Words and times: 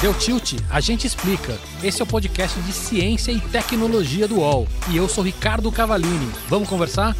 Deu 0.00 0.14
tilt? 0.18 0.54
A 0.70 0.80
gente 0.80 1.06
explica. 1.06 1.58
Esse 1.84 2.00
é 2.00 2.04
o 2.04 2.06
podcast 2.06 2.58
de 2.62 2.72
ciência 2.72 3.32
e 3.32 3.40
tecnologia 3.40 4.26
do 4.26 4.36
UOL. 4.36 4.66
E 4.90 4.96
eu 4.96 5.06
sou 5.08 5.22
Ricardo 5.22 5.70
Cavalini. 5.70 6.32
Vamos 6.48 6.70
conversar? 6.70 7.14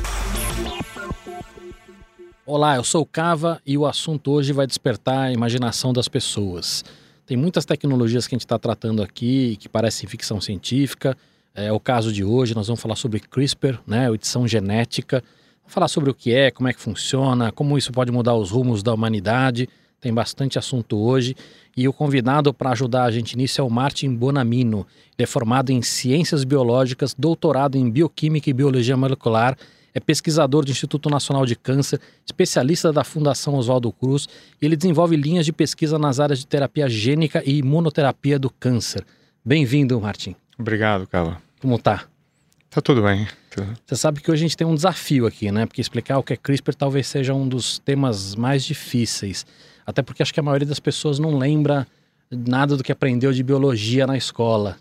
Olá, 2.47 2.77
eu 2.77 2.85
sou 2.85 3.03
o 3.03 3.07
Cava 3.07 3.61
e 3.67 3.77
o 3.77 3.85
assunto 3.85 4.31
hoje 4.31 4.55
vai 4.55 4.67
despertar 4.67 5.27
a 5.27 5.33
imaginação 5.33 5.93
das 5.93 6.09
pessoas. 6.09 6.83
Tem 7.27 7.37
muitas 7.37 7.67
tecnologias 7.67 8.27
que 8.27 8.35
a 8.35 8.37
gente 8.37 8.47
está 8.47 8.59
tratando 8.59 9.03
aqui 9.03 9.57
que 9.57 9.69
parecem 9.69 10.09
ficção 10.09 10.41
científica. 10.41 11.15
É 11.55 11.71
o 11.71 11.79
caso 11.79 12.11
de 12.11 12.25
hoje, 12.25 12.55
nós 12.55 12.67
vamos 12.67 12.81
falar 12.81 12.97
sobre 12.97 13.21
CRISPR, 13.21 13.79
né, 13.87 14.11
edição 14.11 14.49
genética. 14.49 15.23
Falar 15.69 15.87
sobre 15.87 16.11
o 16.11 16.15
que 16.15 16.35
é, 16.35 16.51
como 16.51 16.67
é 16.69 16.73
que 16.73 16.81
funciona, 16.81 17.53
como 17.53 17.77
isso 17.77 17.93
pode 17.93 18.11
mudar 18.11 18.35
os 18.35 18.51
rumos 18.51 18.83
da 18.83 18.93
humanidade. 18.93 19.69
Tem 20.01 20.13
bastante 20.13 20.59
assunto 20.59 20.99
hoje. 20.99 21.37
E 21.77 21.87
o 21.87 21.93
convidado 21.93 22.53
para 22.55 22.71
ajudar 22.71 23.05
a 23.05 23.11
gente 23.11 23.37
nisso 23.37 23.61
é 23.61 23.65
o 23.65 23.69
Martin 23.69 24.15
Bonamino. 24.15 24.87
Ele 25.17 25.25
é 25.25 25.27
formado 25.27 25.71
em 25.71 25.83
Ciências 25.83 26.43
Biológicas, 26.43 27.15
doutorado 27.17 27.77
em 27.77 27.91
Bioquímica 27.91 28.49
e 28.49 28.53
Biologia 28.53 28.97
Molecular, 28.97 29.57
é 29.95 30.01
pesquisador 30.01 30.65
do 30.65 30.71
Instituto 30.71 31.11
Nacional 31.11 31.45
de 31.45 31.57
Câncer, 31.57 32.01
especialista 32.25 32.93
da 32.93 33.05
Fundação 33.05 33.55
Oswaldo 33.55 33.93
Cruz 33.93 34.29
e 34.61 34.65
ele 34.65 34.77
desenvolve 34.77 35.17
linhas 35.17 35.45
de 35.45 35.53
pesquisa 35.53 35.99
nas 35.99 36.21
áreas 36.21 36.39
de 36.39 36.47
terapia 36.47 36.89
gênica 36.89 37.43
e 37.45 37.59
imunoterapia 37.59 38.39
do 38.39 38.49
câncer. 38.49 39.05
Bem-vindo, 39.45 40.01
Martin. 40.01 40.35
Obrigado, 40.59 41.07
Carla. 41.07 41.43
Como 41.61 41.79
tá? 41.79 42.05
Tá 42.71 42.81
tudo 42.81 43.03
bem. 43.03 43.27
Você 43.87 43.97
sabe 43.97 44.21
que 44.21 44.31
hoje 44.31 44.45
a 44.45 44.47
gente 44.47 44.57
tem 44.57 44.67
um 44.67 44.75
desafio 44.75 45.27
aqui, 45.27 45.51
né? 45.51 45.67
Porque 45.67 45.81
explicar 45.81 46.19
o 46.19 46.23
que 46.23 46.35
é 46.35 46.37
CRISPR 46.37 46.75
talvez 46.75 47.07
seja 47.07 47.35
um 47.35 47.49
dos 47.49 47.79
temas 47.79 48.35
mais 48.35 48.65
difíceis. 48.65 49.47
Até 49.87 50.03
porque 50.03 50.23
acho 50.23 50.35
que 50.35 50.41
a 50.41 50.43
maioria 50.43 50.67
das 50.67 50.79
pessoas 50.79 51.19
não 51.19 51.37
lembra 51.37 51.87
nada 52.31 52.77
do 52.77 52.85
que 52.85 52.93
aprendeu 52.93 53.33
de 53.33 53.43
biologia 53.43 54.07
na 54.07 54.17
escola. 54.17 54.77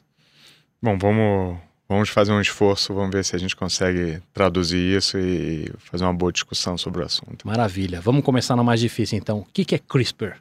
Bom, 0.82 0.98
vamos, 0.98 1.58
vamos 1.88 2.10
fazer 2.10 2.34
um 2.34 2.42
esforço, 2.42 2.94
vamos 2.94 3.12
ver 3.12 3.24
se 3.24 3.36
a 3.36 3.40
gente 3.40 3.56
consegue 3.56 4.22
traduzir 4.34 4.98
isso 4.98 5.18
e 5.18 5.72
fazer 5.80 6.04
uma 6.04 6.14
boa 6.14 6.32
discussão 6.32 6.78
sobre 6.78 7.02
o 7.02 7.06
assunto. 7.06 7.48
Maravilha. 7.48 8.02
Vamos 8.02 8.24
começar 8.24 8.56
no 8.56 8.64
mais 8.64 8.80
difícil 8.80 9.18
então. 9.18 9.40
O 9.40 9.46
que, 9.46 9.64
que 9.64 9.76
é 9.76 9.80
CRISPR? 9.80 10.36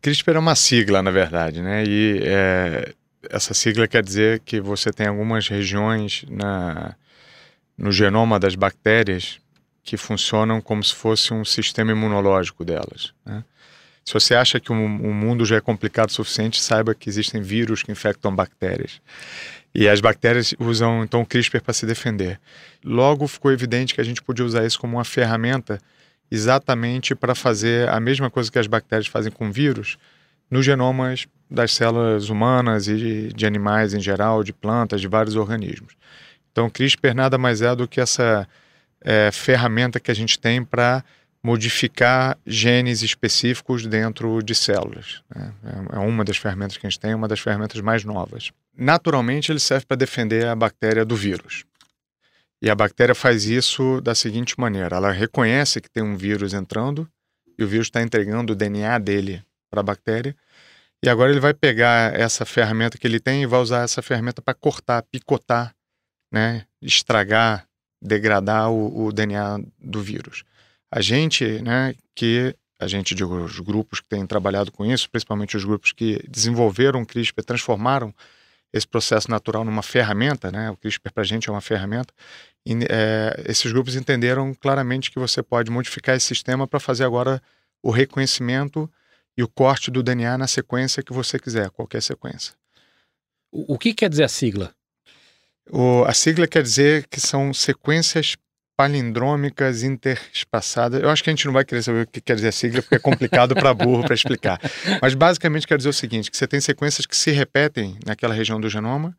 CRISPR 0.00 0.36
é 0.36 0.38
uma 0.38 0.54
sigla, 0.54 1.02
na 1.02 1.10
verdade, 1.10 1.60
né? 1.60 1.84
E 1.84 2.20
é, 2.22 2.94
essa 3.30 3.54
sigla 3.54 3.86
quer 3.86 4.02
dizer 4.02 4.40
que 4.40 4.60
você 4.60 4.92
tem 4.92 5.06
algumas 5.06 5.48
regiões 5.48 6.24
na, 6.28 6.94
no 7.76 7.92
genoma 7.92 8.38
das 8.38 8.54
bactérias 8.54 9.38
que 9.82 9.96
funcionam 9.96 10.60
como 10.60 10.82
se 10.82 10.94
fosse 10.94 11.32
um 11.32 11.44
sistema 11.44 11.92
imunológico 11.92 12.64
delas. 12.64 13.12
Né? 13.24 13.44
Se 14.04 14.14
você 14.14 14.34
acha 14.34 14.58
que 14.58 14.72
o, 14.72 14.74
o 14.74 15.14
mundo 15.14 15.44
já 15.44 15.56
é 15.56 15.60
complicado 15.60 16.08
o 16.08 16.12
suficiente, 16.12 16.60
saiba 16.60 16.94
que 16.94 17.08
existem 17.08 17.42
vírus 17.42 17.82
que 17.82 17.92
infectam 17.92 18.34
bactérias. 18.34 19.00
E 19.74 19.88
as 19.88 20.00
bactérias 20.00 20.54
usam 20.58 21.04
então 21.04 21.20
o 21.20 21.26
CRISPR 21.26 21.60
para 21.60 21.74
se 21.74 21.86
defender. 21.86 22.40
Logo 22.82 23.28
ficou 23.28 23.52
evidente 23.52 23.94
que 23.94 24.00
a 24.00 24.04
gente 24.04 24.22
podia 24.22 24.44
usar 24.44 24.64
isso 24.64 24.80
como 24.80 24.96
uma 24.96 25.04
ferramenta 25.04 25.78
exatamente 26.30 27.14
para 27.14 27.34
fazer 27.34 27.88
a 27.88 28.00
mesma 28.00 28.30
coisa 28.30 28.50
que 28.50 28.58
as 28.58 28.66
bactérias 28.66 29.06
fazem 29.06 29.32
com 29.32 29.52
vírus 29.52 29.98
nos 30.50 30.64
genomas 30.64 31.26
das 31.50 31.72
células 31.72 32.28
humanas 32.28 32.88
e 32.88 33.32
de 33.34 33.46
animais 33.46 33.94
em 33.94 34.00
geral, 34.00 34.44
de 34.44 34.52
plantas, 34.52 35.00
de 35.00 35.08
vários 35.08 35.36
organismos. 35.36 35.94
Então, 36.52 36.68
CRISPR 36.68 37.14
nada 37.14 37.38
mais 37.38 37.62
é 37.62 37.74
do 37.74 37.86
que 37.86 38.00
essa 38.00 38.46
é, 39.00 39.30
ferramenta 39.32 40.00
que 40.00 40.10
a 40.10 40.14
gente 40.14 40.38
tem 40.38 40.64
para 40.64 41.04
modificar 41.42 42.36
genes 42.46 43.02
específicos 43.02 43.86
dentro 43.86 44.42
de 44.42 44.54
células. 44.54 45.22
Né? 45.34 45.52
É, 45.64 45.96
é 45.96 45.98
uma 45.98 46.24
das 46.24 46.36
ferramentas 46.36 46.76
que 46.76 46.86
a 46.86 46.90
gente 46.90 47.00
tem, 47.00 47.14
uma 47.14 47.28
das 47.28 47.40
ferramentas 47.40 47.80
mais 47.80 48.04
novas. 48.04 48.50
Naturalmente, 48.76 49.50
ele 49.50 49.60
serve 49.60 49.86
para 49.86 49.96
defender 49.96 50.46
a 50.46 50.54
bactéria 50.54 51.04
do 51.04 51.16
vírus. 51.16 51.64
E 52.60 52.68
a 52.68 52.74
bactéria 52.74 53.14
faz 53.14 53.46
isso 53.46 54.00
da 54.00 54.14
seguinte 54.14 54.58
maneira: 54.58 54.96
ela 54.96 55.12
reconhece 55.12 55.80
que 55.80 55.88
tem 55.88 56.02
um 56.02 56.16
vírus 56.16 56.52
entrando 56.52 57.08
e 57.56 57.62
o 57.62 57.68
vírus 57.68 57.86
está 57.86 58.02
entregando 58.02 58.52
o 58.52 58.56
DNA 58.56 58.98
dele 58.98 59.42
para 59.70 59.80
a 59.80 59.82
bactéria. 59.82 60.34
E 61.04 61.08
agora 61.08 61.30
ele 61.30 61.40
vai 61.40 61.54
pegar 61.54 62.12
essa 62.18 62.44
ferramenta 62.44 62.98
que 62.98 63.06
ele 63.06 63.20
tem 63.20 63.42
e 63.42 63.46
vai 63.46 63.60
usar 63.60 63.82
essa 63.82 64.02
ferramenta 64.02 64.42
para 64.42 64.54
cortar, 64.54 65.02
picotar, 65.02 65.74
né, 66.32 66.66
estragar 66.82 67.68
degradar 68.00 68.70
o, 68.70 69.06
o 69.06 69.12
DNA 69.12 69.58
do 69.78 70.00
vírus. 70.00 70.44
A 70.90 71.00
gente, 71.00 71.60
né, 71.62 71.94
que 72.14 72.54
a 72.80 72.86
gente, 72.86 73.14
digo, 73.14 73.34
os 73.34 73.58
grupos 73.58 74.00
que 74.00 74.08
têm 74.08 74.24
trabalhado 74.26 74.70
com 74.70 74.86
isso, 74.86 75.10
principalmente 75.10 75.56
os 75.56 75.64
grupos 75.64 75.92
que 75.92 76.22
desenvolveram 76.28 77.02
o 77.02 77.06
CRISPR, 77.06 77.42
transformaram 77.42 78.14
esse 78.72 78.86
processo 78.86 79.30
natural 79.30 79.64
numa 79.64 79.82
ferramenta, 79.82 80.52
né? 80.52 80.70
O 80.70 80.76
CRISPR 80.76 81.12
para 81.12 81.22
a 81.22 81.26
gente 81.26 81.48
é 81.48 81.52
uma 81.52 81.60
ferramenta. 81.60 82.14
E, 82.64 82.74
é, 82.88 83.42
esses 83.46 83.72
grupos 83.72 83.96
entenderam 83.96 84.54
claramente 84.54 85.10
que 85.10 85.18
você 85.18 85.42
pode 85.42 85.70
modificar 85.70 86.14
esse 86.14 86.26
sistema 86.26 86.68
para 86.68 86.78
fazer 86.78 87.04
agora 87.04 87.42
o 87.82 87.90
reconhecimento 87.90 88.88
e 89.38 89.42
o 89.44 89.46
corte 89.46 89.88
do 89.88 90.02
DNA 90.02 90.36
na 90.36 90.48
sequência 90.48 91.00
que 91.00 91.12
você 91.12 91.38
quiser, 91.38 91.70
qualquer 91.70 92.02
sequência. 92.02 92.54
O, 93.52 93.74
o 93.74 93.78
que 93.78 93.94
quer 93.94 94.10
dizer 94.10 94.24
a 94.24 94.28
sigla? 94.28 94.74
O, 95.70 96.02
a 96.04 96.12
sigla 96.12 96.48
quer 96.48 96.64
dizer 96.64 97.06
que 97.06 97.20
são 97.20 97.54
sequências 97.54 98.36
palindrômicas 98.76 99.84
interespaçadas. 99.84 101.00
Eu 101.00 101.08
acho 101.08 101.22
que 101.22 101.30
a 101.30 101.32
gente 101.32 101.46
não 101.46 101.52
vai 101.52 101.64
querer 101.64 101.84
saber 101.84 102.02
o 102.02 102.06
que 102.06 102.20
quer 102.20 102.34
dizer 102.34 102.48
a 102.48 102.52
sigla, 102.52 102.82
porque 102.82 102.96
é 102.96 102.98
complicado 102.98 103.54
para 103.54 103.72
burro 103.72 104.02
para 104.02 104.14
explicar. 104.14 104.60
Mas 105.00 105.14
basicamente 105.14 105.68
quer 105.68 105.76
dizer 105.76 105.90
o 105.90 105.92
seguinte: 105.92 106.32
que 106.32 106.36
você 106.36 106.48
tem 106.48 106.60
sequências 106.60 107.06
que 107.06 107.16
se 107.16 107.30
repetem 107.30 107.96
naquela 108.04 108.34
região 108.34 108.60
do 108.60 108.68
genoma, 108.68 109.16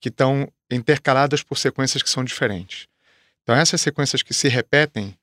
que 0.00 0.08
estão 0.08 0.50
intercaladas 0.68 1.44
por 1.44 1.56
sequências 1.56 2.02
que 2.02 2.10
são 2.10 2.24
diferentes. 2.24 2.88
Então, 3.44 3.54
essas 3.54 3.80
sequências 3.80 4.20
que 4.20 4.34
se 4.34 4.48
repetem, 4.48 5.16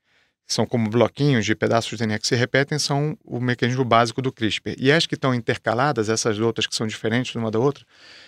são 0.48 0.66
como 0.66 0.90
bloquinhos 0.90 1.46
de 1.46 1.54
pedaços 1.54 1.92
de 1.92 1.98
DNA 1.98 2.20
que 2.20 2.28
se 2.28 2.36
repetem, 2.36 2.80
são 2.80 3.18
o 3.26 3.40
mecanismo 3.40 3.84
básico 3.84 4.22
do 4.22 4.32
CRISPR. 4.32 4.76
E 4.78 4.92
as 4.92 5.06
que 5.06 5.16
estão 5.16 5.36
intercaladas, 5.36 6.08
essas 6.08 6.40
outras 6.40 6.66
que 6.66 6.74
são 6.74 6.88
diferentes 6.88 7.36
uma 7.36 7.52
da 7.52 7.60
outra, 7.60 7.86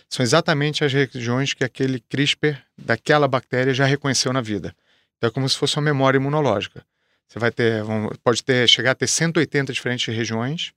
são 0.09 0.21
exatamente 0.21 0.83
as 0.83 0.91
regiões 0.91 1.53
que 1.53 1.63
aquele 1.63 2.01
CRISPR 2.01 2.57
daquela 2.77 3.27
bactéria 3.27 3.73
já 3.73 3.85
reconheceu 3.85 4.33
na 4.33 4.41
vida. 4.41 4.75
Então 5.17 5.29
é 5.29 5.31
como 5.31 5.47
se 5.47 5.57
fosse 5.57 5.77
uma 5.77 5.83
memória 5.83 6.17
imunológica. 6.17 6.85
Você 7.27 7.39
vai 7.39 7.51
ter, 7.51 7.83
pode 8.23 8.43
ter, 8.43 8.67
chegar 8.67 8.91
a 8.91 8.95
ter 8.95 9.07
180 9.07 9.71
diferentes 9.71 10.13
regiões, 10.13 10.73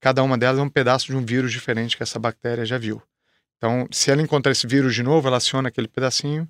cada 0.00 0.22
uma 0.22 0.38
delas 0.38 0.60
é 0.60 0.62
um 0.62 0.68
pedaço 0.68 1.06
de 1.06 1.16
um 1.16 1.24
vírus 1.24 1.50
diferente 1.50 1.96
que 1.96 2.02
essa 2.02 2.18
bactéria 2.18 2.64
já 2.64 2.78
viu. 2.78 3.02
Então, 3.56 3.88
se 3.90 4.10
ela 4.10 4.22
encontrar 4.22 4.52
esse 4.52 4.66
vírus 4.66 4.94
de 4.94 5.02
novo, 5.02 5.26
ela 5.26 5.38
aciona 5.38 5.68
aquele 5.68 5.88
pedacinho 5.88 6.46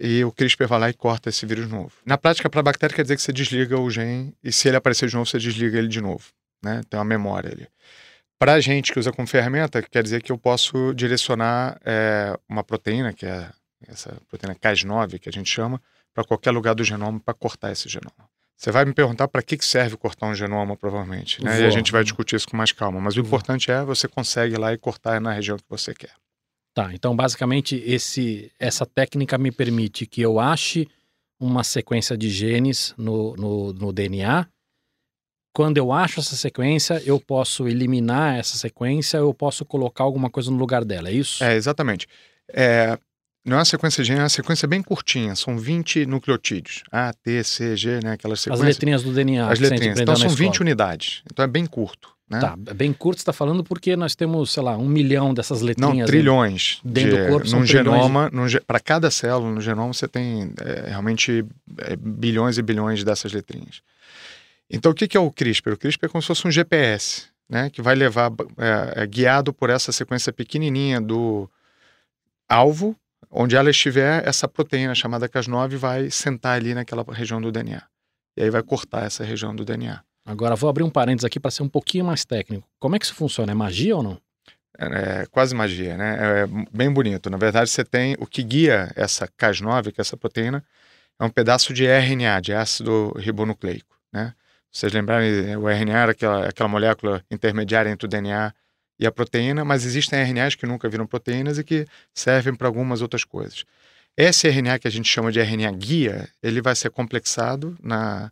e 0.00 0.24
o 0.24 0.32
CRISPR 0.32 0.66
vai 0.66 0.80
lá 0.80 0.90
e 0.90 0.94
corta 0.94 1.28
esse 1.28 1.44
vírus 1.44 1.68
novo. 1.68 1.92
Na 2.06 2.16
prática, 2.16 2.48
para 2.48 2.60
a 2.60 2.62
bactéria 2.62 2.96
quer 2.96 3.02
dizer 3.02 3.16
que 3.16 3.22
você 3.22 3.32
desliga 3.32 3.78
o 3.78 3.90
gene 3.90 4.34
e 4.42 4.50
se 4.50 4.66
ele 4.66 4.78
aparecer 4.78 5.08
de 5.08 5.14
novo, 5.14 5.28
você 5.28 5.38
desliga 5.38 5.78
ele 5.78 5.88
de 5.88 6.00
novo. 6.00 6.24
Né? 6.62 6.80
Tem 6.88 6.98
uma 6.98 7.04
memória 7.04 7.52
ali. 7.52 7.68
Para 8.38 8.54
a 8.54 8.60
gente 8.60 8.92
que 8.92 8.98
usa 8.98 9.12
como 9.12 9.28
ferramenta, 9.28 9.82
quer 9.82 10.02
dizer 10.02 10.22
que 10.22 10.32
eu 10.32 10.38
posso 10.38 10.94
direcionar 10.94 11.78
é, 11.84 12.34
uma 12.48 12.64
proteína, 12.64 13.12
que 13.12 13.26
é 13.26 13.50
essa 13.86 14.16
proteína 14.28 14.54
Cas9, 14.54 15.18
que 15.18 15.28
a 15.28 15.32
gente 15.32 15.50
chama, 15.50 15.80
para 16.14 16.24
qualquer 16.24 16.50
lugar 16.50 16.74
do 16.74 16.82
genoma 16.82 17.20
para 17.20 17.34
cortar 17.34 17.70
esse 17.70 17.86
genoma. 17.86 18.30
Você 18.56 18.70
vai 18.70 18.84
me 18.84 18.92
perguntar 18.92 19.28
para 19.28 19.42
que 19.42 19.58
serve 19.64 19.96
cortar 19.96 20.26
um 20.26 20.34
genoma, 20.34 20.76
provavelmente, 20.76 21.42
né? 21.42 21.62
E 21.62 21.64
a 21.64 21.70
gente 21.70 21.92
vai 21.92 22.02
discutir 22.02 22.36
isso 22.36 22.48
com 22.48 22.56
mais 22.56 22.72
calma. 22.72 23.00
Mas 23.00 23.16
o 23.16 23.20
importante 23.20 23.70
é 23.70 23.82
você 23.82 24.06
consegue 24.06 24.54
ir 24.54 24.58
lá 24.58 24.72
e 24.72 24.78
cortar 24.78 25.18
na 25.20 25.32
região 25.32 25.56
que 25.56 25.64
você 25.68 25.94
quer. 25.94 26.12
Tá, 26.74 26.94
então 26.94 27.16
basicamente 27.16 27.82
esse, 27.84 28.50
essa 28.58 28.86
técnica 28.86 29.36
me 29.36 29.50
permite 29.50 30.06
que 30.06 30.20
eu 30.20 30.38
ache 30.38 30.86
uma 31.40 31.64
sequência 31.64 32.16
de 32.16 32.28
genes 32.28 32.94
no, 32.96 33.34
no, 33.34 33.72
no 33.72 33.92
DNA. 33.92 34.46
Quando 35.52 35.78
eu 35.78 35.90
acho 35.90 36.20
essa 36.20 36.36
sequência, 36.36 37.02
eu 37.04 37.18
posso 37.18 37.66
eliminar 37.66 38.38
essa 38.38 38.56
sequência, 38.56 39.18
eu 39.18 39.34
posso 39.34 39.64
colocar 39.64 40.04
alguma 40.04 40.30
coisa 40.30 40.48
no 40.50 40.56
lugar 40.56 40.84
dela, 40.84 41.08
é 41.08 41.12
isso? 41.12 41.42
É, 41.42 41.56
exatamente. 41.56 42.06
É, 42.52 42.96
não 43.44 43.56
é 43.56 43.58
uma 43.58 43.64
sequência 43.64 44.02
de 44.02 44.08
gene, 44.08 44.20
é 44.20 44.22
uma 44.22 44.28
sequência 44.28 44.68
bem 44.68 44.82
curtinha, 44.82 45.34
são 45.34 45.58
20 45.58 46.06
nucleotídeos. 46.06 46.84
A, 46.92 47.12
T, 47.12 47.42
C, 47.42 47.76
G, 47.76 48.00
né? 48.00 48.12
Aquelas 48.12 48.40
sequências. 48.40 48.68
As 48.68 48.74
letrinhas 48.74 49.02
do 49.02 49.12
DNA. 49.12 49.48
As 49.48 49.58
letrinhas. 49.58 49.98
Então 49.98 50.14
são 50.14 50.28
20 50.28 50.60
unidades. 50.60 51.22
Então 51.30 51.44
é 51.44 51.48
bem 51.48 51.66
curto. 51.66 52.14
Né? 52.30 52.38
Tá, 52.38 52.54
bem 52.56 52.92
curto 52.92 53.18
você 53.18 53.22
está 53.22 53.32
falando 53.32 53.64
porque 53.64 53.96
nós 53.96 54.14
temos, 54.14 54.52
sei 54.52 54.62
lá, 54.62 54.76
um 54.76 54.86
milhão 54.86 55.34
dessas 55.34 55.62
letrinhas. 55.62 55.98
Não, 55.98 56.06
trilhões. 56.06 56.80
Dentro 56.84 57.16
de, 57.16 57.24
do 57.24 57.28
corpo. 57.28 57.50
Num 57.50 57.66
genoma, 57.66 58.30
de... 58.48 58.60
para 58.60 58.78
cada 58.78 59.10
célula 59.10 59.50
no 59.50 59.60
genoma 59.60 59.92
você 59.92 60.06
tem 60.06 60.52
é, 60.60 60.90
realmente 60.90 61.44
é, 61.78 61.96
bilhões 61.96 62.56
e 62.56 62.62
bilhões 62.62 63.02
dessas 63.02 63.32
letrinhas. 63.32 63.82
Então 64.70 64.92
o 64.92 64.94
que, 64.94 65.08
que 65.08 65.16
é 65.16 65.20
o 65.20 65.28
CRISPR? 65.32 65.72
O 65.72 65.76
CRISPR 65.76 66.06
é 66.06 66.08
como 66.08 66.22
se 66.22 66.28
fosse 66.28 66.46
um 66.46 66.52
GPS, 66.52 67.24
né? 67.48 67.68
Que 67.68 67.82
vai 67.82 67.96
levar, 67.96 68.30
é, 68.56 69.02
é 69.02 69.06
guiado 69.08 69.52
por 69.52 69.68
essa 69.68 69.90
sequência 69.90 70.32
pequenininha 70.32 71.00
do 71.00 71.50
alvo, 72.48 72.94
onde 73.28 73.56
ela 73.56 73.70
estiver, 73.70 74.26
essa 74.26 74.46
proteína 74.46 74.94
chamada 74.94 75.28
Cas9 75.28 75.76
vai 75.76 76.10
sentar 76.12 76.56
ali 76.56 76.74
naquela 76.74 77.04
região 77.10 77.42
do 77.42 77.50
DNA. 77.50 77.82
E 78.36 78.42
aí 78.44 78.50
vai 78.50 78.62
cortar 78.62 79.04
essa 79.04 79.24
região 79.24 79.54
do 79.54 79.64
DNA. 79.64 80.00
Agora 80.24 80.54
vou 80.54 80.68
abrir 80.70 80.82
um 80.82 80.90
parênteses 80.90 81.24
aqui 81.24 81.40
para 81.40 81.50
ser 81.50 81.62
um 81.62 81.68
pouquinho 81.68 82.04
mais 82.04 82.24
técnico. 82.24 82.66
Como 82.78 82.94
é 82.94 82.98
que 82.98 83.04
isso 83.04 83.14
funciona? 83.14 83.52
É 83.52 83.54
magia 83.54 83.96
ou 83.96 84.02
não? 84.02 84.20
É, 84.78 85.22
é 85.22 85.26
quase 85.26 85.54
magia, 85.54 85.96
né? 85.96 86.16
É 86.20 86.46
bem 86.72 86.90
bonito. 86.90 87.28
Na 87.28 87.36
verdade, 87.36 87.70
você 87.70 87.84
tem 87.84 88.16
o 88.18 88.26
que 88.26 88.42
guia 88.42 88.90
essa 88.96 89.26
Cas9, 89.26 89.92
que 89.92 90.00
é 90.00 90.02
essa 90.02 90.16
proteína, 90.16 90.64
é 91.18 91.24
um 91.24 91.30
pedaço 91.30 91.74
de 91.74 91.86
RNA, 91.86 92.40
de 92.40 92.54
ácido 92.54 93.12
ribonucleico, 93.18 93.96
né? 94.12 94.34
Vocês 94.72 94.92
lembrarem, 94.92 95.56
o 95.56 95.68
RNA 95.68 95.98
era 95.98 96.12
aquela, 96.12 96.48
aquela 96.48 96.68
molécula 96.68 97.22
intermediária 97.30 97.90
entre 97.90 98.06
o 98.06 98.08
DNA 98.08 98.54
e 98.98 99.06
a 99.06 99.10
proteína, 99.10 99.64
mas 99.64 99.84
existem 99.84 100.22
RNAs 100.22 100.54
que 100.54 100.64
nunca 100.64 100.88
viram 100.88 101.06
proteínas 101.06 101.58
e 101.58 101.64
que 101.64 101.86
servem 102.14 102.54
para 102.54 102.68
algumas 102.68 103.02
outras 103.02 103.24
coisas. 103.24 103.64
Esse 104.16 104.48
RNA 104.48 104.78
que 104.78 104.86
a 104.86 104.90
gente 104.90 105.08
chama 105.08 105.32
de 105.32 105.40
RNA 105.40 105.72
guia, 105.72 106.28
ele 106.42 106.62
vai 106.62 106.76
ser 106.76 106.90
complexado 106.90 107.76
na 107.82 108.30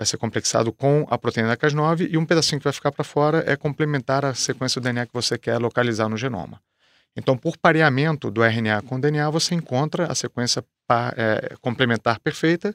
vai 0.00 0.06
ser 0.06 0.16
complexado 0.16 0.72
com 0.72 1.06
a 1.10 1.18
proteína 1.18 1.50
da 1.50 1.56
Cas9 1.58 2.08
e 2.10 2.16
um 2.16 2.24
pedacinho 2.24 2.58
que 2.58 2.64
vai 2.64 2.72
ficar 2.72 2.90
para 2.90 3.04
fora 3.04 3.44
é 3.46 3.54
complementar 3.54 4.24
a 4.24 4.32
sequência 4.32 4.80
do 4.80 4.84
DNA 4.84 5.04
que 5.04 5.12
você 5.12 5.36
quer 5.36 5.58
localizar 5.58 6.08
no 6.08 6.16
genoma. 6.16 6.58
Então, 7.14 7.36
por 7.36 7.58
pareamento 7.58 8.30
do 8.30 8.42
RNA 8.42 8.80
com 8.80 8.94
o 8.94 8.98
DNA, 8.98 9.28
você 9.28 9.54
encontra 9.54 10.10
a 10.10 10.14
sequência 10.14 10.64
é, 11.18 11.54
complementar 11.60 12.18
perfeita 12.18 12.74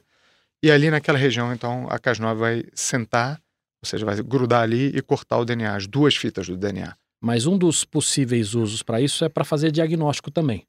e 0.62 0.70
ali 0.70 0.88
naquela 0.88 1.18
região, 1.18 1.52
então, 1.52 1.88
a 1.90 1.98
Cas9 1.98 2.34
vai 2.36 2.64
sentar, 2.72 3.40
ou 3.82 3.88
seja, 3.88 4.06
vai 4.06 4.22
grudar 4.22 4.62
ali 4.62 4.96
e 4.96 5.02
cortar 5.02 5.38
o 5.38 5.44
DNA, 5.44 5.74
as 5.74 5.88
duas 5.88 6.14
fitas 6.14 6.46
do 6.46 6.56
DNA. 6.56 6.94
Mas 7.20 7.44
um 7.44 7.58
dos 7.58 7.84
possíveis 7.84 8.54
usos 8.54 8.84
para 8.84 9.00
isso 9.00 9.24
é 9.24 9.28
para 9.28 9.44
fazer 9.44 9.72
diagnóstico 9.72 10.30
também. 10.30 10.64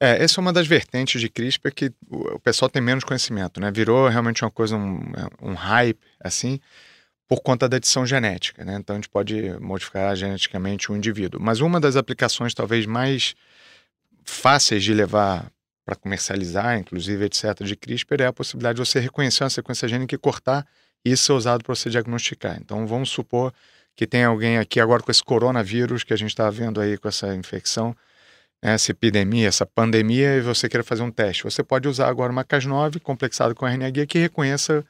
É, 0.00 0.22
essa 0.22 0.40
é 0.40 0.42
uma 0.42 0.52
das 0.52 0.66
vertentes 0.66 1.20
de 1.20 1.28
CRISPR 1.28 1.72
que 1.74 1.92
o 2.10 2.38
pessoal 2.40 2.68
tem 2.68 2.82
menos 2.82 3.02
conhecimento, 3.02 3.60
né? 3.60 3.70
Virou 3.70 4.08
realmente 4.08 4.44
uma 4.44 4.50
coisa, 4.50 4.76
um, 4.76 5.00
um 5.40 5.54
hype, 5.54 5.98
assim, 6.20 6.60
por 7.26 7.40
conta 7.40 7.68
da 7.68 7.78
edição 7.78 8.04
genética, 8.06 8.64
né? 8.64 8.76
Então 8.76 8.94
a 8.94 8.98
gente 8.98 9.08
pode 9.08 9.58
modificar 9.58 10.14
geneticamente 10.14 10.92
um 10.92 10.96
indivíduo. 10.96 11.40
Mas 11.40 11.60
uma 11.60 11.80
das 11.80 11.96
aplicações 11.96 12.52
talvez 12.52 12.84
mais 12.84 13.34
fáceis 14.24 14.84
de 14.84 14.92
levar 14.92 15.50
para 15.84 15.96
comercializar, 15.96 16.78
inclusive, 16.78 17.24
etc., 17.24 17.62
de 17.62 17.76
CRISPR, 17.76 18.22
é 18.22 18.26
a 18.26 18.32
possibilidade 18.32 18.76
de 18.76 18.86
você 18.86 19.00
reconhecer 19.00 19.44
uma 19.44 19.50
sequência 19.50 19.88
gênica 19.88 20.14
e 20.14 20.18
cortar 20.18 20.66
e 21.04 21.12
isso 21.12 21.24
ser 21.24 21.32
usado 21.32 21.62
para 21.64 21.74
você 21.74 21.88
diagnosticar. 21.88 22.58
Então 22.60 22.86
vamos 22.86 23.10
supor 23.10 23.54
que 23.94 24.06
tem 24.06 24.24
alguém 24.24 24.58
aqui 24.58 24.80
agora 24.80 25.02
com 25.02 25.10
esse 25.10 25.22
coronavírus 25.22 26.02
que 26.04 26.12
a 26.12 26.16
gente 26.16 26.30
está 26.30 26.50
vendo 26.50 26.80
aí 26.80 26.98
com 26.98 27.08
essa 27.08 27.34
infecção, 27.34 27.96
essa 28.62 28.90
epidemia, 28.90 29.48
essa 29.48 29.66
pandemia, 29.66 30.36
e 30.36 30.40
você 30.40 30.68
queira 30.68 30.84
fazer 30.84 31.02
um 31.02 31.10
teste. 31.10 31.44
Você 31.44 31.62
pode 31.62 31.88
usar 31.88 32.08
agora 32.08 32.32
uma 32.32 32.44
Cas9 32.44 33.00
complexada 33.00 33.54
com 33.54 33.66
RNA 33.66 33.90
guia 33.90 34.06
que 34.06 34.18
reconheça 34.18 34.84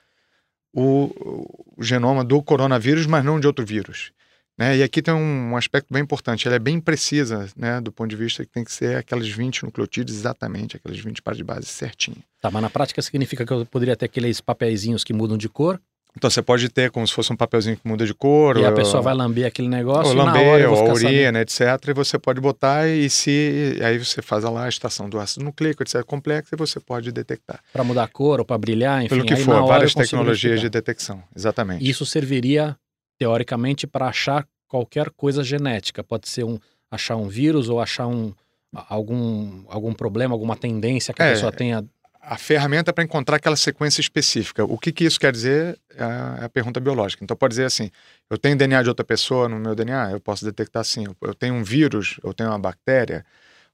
o, 0.73 1.75
o, 1.77 1.83
genoma 1.83 2.25
do 2.25 2.43
coronavírus, 2.43 3.07
mas 3.07 3.25
não 3.25 3.41
de 3.41 3.47
outro 3.47 3.65
vírus. 3.65 4.13
Né? 4.59 4.79
E 4.79 4.83
aqui 4.83 5.03
tem 5.03 5.13
um, 5.13 5.53
um, 5.53 5.57
aspecto 5.57 5.93
bem 5.93 6.03
importante, 6.03 6.47
ela 6.47 6.57
é 6.57 6.59
bem 6.59 6.81
precisa, 6.81 7.47
né, 7.55 7.79
do 7.79 7.93
ponto 7.93 8.09
de 8.09 8.17
vista 8.17 8.43
que 8.45 8.51
tem 8.51 8.65
que 8.65 8.73
ser 8.73 8.97
aquelas 8.97 9.29
20 9.29 9.65
nucleotídeos 9.65 10.17
exatamente, 10.17 10.77
aquelas 10.77 10.99
20 10.99 11.21
pares 11.21 11.37
de 11.37 11.45
base 11.45 11.67
certinho. 11.67 12.17
Tá, 12.41 12.51
mas 12.51 12.63
na 12.63 12.71
prática 12.71 13.03
significa 13.03 13.45
que 13.45 13.53
eu 13.53 13.67
poderia 13.67 13.95
ter 13.95 14.07
aqueles 14.07 14.41
papeizinhos 14.41 15.05
que 15.05 15.13
mudam 15.13 15.37
de 15.37 15.49
cor 15.49 15.79
então 16.17 16.31
você 16.31 16.41
pode 16.41 16.71
ter 16.71 16.91
como 16.91 17.07
se 17.07 17.13
fosse 17.13 17.31
um 17.31 17.37
papelzinho 17.37 17.77
que 17.77 17.87
muda 17.87 18.07
de 18.07 18.15
cor. 18.15 18.57
E 18.57 18.61
ou, 18.61 18.67
a 18.67 18.73
pessoa 18.73 19.03
vai 19.03 19.15
lamber 19.15 19.47
aquele 19.47 19.69
negócio. 19.69 20.09
Ou 20.09 20.17
lamber, 20.17 20.71
ou 20.71 20.89
a 20.89 20.93
urina, 20.95 21.43
etc. 21.43 21.61
E 21.89 21.93
você 21.93 22.19
pode 22.19 22.41
botar 22.41 22.89
e 22.89 23.11
se. 23.11 23.79
Aí 23.85 23.99
você 23.99 24.23
faz 24.23 24.43
lá 24.45 24.65
a 24.65 24.69
estação 24.69 25.11
do 25.11 25.21
ácido 25.21 25.45
nucleico, 25.45 25.83
etc. 25.83 26.03
complexa 26.05 26.55
e 26.55 26.57
você 26.57 26.81
pode 26.81 27.13
detectar. 27.13 27.61
Para 27.71 27.85
mudar 27.85 28.05
a 28.05 28.09
cor 28.09 28.41
ou 28.41 28.47
para 28.47 28.57
brilhar, 28.57 29.05
enfim. 29.05 29.15
Pelo 29.15 29.27
que 29.27 29.37
for, 29.37 29.67
várias 29.67 29.95
tecnologias 29.95 30.59
de 30.59 30.71
detecção. 30.71 31.23
Exatamente. 31.37 31.87
Isso 31.87 32.07
serviria, 32.07 32.75
teoricamente, 33.19 33.87
para 33.87 34.07
achar 34.07 34.47
qualquer 34.67 35.11
coisa 35.11 35.45
genética. 35.45 36.03
Pode 36.03 36.31
ser 36.31 36.45
um 36.45 36.59
achar 36.91 37.17
um 37.17 37.29
vírus 37.29 37.69
ou 37.69 37.79
achar 37.79 38.07
um, 38.07 38.33
algum, 38.73 39.65
algum 39.69 39.93
problema, 39.93 40.35
alguma 40.35 40.57
tendência 40.57 41.13
que 41.13 41.21
a 41.21 41.27
é, 41.27 41.33
pessoa 41.33 41.53
tenha 41.53 41.85
a 42.29 42.37
ferramenta 42.37 42.93
para 42.93 43.05
encontrar 43.05 43.37
aquela 43.37 43.55
sequência 43.57 44.01
específica. 44.01 44.65
O 44.65 44.77
que, 44.77 44.91
que 44.91 45.05
isso 45.05 45.19
quer 45.19 45.31
dizer 45.31 45.79
é, 45.95 46.03
é 46.43 46.45
a 46.45 46.49
pergunta 46.49 46.81
biológica. 46.81 47.23
Então 47.23 47.37
pode 47.37 47.53
dizer 47.53 47.65
assim: 47.65 47.91
eu 48.29 48.37
tenho 48.37 48.57
DNA 48.57 48.83
de 48.83 48.89
outra 48.89 49.05
pessoa 49.05 49.49
no 49.49 49.59
meu 49.59 49.75
DNA, 49.75 50.11
eu 50.11 50.21
posso 50.21 50.45
detectar 50.45 50.81
assim. 50.81 51.05
Eu 51.23 51.35
tenho 51.35 51.55
um 51.55 51.63
vírus, 51.63 52.19
eu 52.25 52.35
tenho 52.35 52.51
uma 52.51 52.59
bactéria, 52.59 53.25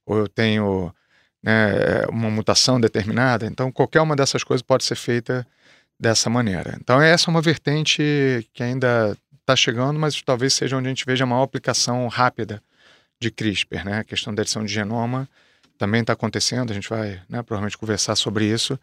ou 0.04 0.18
eu 0.18 0.28
tenho 0.28 0.94
né, 1.42 2.04
uma 2.10 2.30
mutação 2.30 2.78
determinada. 2.78 3.46
Então 3.46 3.72
qualquer 3.72 4.02
uma 4.02 4.14
dessas 4.14 4.44
coisas 4.44 4.62
pode 4.62 4.84
ser 4.84 4.96
feita 4.96 5.46
dessa 5.98 6.28
maneira. 6.28 6.76
Então 6.78 7.00
essa 7.00 7.30
é 7.30 7.30
uma 7.30 7.40
vertente 7.40 8.46
que 8.52 8.62
ainda 8.62 9.16
está 9.40 9.56
chegando, 9.56 9.98
mas 9.98 10.20
talvez 10.20 10.52
seja 10.52 10.76
onde 10.76 10.88
a 10.88 10.90
gente 10.90 11.06
veja 11.06 11.24
a 11.24 11.26
maior 11.26 11.42
aplicação 11.42 12.06
rápida 12.08 12.62
de 13.18 13.30
CRISPR, 13.30 13.84
né? 13.84 13.98
A 14.00 14.04
questão 14.04 14.34
da 14.34 14.42
edição 14.42 14.64
de 14.64 14.72
genoma 14.72 15.28
também 15.82 16.02
está 16.02 16.12
acontecendo, 16.12 16.70
a 16.70 16.74
gente 16.74 16.88
vai 16.88 17.20
né, 17.28 17.42
provavelmente 17.42 17.76
conversar 17.76 18.14
sobre 18.14 18.46
isso, 18.46 18.78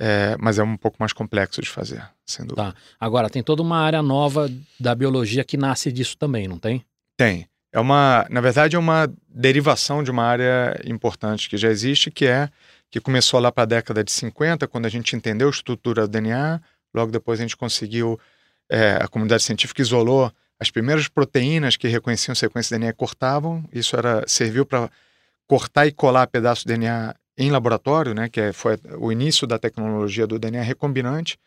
é, 0.00 0.36
mas 0.40 0.58
é 0.58 0.64
um 0.64 0.76
pouco 0.76 0.96
mais 0.98 1.12
complexo 1.12 1.62
de 1.62 1.68
fazer, 1.68 2.02
sem 2.26 2.44
dúvida. 2.44 2.72
Tá. 2.72 2.74
Agora, 2.98 3.30
tem 3.30 3.44
toda 3.44 3.62
uma 3.62 3.78
área 3.78 4.02
nova 4.02 4.50
da 4.80 4.92
biologia 4.92 5.44
que 5.44 5.56
nasce 5.56 5.92
disso 5.92 6.18
também, 6.18 6.48
não 6.48 6.58
tem? 6.58 6.84
Tem. 7.16 7.46
É 7.72 7.78
uma, 7.78 8.26
na 8.28 8.40
verdade, 8.40 8.74
é 8.74 8.78
uma 8.78 9.08
derivação 9.28 10.02
de 10.02 10.10
uma 10.10 10.24
área 10.24 10.80
importante 10.84 11.48
que 11.48 11.56
já 11.56 11.68
existe, 11.68 12.10
que 12.10 12.26
é 12.26 12.48
que 12.90 13.00
começou 13.00 13.38
lá 13.38 13.52
para 13.52 13.62
a 13.62 13.66
década 13.66 14.02
de 14.02 14.10
50, 14.10 14.66
quando 14.66 14.86
a 14.86 14.88
gente 14.88 15.14
entendeu 15.14 15.46
a 15.46 15.50
estrutura 15.52 16.08
do 16.08 16.10
DNA, 16.10 16.60
logo 16.92 17.12
depois 17.12 17.38
a 17.38 17.42
gente 17.42 17.56
conseguiu, 17.56 18.18
é, 18.68 18.98
a 19.00 19.06
comunidade 19.06 19.44
científica 19.44 19.80
isolou 19.80 20.30
as 20.58 20.72
primeiras 20.72 21.06
proteínas 21.06 21.76
que 21.76 21.86
reconheciam 21.86 22.34
sequência 22.34 22.74
de 22.74 22.80
DNA 22.80 22.90
e 22.90 22.94
cortavam, 22.94 23.64
isso 23.72 23.96
era 23.96 24.24
serviu 24.26 24.66
para 24.66 24.90
cortar 25.46 25.86
e 25.86 25.92
colar 25.92 26.26
pedaços 26.26 26.64
de 26.64 26.72
DNA 26.72 27.14
em 27.36 27.50
laboratório, 27.50 28.14
né, 28.14 28.28
que 28.28 28.40
é, 28.40 28.52
foi 28.52 28.78
o 28.98 29.10
início 29.10 29.46
da 29.46 29.58
tecnologia 29.58 30.26
do 30.26 30.38
DNA 30.38 30.62
recombinante. 30.62 31.38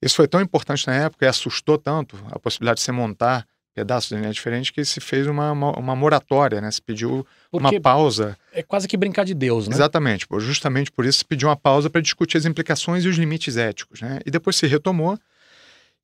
Isso 0.00 0.16
foi 0.16 0.28
tão 0.28 0.40
importante 0.40 0.86
na 0.86 0.94
época 0.94 1.24
e 1.24 1.28
assustou 1.28 1.78
tanto 1.78 2.16
a 2.30 2.38
possibilidade 2.38 2.78
de 2.78 2.84
se 2.84 2.92
montar 2.92 3.46
pedaços 3.74 4.08
de 4.08 4.16
DNA 4.16 4.32
diferentes 4.32 4.70
que 4.70 4.84
se 4.84 5.00
fez 5.00 5.26
uma, 5.26 5.52
uma, 5.52 5.78
uma 5.78 5.96
moratória, 5.96 6.60
né? 6.60 6.70
Se 6.70 6.82
pediu 6.82 7.24
Porque 7.50 7.76
uma 7.76 7.80
pausa. 7.80 8.36
É 8.52 8.62
quase 8.62 8.88
que 8.88 8.96
brincar 8.96 9.24
de 9.24 9.34
Deus, 9.34 9.68
né? 9.68 9.74
Exatamente. 9.74 10.26
Justamente 10.38 10.90
por 10.90 11.04
isso 11.04 11.18
se 11.18 11.24
pediu 11.24 11.48
uma 11.48 11.56
pausa 11.56 11.88
para 11.88 12.00
discutir 12.00 12.38
as 12.38 12.44
implicações 12.44 13.04
e 13.04 13.08
os 13.08 13.16
limites 13.16 13.56
éticos, 13.56 14.00
né? 14.00 14.18
E 14.26 14.30
depois 14.30 14.56
se 14.56 14.66
retomou 14.66 15.18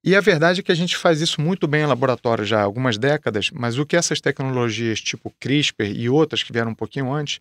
e 0.04 0.14
a 0.14 0.20
verdade 0.20 0.60
é 0.60 0.62
que 0.62 0.70
a 0.70 0.74
gente 0.74 0.96
faz 0.96 1.20
isso 1.20 1.40
muito 1.40 1.66
bem 1.66 1.82
em 1.82 1.86
laboratório 1.86 2.44
já 2.44 2.60
há 2.60 2.62
algumas 2.62 2.98
décadas, 2.98 3.50
mas 3.50 3.78
o 3.78 3.86
que 3.86 3.96
essas 3.96 4.20
tecnologias 4.20 5.00
tipo 5.00 5.32
CRISPR 5.40 5.86
e 5.86 6.10
outras 6.10 6.42
que 6.42 6.52
vieram 6.52 6.72
um 6.72 6.74
pouquinho 6.74 7.10
antes 7.10 7.40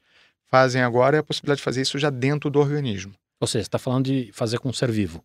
fazem 0.50 0.82
agora 0.82 1.18
é 1.18 1.20
a 1.20 1.24
possibilidade 1.24 1.58
de 1.58 1.64
fazer 1.64 1.82
isso 1.82 2.00
já 2.00 2.10
dentro 2.10 2.50
do 2.50 2.60
organismo. 2.60 3.14
Ou 3.42 3.48
seja, 3.48 3.64
você 3.64 3.68
está 3.68 3.78
falando 3.78 4.06
de 4.06 4.32
fazer 4.32 4.60
com 4.60 4.72
ser 4.72 4.90
vivo. 4.90 5.22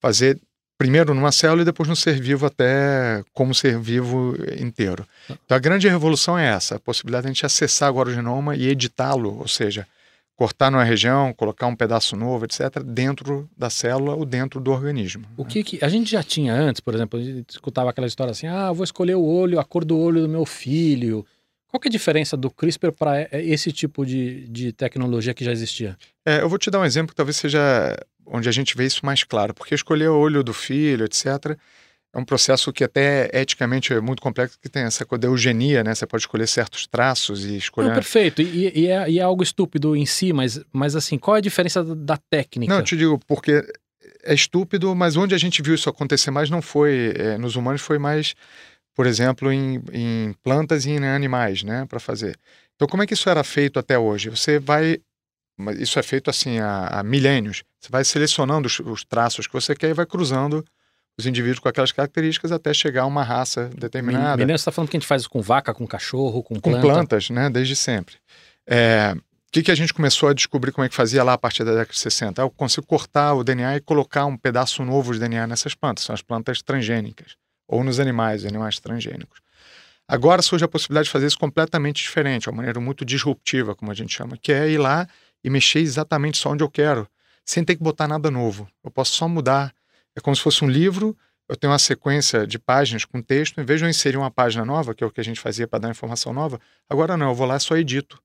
Fazer 0.00 0.40
primeiro 0.78 1.14
numa 1.14 1.32
célula 1.32 1.62
e 1.62 1.64
depois 1.64 1.88
no 1.88 1.96
ser 1.96 2.20
vivo 2.20 2.46
até 2.46 3.24
como 3.32 3.54
ser 3.54 3.78
vivo 3.80 4.36
inteiro. 4.60 5.06
Então 5.44 5.56
a 5.56 5.60
grande 5.60 5.88
revolução 5.88 6.38
é 6.38 6.46
essa, 6.46 6.76
a 6.76 6.80
possibilidade 6.80 7.22
de 7.22 7.28
a 7.28 7.32
gente 7.32 7.46
acessar 7.46 7.88
agora 7.88 8.10
o 8.10 8.14
genoma 8.14 8.54
e 8.54 8.68
editá-lo, 8.68 9.38
ou 9.38 9.48
seja, 9.48 9.88
cortar 10.36 10.70
numa 10.70 10.84
região, 10.84 11.32
colocar 11.32 11.66
um 11.66 11.74
pedaço 11.74 12.14
novo, 12.14 12.44
etc., 12.44 12.82
dentro 12.84 13.48
da 13.56 13.70
célula 13.70 14.14
ou 14.14 14.26
dentro 14.26 14.60
do 14.60 14.70
organismo. 14.70 15.24
O 15.36 15.44
que, 15.44 15.64
que 15.64 15.84
a 15.84 15.88
gente 15.88 16.10
já 16.10 16.22
tinha 16.22 16.52
antes, 16.54 16.80
por 16.80 16.94
exemplo, 16.94 17.18
a 17.18 17.22
gente 17.22 17.50
escutava 17.50 17.90
aquela 17.90 18.06
história 18.06 18.30
assim: 18.30 18.46
ah, 18.46 18.70
vou 18.70 18.84
escolher 18.84 19.14
o 19.16 19.24
olho, 19.24 19.58
a 19.58 19.64
cor 19.64 19.84
do 19.84 19.98
olho 19.98 20.22
do 20.22 20.28
meu 20.28 20.44
filho. 20.44 21.26
Qual 21.68 21.80
que 21.80 21.88
é 21.88 21.90
a 21.90 21.92
diferença 21.92 22.36
do 22.36 22.50
CRISPR 22.50 22.92
para 22.92 23.28
esse 23.32 23.72
tipo 23.72 24.06
de, 24.06 24.46
de 24.48 24.72
tecnologia 24.72 25.34
que 25.34 25.44
já 25.44 25.50
existia? 25.50 25.96
É, 26.24 26.40
eu 26.40 26.48
vou 26.48 26.58
te 26.58 26.70
dar 26.70 26.80
um 26.80 26.84
exemplo 26.84 27.10
que 27.10 27.16
talvez 27.16 27.36
seja 27.36 27.96
onde 28.24 28.48
a 28.48 28.52
gente 28.52 28.76
vê 28.76 28.86
isso 28.86 29.04
mais 29.04 29.24
claro, 29.24 29.52
porque 29.52 29.74
escolher 29.74 30.08
o 30.08 30.16
olho 30.16 30.44
do 30.44 30.54
filho, 30.54 31.04
etc., 31.04 31.56
é 32.16 32.18
um 32.18 32.24
processo 32.24 32.72
que 32.72 32.82
até 32.82 33.28
eticamente 33.34 33.92
é 33.92 34.00
muito 34.00 34.22
complexo, 34.22 34.58
que 34.58 34.70
tem 34.70 34.84
essa 34.84 35.04
coisa 35.04 35.20
da 35.20 35.28
eugenia, 35.28 35.84
né? 35.84 35.94
Você 35.94 36.06
pode 36.06 36.22
escolher 36.22 36.48
certos 36.48 36.86
traços 36.86 37.44
e 37.44 37.58
escolher... 37.58 37.88
Não, 37.88 37.94
perfeito, 37.94 38.40
e, 38.40 38.72
e, 38.74 38.86
é, 38.86 39.10
e, 39.10 39.18
é, 39.18 39.22
algo 39.22 39.42
estúpido 39.42 39.94
em 39.94 40.06
si, 40.06 40.32
mas, 40.32 40.58
mas 40.72 40.96
assim, 40.96 41.18
qual 41.18 41.36
é 41.36 41.40
a 41.40 41.42
diferença 41.42 41.84
da 41.84 42.16
técnica? 42.16 42.72
Não, 42.72 42.80
eu 42.80 42.84
te 42.84 42.96
digo, 42.96 43.20
porque 43.26 43.62
é 44.24 44.32
estúpido, 44.32 44.94
mas 44.96 45.14
onde 45.14 45.34
a 45.34 45.38
gente 45.38 45.60
viu 45.60 45.74
isso 45.74 45.90
acontecer 45.90 46.30
mais 46.30 46.48
não 46.48 46.62
foi 46.62 47.12
é, 47.18 47.36
nos 47.36 47.54
humanos, 47.54 47.82
foi 47.82 47.98
mais, 47.98 48.34
por 48.94 49.06
exemplo, 49.06 49.52
em, 49.52 49.82
em 49.92 50.34
plantas 50.42 50.86
e 50.86 50.92
em 50.92 51.06
animais, 51.06 51.62
né? 51.62 51.84
Para 51.84 52.00
fazer. 52.00 52.34
Então, 52.76 52.88
como 52.88 53.02
é 53.02 53.06
que 53.06 53.12
isso 53.12 53.28
era 53.28 53.44
feito 53.44 53.78
até 53.78 53.98
hoje? 53.98 54.30
Você 54.30 54.58
vai 54.58 54.98
isso 55.78 55.98
é 55.98 56.02
feito 56.02 56.28
assim 56.28 56.58
há, 56.58 56.86
há 56.88 57.02
milênios. 57.02 57.62
Você 57.80 57.90
vai 57.90 58.04
selecionando 58.04 58.66
os, 58.66 58.78
os, 58.80 59.04
traços 59.04 59.46
que 59.46 59.54
você 59.54 59.74
quer 59.74 59.88
e 59.88 59.94
vai 59.94 60.04
cruzando 60.04 60.62
os 61.18 61.26
indivíduos 61.26 61.58
com 61.58 61.68
aquelas 61.68 61.92
características 61.92 62.52
até 62.52 62.74
chegar 62.74 63.02
a 63.02 63.06
uma 63.06 63.22
raça 63.22 63.70
determinada. 63.74 64.36
Menino, 64.36 64.58
você 64.58 64.62
está 64.62 64.72
falando 64.72 64.90
que 64.90 64.96
a 64.96 65.00
gente 65.00 65.08
faz 65.08 65.22
isso 65.22 65.30
com 65.30 65.40
vaca, 65.40 65.72
com 65.72 65.86
cachorro, 65.86 66.42
com 66.42 66.60
planta? 66.60 66.80
Com 66.80 66.88
plantas, 66.88 67.30
né? 67.30 67.48
Desde 67.48 67.74
sempre. 67.74 68.16
É, 68.66 69.14
o 69.16 69.52
que, 69.52 69.62
que 69.62 69.70
a 69.70 69.74
gente 69.74 69.94
começou 69.94 70.28
a 70.28 70.34
descobrir 70.34 70.72
como 70.72 70.84
é 70.84 70.88
que 70.88 70.94
fazia 70.94 71.24
lá 71.24 71.32
a 71.32 71.38
partir 71.38 71.64
da 71.64 71.72
década 71.72 71.92
de 71.92 71.98
60? 71.98 72.42
Eu 72.42 72.50
consigo 72.50 72.86
cortar 72.86 73.34
o 73.34 73.42
DNA 73.42 73.76
e 73.76 73.80
colocar 73.80 74.26
um 74.26 74.36
pedaço 74.36 74.84
novo 74.84 75.14
de 75.14 75.20
DNA 75.20 75.46
nessas 75.46 75.74
plantas, 75.74 76.04
são 76.04 76.14
as 76.14 76.20
plantas 76.20 76.60
transgênicas, 76.60 77.36
ou 77.66 77.82
nos 77.82 77.98
animais, 77.98 78.44
animais 78.44 78.78
transgênicos. 78.78 79.40
Agora 80.08 80.42
surge 80.42 80.64
a 80.64 80.68
possibilidade 80.68 81.06
de 81.06 81.10
fazer 81.10 81.26
isso 81.26 81.38
completamente 81.38 82.02
diferente, 82.02 82.48
uma 82.48 82.56
maneira 82.56 82.78
muito 82.78 83.04
disruptiva, 83.04 83.74
como 83.74 83.90
a 83.90 83.94
gente 83.94 84.14
chama, 84.14 84.36
que 84.36 84.52
é 84.52 84.68
ir 84.68 84.78
lá 84.78 85.08
e 85.42 85.50
mexer 85.50 85.80
exatamente 85.80 86.38
só 86.38 86.50
onde 86.50 86.62
eu 86.62 86.70
quero, 86.70 87.08
sem 87.44 87.64
ter 87.64 87.76
que 87.76 87.82
botar 87.82 88.06
nada 88.06 88.30
novo. 88.30 88.68
Eu 88.84 88.90
posso 88.90 89.14
só 89.14 89.28
mudar. 89.28 89.72
É 90.16 90.20
como 90.20 90.34
se 90.34 90.42
fosse 90.42 90.64
um 90.64 90.68
livro, 90.68 91.16
eu 91.48 91.54
tenho 91.54 91.72
uma 91.72 91.78
sequência 91.78 92.46
de 92.46 92.58
páginas 92.58 93.04
com 93.04 93.22
texto, 93.22 93.60
em 93.60 93.64
vez 93.64 93.78
de 93.78 93.86
eu 93.86 93.90
inserir 93.90 94.16
uma 94.16 94.30
página 94.30 94.64
nova, 94.64 94.94
que 94.94 95.04
é 95.04 95.06
o 95.06 95.10
que 95.10 95.20
a 95.20 95.24
gente 95.24 95.38
fazia 95.38 95.68
para 95.68 95.78
dar 95.78 95.90
informação 95.90 96.32
nova, 96.32 96.60
agora 96.88 97.16
não, 97.16 97.28
eu 97.28 97.34
vou 97.34 97.46
lá 97.46 97.56
e 97.56 97.60
só 97.60 97.76
edito. 97.76 98.20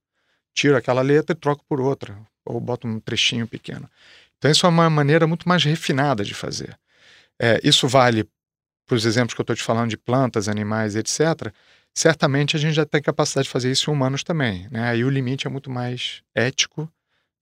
Tiro 0.53 0.75
aquela 0.75 1.01
letra 1.01 1.33
e 1.33 1.39
troco 1.39 1.63
por 1.67 1.79
outra, 1.79 2.17
ou 2.45 2.60
boto 2.60 2.88
um 2.88 3.00
trechinho 3.00 3.48
pequeno. 3.48 3.89
Então, 4.38 4.50
isso 4.50 4.65
é 4.65 4.69
uma 4.69 4.89
maneira 4.89 5.27
muito 5.27 5.48
mais 5.48 5.63
refinada 5.63 6.24
de 6.24 6.33
fazer. 6.33 6.77
É, 7.39 7.60
isso 7.63 7.88
vale 7.88 8.27
para 8.88 8.95
os 8.95 9.05
exemplos 9.05 9.33
que 9.33 9.41
eu 9.41 9.43
estou 9.43 9.55
te 9.55 9.63
falando 9.63 9.89
de 9.89 9.98
plantas, 9.98 10.50
animais, 10.50 10.95
etc., 10.95 11.53
certamente 11.93 12.55
a 12.55 12.60
gente 12.60 12.74
já 12.74 12.86
tem 12.86 13.01
capacidade 13.01 13.45
de 13.45 13.51
fazer 13.51 13.71
isso 13.71 13.89
em 13.89 13.93
humanos 13.93 14.24
também. 14.24 14.67
Né? 14.69 14.83
Aí 14.83 15.03
o 15.03 15.10
limite 15.10 15.45
é 15.45 15.50
muito 15.50 15.69
mais 15.69 16.24
ético 16.33 16.91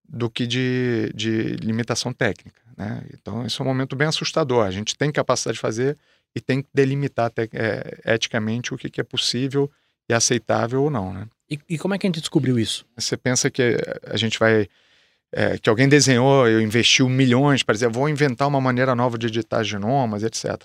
do 0.07 0.29
que 0.29 0.45
de, 0.45 1.11
de 1.13 1.55
limitação 1.57 2.11
técnica. 2.11 2.61
Né? 2.79 3.03
Então, 3.13 3.45
isso 3.45 3.61
é 3.61 3.65
um 3.65 3.67
momento 3.67 3.93
bem 3.93 4.07
assustador. 4.07 4.65
A 4.65 4.71
gente 4.71 4.95
tem 4.97 5.11
capacidade 5.11 5.55
de 5.55 5.61
fazer 5.61 5.97
e 6.33 6.39
tem 6.39 6.61
que 6.61 6.69
delimitar 6.73 7.29
é, 7.37 8.13
eticamente 8.13 8.73
o 8.73 8.77
que, 8.77 8.89
que, 8.89 9.01
é 9.01 9.03
possível 9.03 9.69
e 10.07 10.13
aceitável 10.13 10.83
ou 10.83 10.89
não. 10.89 11.13
Né? 11.13 11.27
E, 11.49 11.59
e, 11.71 11.77
como 11.77 11.93
é 11.93 11.97
que 11.97 12.07
a 12.07 12.09
gente 12.09 12.21
descobriu 12.21 12.57
isso? 12.57 12.85
Você 12.95 13.17
pensa 13.17 13.51
que 13.51 13.77
a 14.07 14.15
gente 14.15 14.39
vai. 14.39 14.69
É, 15.31 15.59
que 15.59 15.69
alguém 15.69 15.87
desenhou, 15.87 16.47
eu 16.47 16.59
investiu 16.59 17.07
milhões 17.07 17.61
para 17.61 17.73
dizer, 17.73 17.89
vou 17.89 18.09
inventar 18.09 18.47
uma 18.47 18.59
maneira 18.59 18.95
nova 18.95 19.15
de 19.15 19.27
editar 19.27 19.61
genomas, 19.61 20.23
etc. 20.23 20.63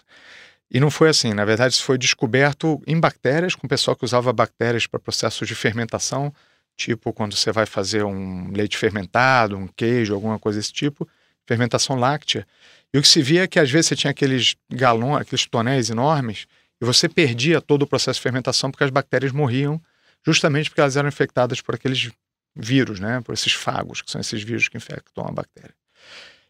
E 0.71 0.81
não 0.81 0.91
foi 0.91 1.11
assim. 1.11 1.35
Na 1.35 1.45
verdade, 1.45 1.75
isso 1.75 1.83
foi 1.83 1.99
descoberto 1.99 2.81
em 2.87 2.99
bactérias, 2.99 3.55
com 3.55 3.67
o 3.67 3.69
pessoal 3.69 3.95
que 3.95 4.05
usava 4.05 4.33
bactérias 4.33 4.87
para 4.87 4.99
processos 4.99 5.47
de 5.47 5.55
fermentação, 5.55 6.33
tipo 6.77 7.13
quando 7.13 7.37
você 7.37 7.53
vai 7.53 7.67
fazer 7.67 8.05
um 8.05 8.51
leite 8.53 8.79
fermentado, 8.79 9.59
um 9.59 9.67
queijo, 9.67 10.15
alguma 10.15 10.39
coisa 10.39 10.59
desse 10.59 10.73
tipo, 10.73 11.07
fermentação 11.47 11.97
láctea. 11.97 12.47
E 12.93 12.99
o 12.99 13.03
que 13.03 13.09
se 13.09 13.23
via 13.23 13.45
é 13.45 13.47
que 13.47 13.59
às 13.59 13.71
vezes 13.71 13.87
você 13.89 13.97
tinha 13.97 14.11
aqueles 14.11 14.57
galões, 14.71 15.23
aqueles 15.23 15.47
tonéis 15.47 15.91
enormes, 15.91 16.47
e 16.81 16.85
você 16.85 17.09
perdia 17.09 17.61
todo 17.61 17.83
o 17.83 17.87
processo 17.87 18.19
de 18.19 18.23
fermentação 18.23 18.71
porque 18.71 18.85
as 18.85 18.91
bactérias 18.91 19.33
morriam, 19.33 19.81
justamente 20.25 20.71
porque 20.71 20.81
elas 20.81 20.97
eram 20.97 21.09
infectadas 21.09 21.61
por 21.61 21.75
aqueles 21.75 22.11
vírus, 22.55 23.01
né? 23.01 23.21
por 23.21 23.33
esses 23.33 23.53
fagos, 23.53 24.01
que 24.01 24.11
são 24.11 24.21
esses 24.21 24.43
vírus 24.43 24.69
que 24.69 24.77
infectam 24.77 25.27
a 25.27 25.33
bactéria. 25.33 25.75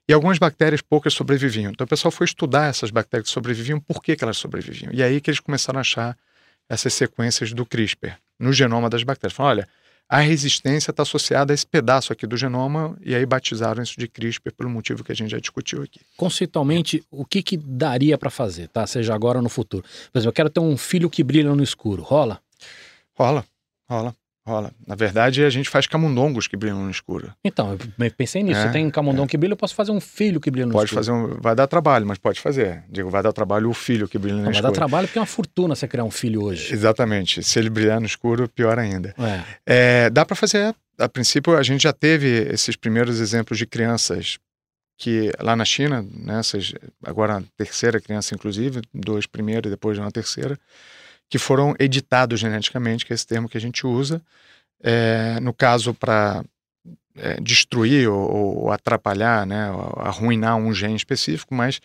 E 0.07 0.13
algumas 0.13 0.39
bactérias, 0.39 0.83
poucas 0.83 1.15
sobreviviam. 1.15 1.73
Então 1.73 1.87
o 1.87 1.89
pessoal 1.89 2.13
foi 2.13 2.27
estudar 2.27 2.67
essas 2.67 2.91
bactérias 2.91 3.29
que 3.29 3.33
sobreviviam, 3.33 3.81
por 3.81 4.03
que, 4.03 4.15
que 4.15 4.23
elas 4.23 4.37
sobreviviam. 4.37 4.93
E 4.93 5.03
aí 5.03 5.21
que 5.21 5.31
eles 5.31 5.41
começaram 5.41 5.79
a 5.79 5.81
achar 5.81 6.17
essas 6.69 6.93
sequências 6.93 7.53
do 7.53 7.65
CRISPR 7.65 8.19
no 8.39 8.53
genoma 8.53 8.91
das 8.91 9.03
bactérias. 9.03 9.35
Falaram, 9.35 9.61
olha, 9.61 9.69
a 10.09 10.21
resistência 10.21 10.91
está 10.91 11.03
associada 11.03 11.53
a 11.53 11.55
esse 11.55 11.67
pedaço 11.67 12.13
aqui 12.13 12.27
do 12.27 12.37
genoma, 12.37 12.97
e 13.01 13.15
aí 13.15 13.25
batizaram 13.25 13.83
isso 13.83 13.99
de 13.99 14.07
CRISPR 14.07 14.53
pelo 14.53 14.71
motivo 14.71 15.03
que 15.03 15.13
a 15.13 15.15
gente 15.15 15.31
já 15.31 15.39
discutiu 15.39 15.83
aqui. 15.83 16.01
Conceitualmente, 16.17 17.03
o 17.11 17.25
que, 17.25 17.43
que 17.43 17.57
daria 17.57 18.19
para 18.19 18.31
fazer, 18.31 18.69
tá? 18.69 18.87
Seja 18.87 19.15
agora 19.15 19.39
ou 19.39 19.43
no 19.43 19.49
futuro. 19.49 19.83
Por 20.13 20.19
exemplo, 20.19 20.31
eu 20.31 20.35
quero 20.35 20.51
ter 20.51 20.61
um 20.61 20.77
filho 20.77 21.09
que 21.09 21.25
brilha 21.25 21.55
no 21.55 21.63
escuro. 21.63 22.03
Rola? 22.03 22.41
Rola, 23.15 23.45
rola. 23.89 24.15
Rola. 24.47 24.73
Na 24.87 24.95
verdade, 24.95 25.43
a 25.43 25.49
gente 25.49 25.71
faz 25.71 25.87
camundongos 25.87 26.47
que 26.47 26.57
brilham 26.57 26.85
no 26.85 26.91
escuro. 26.91 27.33
Então, 27.43 27.79
eu 27.99 28.11
pensei 28.11 28.43
nisso. 28.43 28.61
É, 28.61 28.69
tem 28.71 28.91
camundongo 28.91 29.25
é. 29.25 29.29
que 29.29 29.39
brilha, 29.39 29.55
eu 29.55 29.57
posso 29.57 29.75
fazer 29.75 29.91
um 29.91 30.01
filho 30.01 30.39
que 30.39 30.51
brilha 30.51 30.67
no 30.67 30.73
pode 30.73 30.85
escuro. 30.85 31.05
Pode 31.05 31.19
fazer 31.19 31.35
um... 31.35 31.41
Vai 31.41 31.55
dar 31.55 31.67
trabalho, 31.67 32.07
mas 32.07 32.19
pode 32.19 32.41
fazer. 32.41 32.85
Digo, 32.91 33.09
vai 33.09 33.23
dar 33.23 33.33
trabalho 33.33 33.71
o 33.71 33.75
filho 33.75 34.07
que 34.07 34.19
brilha 34.19 34.37
no 34.37 34.43
escuro. 34.43 34.63
Vai 34.63 34.63
dar 34.63 34.73
trabalho 34.73 35.09
porque 35.09 35.19
é 35.19 35.23
uma 35.23 35.27
fortuna 35.27 35.75
você 35.75 35.89
criar 35.89 36.05
um 36.05 36.11
filho 36.11 36.45
hoje. 36.45 36.75
Exatamente. 36.75 37.43
Se 37.43 37.59
ele 37.59 37.71
brilhar 37.71 37.99
no 38.01 38.07
escuro, 38.07 38.47
pior 38.47 38.79
ainda. 38.79 39.15
É. 39.19 40.05
É, 40.07 40.11
dá 40.11 40.27
para 40.27 40.37
fazer. 40.37 40.75
A 40.99 41.09
princípio, 41.09 41.57
a 41.57 41.63
gente 41.63 41.83
já 41.83 41.93
teve 41.93 42.29
esses 42.53 42.77
primeiros 42.77 43.21
exemplos 43.21 43.59
de 43.59 43.67
crianças 43.67 44.39
que 44.97 45.33
lá 45.41 45.57
na 45.57 45.65
China, 45.65 46.07
nessas, 46.15 46.73
né, 46.73 46.79
agora 47.05 47.39
a 47.39 47.43
terceira 47.57 48.01
criança, 48.01 48.35
inclusive, 48.35 48.81
dois 48.93 49.27
primeiros 49.27 49.69
e 49.69 49.71
depois 49.71 49.99
uma 49.99 50.11
terceira, 50.11 50.59
que 51.29 51.39
foram 51.39 51.75
editados 51.79 52.39
geneticamente, 52.39 53.05
que 53.05 53.13
é 53.13 53.15
esse 53.15 53.27
termo 53.27 53.49
que 53.49 53.57
a 53.57 53.61
gente 53.61 53.87
usa 53.87 54.23
é, 54.85 55.41
no 55.41 55.55
caso 55.55 55.95
para 55.95 56.45
é, 57.17 57.41
destruir 57.41 58.07
ou, 58.09 58.65
ou, 58.65 58.71
atrapalhar, 58.71 59.47
né, 59.47 59.71
arruinar 59.97 60.57
um 60.57 60.75
gene 60.75 60.95
específico, 60.95 61.55
mas 61.55 61.81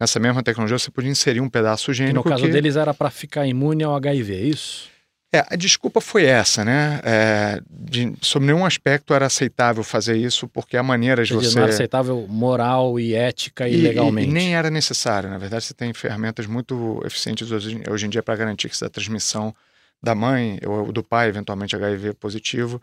nessa 0.00 0.18
mesma 0.18 0.42
tecnologia 0.42 0.78
você 0.78 0.90
podia 0.90 1.10
inserir 1.10 1.40
um 1.40 1.48
pedaço 1.50 1.92
gênico. 1.92 2.16
E 2.16 2.24
no 2.24 2.24
caso 2.24 2.44
que... 2.44 2.50
deles 2.50 2.74
era 2.76 2.94
para 2.94 3.10
ficar 3.10 3.46
imune 3.46 3.84
ao 3.84 3.94
HIV, 3.94 4.34
é 4.34 4.40
isso? 4.40 4.88
É, 5.30 5.44
a 5.50 5.56
desculpa 5.56 6.00
foi 6.00 6.24
essa, 6.24 6.64
né? 6.64 7.00
É, 7.04 7.60
de, 7.70 8.14
sob 8.22 8.46
nenhum 8.46 8.64
aspecto 8.64 9.12
era 9.12 9.26
aceitável 9.26 9.84
fazer 9.84 10.16
isso, 10.16 10.48
porque 10.48 10.74
a 10.74 10.82
maneira 10.82 11.22
de 11.22 11.34
você. 11.34 11.54
Não 11.54 11.64
era 11.64 11.72
aceitável 11.72 12.26
moral 12.26 12.98
e 12.98 13.14
ética 13.14 13.68
e, 13.68 13.74
e 13.74 13.76
legalmente. 13.76 14.28
E, 14.28 14.30
e, 14.30 14.32
nem 14.32 14.56
era 14.56 14.70
necessário. 14.70 15.28
Na 15.28 15.36
verdade, 15.36 15.64
você 15.64 15.74
tem 15.74 15.92
ferramentas 15.92 16.46
muito 16.46 17.02
eficientes 17.04 17.50
hoje, 17.50 17.82
hoje 17.90 18.06
em 18.06 18.08
dia 18.08 18.22
para 18.22 18.36
garantir 18.36 18.68
que 18.68 18.74
essa 18.74 18.88
transmissão 18.88 19.54
da 20.02 20.14
mãe 20.14 20.58
ou 20.64 20.90
do 20.92 21.02
pai, 21.02 21.28
eventualmente 21.28 21.76
HIV 21.76 22.14
positivo, 22.14 22.80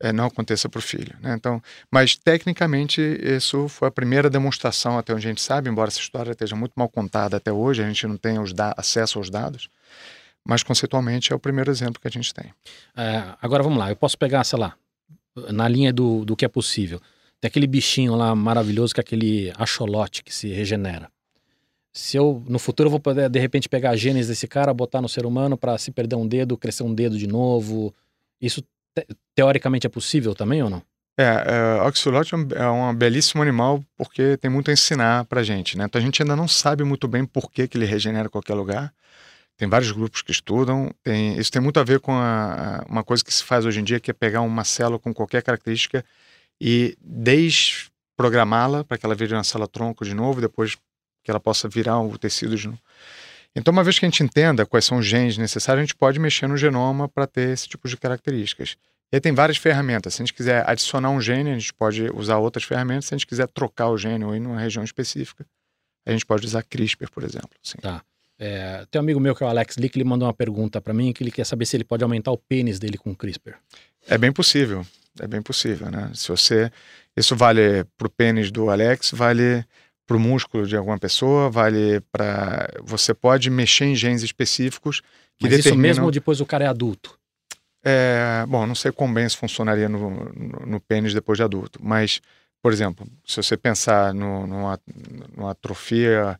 é, 0.00 0.12
não 0.12 0.26
aconteça 0.26 0.68
para 0.68 0.78
o 0.78 0.82
filho. 0.82 1.14
Né? 1.20 1.34
Então, 1.34 1.62
mas 1.90 2.16
tecnicamente 2.16 3.00
isso 3.00 3.68
foi 3.68 3.88
a 3.88 3.92
primeira 3.92 4.28
demonstração 4.28 4.98
até 4.98 5.14
onde 5.14 5.26
a 5.26 5.30
gente 5.30 5.42
sabe, 5.42 5.70
embora 5.70 5.88
essa 5.88 6.00
história 6.00 6.32
esteja 6.32 6.56
muito 6.56 6.72
mal 6.74 6.88
contada 6.88 7.36
até 7.36 7.52
hoje, 7.52 7.82
a 7.82 7.86
gente 7.86 8.06
não 8.06 8.16
tem 8.16 8.38
os 8.38 8.52
acesso 8.76 9.18
aos 9.18 9.30
dados, 9.30 9.68
mas 10.46 10.62
conceitualmente 10.62 11.32
é 11.32 11.36
o 11.36 11.38
primeiro 11.38 11.70
exemplo 11.70 12.00
que 12.00 12.08
a 12.08 12.10
gente 12.10 12.32
tem. 12.32 12.52
É, 12.96 13.34
agora 13.40 13.62
vamos 13.62 13.78
lá, 13.78 13.90
eu 13.90 13.96
posso 13.96 14.18
pegar, 14.18 14.44
sei 14.44 14.58
lá, 14.58 14.74
na 15.50 15.68
linha 15.68 15.92
do, 15.92 16.24
do 16.24 16.36
que 16.36 16.44
é 16.44 16.48
possível. 16.48 17.00
Tem 17.40 17.48
aquele 17.48 17.66
bichinho 17.66 18.14
lá 18.14 18.34
maravilhoso 18.34 18.94
que 18.94 19.00
é 19.00 19.02
aquele 19.02 19.52
acholote 19.56 20.22
que 20.22 20.34
se 20.34 20.48
regenera 20.48 21.10
se 21.94 22.16
eu 22.16 22.42
no 22.48 22.58
futuro 22.58 22.88
eu 22.88 22.90
vou 22.90 22.98
poder 22.98 23.30
de 23.30 23.38
repente 23.38 23.68
pegar 23.68 23.90
a 23.90 23.96
genes 23.96 24.26
desse 24.26 24.48
cara, 24.48 24.74
botar 24.74 25.00
no 25.00 25.08
ser 25.08 25.24
humano 25.24 25.56
para 25.56 25.78
se 25.78 25.92
perder 25.92 26.16
um 26.16 26.26
dedo, 26.26 26.58
crescer 26.58 26.82
um 26.82 26.92
dedo 26.92 27.16
de 27.16 27.28
novo, 27.28 27.94
isso 28.40 28.60
te 28.60 29.06
teoricamente 29.34 29.86
é 29.86 29.90
possível 29.90 30.34
também 30.34 30.60
ou 30.62 30.68
não? 30.68 30.82
É, 31.16 31.44
é 31.46 31.82
o 31.82 31.86
oxalote 31.86 32.34
é, 32.34 32.62
é 32.62 32.68
um 32.68 32.92
belíssimo 32.92 33.40
animal 33.40 33.80
porque 33.96 34.36
tem 34.36 34.50
muito 34.50 34.70
a 34.70 34.74
ensinar 34.74 35.24
pra 35.26 35.44
gente, 35.44 35.78
né? 35.78 35.84
Então 35.84 36.00
a 36.00 36.04
gente 36.04 36.20
ainda 36.20 36.34
não 36.34 36.48
sabe 36.48 36.82
muito 36.82 37.06
bem 37.06 37.24
por 37.24 37.48
que, 37.48 37.68
que 37.68 37.78
ele 37.78 37.86
regenera 37.86 38.26
em 38.26 38.30
qualquer 38.30 38.54
lugar. 38.54 38.92
Tem 39.56 39.68
vários 39.68 39.92
grupos 39.92 40.22
que 40.22 40.32
estudam. 40.32 40.90
Tem, 41.02 41.38
isso 41.38 41.50
tem 41.50 41.62
muito 41.62 41.78
a 41.78 41.84
ver 41.84 42.00
com 42.00 42.12
a, 42.12 42.84
uma 42.88 43.04
coisa 43.04 43.24
que 43.24 43.32
se 43.32 43.44
faz 43.44 43.64
hoje 43.64 43.80
em 43.80 43.84
dia, 43.84 44.00
que 44.00 44.10
é 44.10 44.14
pegar 44.14 44.40
uma 44.40 44.64
célula 44.64 44.98
com 44.98 45.14
qualquer 45.14 45.42
característica 45.42 46.04
e 46.60 46.96
desprogramá-la 47.00 48.84
para 48.84 48.98
que 48.98 49.06
ela 49.06 49.14
vire 49.14 49.34
uma 49.34 49.44
célula 49.44 49.68
tronco 49.68 50.04
de 50.04 50.14
novo, 50.14 50.40
depois 50.40 50.76
que 51.22 51.30
ela 51.30 51.40
possa 51.40 51.68
virar 51.68 52.00
o 52.00 52.18
tecido 52.18 52.56
de 52.56 52.66
novo. 52.66 52.80
Então, 53.56 53.70
uma 53.70 53.84
vez 53.84 53.98
que 53.98 54.04
a 54.04 54.08
gente 54.08 54.22
entenda 54.22 54.66
quais 54.66 54.84
são 54.84 54.98
os 54.98 55.06
genes 55.06 55.38
necessários, 55.38 55.82
a 55.82 55.84
gente 55.84 55.94
pode 55.94 56.18
mexer 56.18 56.48
no 56.48 56.56
genoma 56.56 57.08
para 57.08 57.26
ter 57.26 57.50
esse 57.50 57.68
tipo 57.68 57.88
de 57.88 57.96
características. 57.96 58.76
E 59.12 59.16
aí 59.16 59.20
tem 59.20 59.32
várias 59.32 59.56
ferramentas. 59.56 60.14
Se 60.14 60.22
a 60.22 60.26
gente 60.26 60.34
quiser 60.34 60.68
adicionar 60.68 61.10
um 61.10 61.20
gene, 61.20 61.50
a 61.50 61.58
gente 61.58 61.72
pode 61.72 62.10
usar 62.12 62.38
outras 62.38 62.64
ferramentas. 62.64 63.06
Se 63.06 63.14
a 63.14 63.16
gente 63.16 63.26
quiser 63.28 63.46
trocar 63.46 63.88
o 63.88 63.96
gene 63.96 64.24
ou 64.24 64.34
ir 64.34 64.44
região 64.56 64.82
específica, 64.82 65.46
a 66.04 66.10
gente 66.10 66.26
pode 66.26 66.44
usar 66.44 66.64
CRISPR, 66.64 67.08
por 67.12 67.22
exemplo. 67.22 67.50
Sim. 67.62 67.78
Tá. 67.78 68.02
É, 68.44 68.84
tem 68.90 69.00
um 69.00 69.04
amigo 69.04 69.18
meu 69.18 69.34
que 69.34 69.42
é 69.42 69.46
o 69.46 69.48
Alex 69.48 69.78
Lee, 69.78 69.88
que 69.88 69.96
ele 69.96 70.04
mandou 70.04 70.28
uma 70.28 70.34
pergunta 70.34 70.78
para 70.78 70.92
mim, 70.92 71.14
que 71.14 71.22
ele 71.22 71.30
quer 71.30 71.46
saber 71.46 71.64
se 71.64 71.76
ele 71.78 71.84
pode 71.84 72.02
aumentar 72.02 72.30
o 72.30 72.36
pênis 72.36 72.78
dele 72.78 72.98
com 72.98 73.14
CRISPR. 73.14 73.54
É 74.06 74.18
bem 74.18 74.30
possível. 74.30 74.84
É 75.18 75.26
bem 75.26 75.40
possível, 75.40 75.90
né? 75.90 76.10
Se 76.14 76.28
você... 76.28 76.70
Isso 77.16 77.34
vale 77.34 77.84
para 77.96 78.06
o 78.06 78.10
pênis 78.10 78.50
do 78.50 78.68
Alex, 78.68 79.12
vale 79.12 79.64
para 80.06 80.16
o 80.16 80.20
músculo 80.20 80.66
de 80.66 80.76
alguma 80.76 80.98
pessoa, 80.98 81.48
vale 81.48 82.00
para. 82.12 82.68
Você 82.82 83.14
pode 83.14 83.48
mexer 83.48 83.86
em 83.86 83.94
genes 83.94 84.22
específicos 84.22 85.00
que 85.38 85.44
Mas 85.44 85.52
determinam. 85.52 85.90
Isso 85.90 86.00
mesmo 86.00 86.10
depois 86.10 86.40
o 86.40 86.46
cara 86.46 86.64
é 86.64 86.66
adulto? 86.66 87.16
É, 87.84 88.44
bom, 88.48 88.66
não 88.66 88.74
sei 88.74 88.90
quão 88.90 89.12
bem 89.12 89.26
isso 89.26 89.38
funcionaria 89.38 89.88
no, 89.88 90.10
no, 90.10 90.66
no, 90.66 90.80
pênis 90.80 91.14
depois 91.14 91.36
de 91.36 91.44
adulto, 91.44 91.78
mas, 91.82 92.20
por 92.60 92.72
exemplo, 92.72 93.06
se 93.24 93.36
você 93.36 93.56
pensar 93.56 94.12
no, 94.12 94.46
numa, 94.46 94.80
numa 95.36 95.50
atrofia 95.52 96.38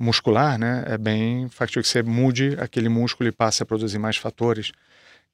muscular, 0.00 0.58
né, 0.58 0.82
é 0.86 0.96
bem 0.96 1.48
factível 1.48 1.82
que 1.82 1.88
você 1.88 2.02
mude 2.02 2.56
aquele 2.58 2.88
músculo 2.88 3.28
e 3.28 3.32
passe 3.32 3.62
a 3.62 3.66
produzir 3.66 3.98
mais 3.98 4.16
fatores, 4.16 4.72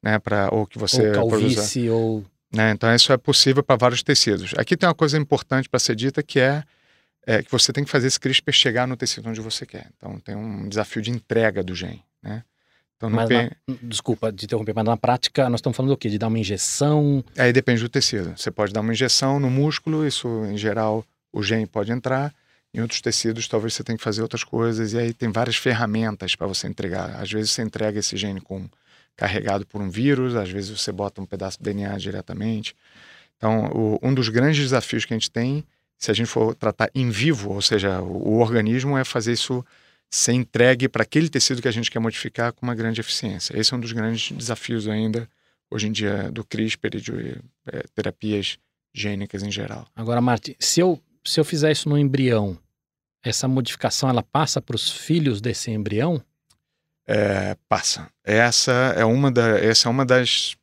né, 0.03 0.19
para 0.19 0.49
ou 0.51 0.67
que 0.67 0.77
você 0.77 1.07
ou 1.07 1.13
calvície 1.13 1.87
produza, 1.87 1.93
ou 1.93 2.25
né, 2.53 2.71
então 2.71 2.93
isso 2.93 3.11
é 3.13 3.17
possível 3.17 3.63
para 3.63 3.77
vários 3.77 4.03
tecidos. 4.03 4.53
Aqui 4.57 4.75
tem 4.75 4.87
uma 4.87 4.95
coisa 4.95 5.17
importante 5.17 5.69
para 5.69 5.79
ser 5.79 5.95
dita 5.95 6.21
que 6.21 6.39
é 6.39 6.63
é 7.27 7.43
que 7.43 7.51
você 7.51 7.73
tem 7.73 7.83
que 7.83 7.89
fazer 7.89 8.07
esse 8.07 8.17
CRISPR 8.17 8.53
chegar 8.53 8.87
no 8.87 8.95
tecido 8.95 9.27
onde 9.27 9.41
você 9.41 9.65
quer. 9.65 9.87
Então 9.97 10.17
tem 10.17 10.33
um 10.33 10.69
desafio 10.69 11.01
de 11.01 11.11
entrega 11.11 11.61
do 11.61 11.75
gene, 11.75 12.01
né? 12.23 12.41
Então, 12.95 13.09
mas 13.11 13.29
na, 13.29 13.49
desculpa 13.83 14.31
de 14.31 14.45
interromper, 14.45 14.73
mas 14.73 14.85
na 14.85 14.97
prática 14.97 15.49
nós 15.49 15.59
estamos 15.59 15.75
falando 15.75 15.91
do 15.91 15.97
quê? 15.97 16.09
De 16.09 16.17
dar 16.17 16.27
uma 16.27 16.39
injeção? 16.39 17.23
Aí 17.37 17.53
depende 17.53 17.81
do 17.81 17.89
tecido. 17.89 18.33
Você 18.35 18.49
pode 18.49 18.73
dar 18.73 18.79
uma 18.79 18.91
injeção 18.91 19.39
no 19.39 19.51
músculo, 19.51 20.07
isso 20.07 20.27
em 20.45 20.57
geral 20.57 21.05
o 21.31 21.43
gene 21.43 21.67
pode 21.67 21.91
entrar. 21.91 22.33
Em 22.77 22.81
outros 22.81 23.01
tecidos, 23.01 23.47
talvez 23.47 23.73
você 23.73 23.83
tenha 23.83 23.97
que 23.97 24.03
fazer 24.03 24.21
outras 24.21 24.43
coisas, 24.43 24.93
e 24.93 24.99
aí 24.99 25.11
tem 25.11 25.31
várias 25.31 25.55
ferramentas 25.55 26.35
para 26.35 26.45
você 26.45 26.67
entregar. 26.67 27.19
Às 27.19 27.31
vezes 27.31 27.49
você 27.49 27.63
entrega 27.63 27.97
esse 27.97 28.15
gene 28.15 28.39
com, 28.39 28.69
carregado 29.15 29.65
por 29.65 29.81
um 29.81 29.89
vírus, 29.89 30.35
às 30.35 30.47
vezes 30.47 30.79
você 30.79 30.91
bota 30.91 31.19
um 31.19 31.25
pedaço 31.25 31.57
de 31.57 31.63
DNA 31.63 31.97
diretamente. 31.97 32.75
Então, 33.35 33.65
o, 33.73 33.99
um 34.03 34.13
dos 34.13 34.29
grandes 34.29 34.59
desafios 34.59 35.05
que 35.05 35.13
a 35.15 35.17
gente 35.17 35.31
tem, 35.31 35.63
se 35.97 36.11
a 36.11 36.13
gente 36.13 36.27
for 36.27 36.53
tratar 36.53 36.91
em 36.93 37.09
vivo, 37.09 37.51
ou 37.51 37.63
seja, 37.63 37.99
o, 37.99 38.35
o 38.35 38.37
organismo, 38.37 38.95
é 38.95 39.03
fazer 39.03 39.31
isso 39.31 39.65
ser 40.07 40.33
entregue 40.33 40.87
para 40.87 41.01
aquele 41.01 41.29
tecido 41.29 41.63
que 41.63 41.67
a 41.67 41.71
gente 41.71 41.89
quer 41.89 41.97
modificar 41.97 42.53
com 42.53 42.63
uma 42.63 42.75
grande 42.75 43.01
eficiência. 43.01 43.59
Esse 43.59 43.73
é 43.73 43.77
um 43.77 43.79
dos 43.79 43.91
grandes 43.91 44.31
desafios 44.37 44.87
ainda, 44.87 45.27
hoje 45.71 45.87
em 45.87 45.91
dia, 45.91 46.31
do 46.31 46.43
CRISPR 46.43 46.95
e 46.95 47.01
de 47.01 47.37
é, 47.73 47.83
terapias 47.95 48.59
gênicas 48.93 49.41
em 49.41 49.51
geral. 49.51 49.87
Agora, 49.95 50.21
Martin, 50.21 50.55
se 50.59 50.79
eu, 50.79 51.01
se 51.25 51.39
eu 51.39 51.43
fizer 51.43 51.71
isso 51.71 51.89
no 51.89 51.97
embrião, 51.97 52.55
essa 53.27 53.47
modificação 53.47 54.09
ela 54.09 54.23
passa 54.23 54.61
para 54.61 54.75
os 54.75 54.91
filhos 54.91 55.41
desse 55.41 55.71
embrião? 55.71 56.23
É, 57.05 57.55
passa. 57.69 58.09
Essa 58.23 58.71
é 58.95 59.05
uma 59.05 59.31
da, 59.31 59.59
essa 59.59 59.87
é 59.87 59.91
uma 59.91 60.05
das 60.05 60.55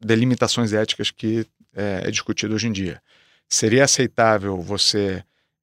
delimitações 0.00 0.72
éticas 0.72 1.10
que 1.10 1.46
é, 1.74 2.02
é 2.04 2.10
discutido 2.10 2.54
hoje 2.54 2.68
em 2.68 2.72
dia. 2.72 3.02
Seria 3.48 3.84
aceitável 3.84 4.60
você 4.60 5.22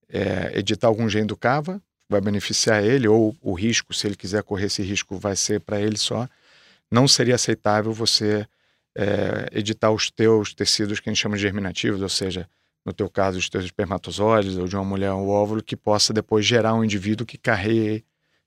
é, 0.09 0.57
editar 0.57 0.87
algum 0.87 1.09
gene 1.09 1.25
do 1.27 1.37
cava, 1.37 1.81
vai 2.09 2.21
beneficiar 2.21 2.83
ele, 2.83 3.07
ou 3.07 3.35
o 3.41 3.53
risco, 3.53 3.93
se 3.93 4.05
ele 4.05 4.15
quiser 4.15 4.43
correr 4.43 4.65
esse 4.65 4.83
risco, 4.83 5.17
vai 5.17 5.35
ser 5.35 5.61
para 5.61 5.79
ele 5.79 5.97
só. 5.97 6.27
Não 6.91 7.07
seria 7.07 7.35
aceitável 7.35 7.93
você 7.93 8.45
é, 8.95 9.47
editar 9.53 9.91
os 9.91 10.11
teus 10.11 10.53
tecidos 10.53 10.99
que 10.99 11.09
a 11.09 11.13
gente 11.13 11.21
chama 11.21 11.37
de 11.37 11.41
germinativos, 11.41 12.01
ou 12.01 12.09
seja, 12.09 12.47
no 12.85 12.93
teu 12.93 13.09
caso, 13.09 13.37
os 13.37 13.49
teus 13.49 13.65
espermatozoides, 13.65 14.57
ou 14.57 14.67
de 14.67 14.75
uma 14.75 14.83
mulher, 14.83 15.11
um 15.13 15.29
óvulo, 15.29 15.61
que 15.61 15.75
possa 15.75 16.13
depois 16.13 16.45
gerar 16.45 16.73
um 16.73 16.83
indivíduo 16.83 17.25
que 17.25 17.37
carregue, 17.37 18.03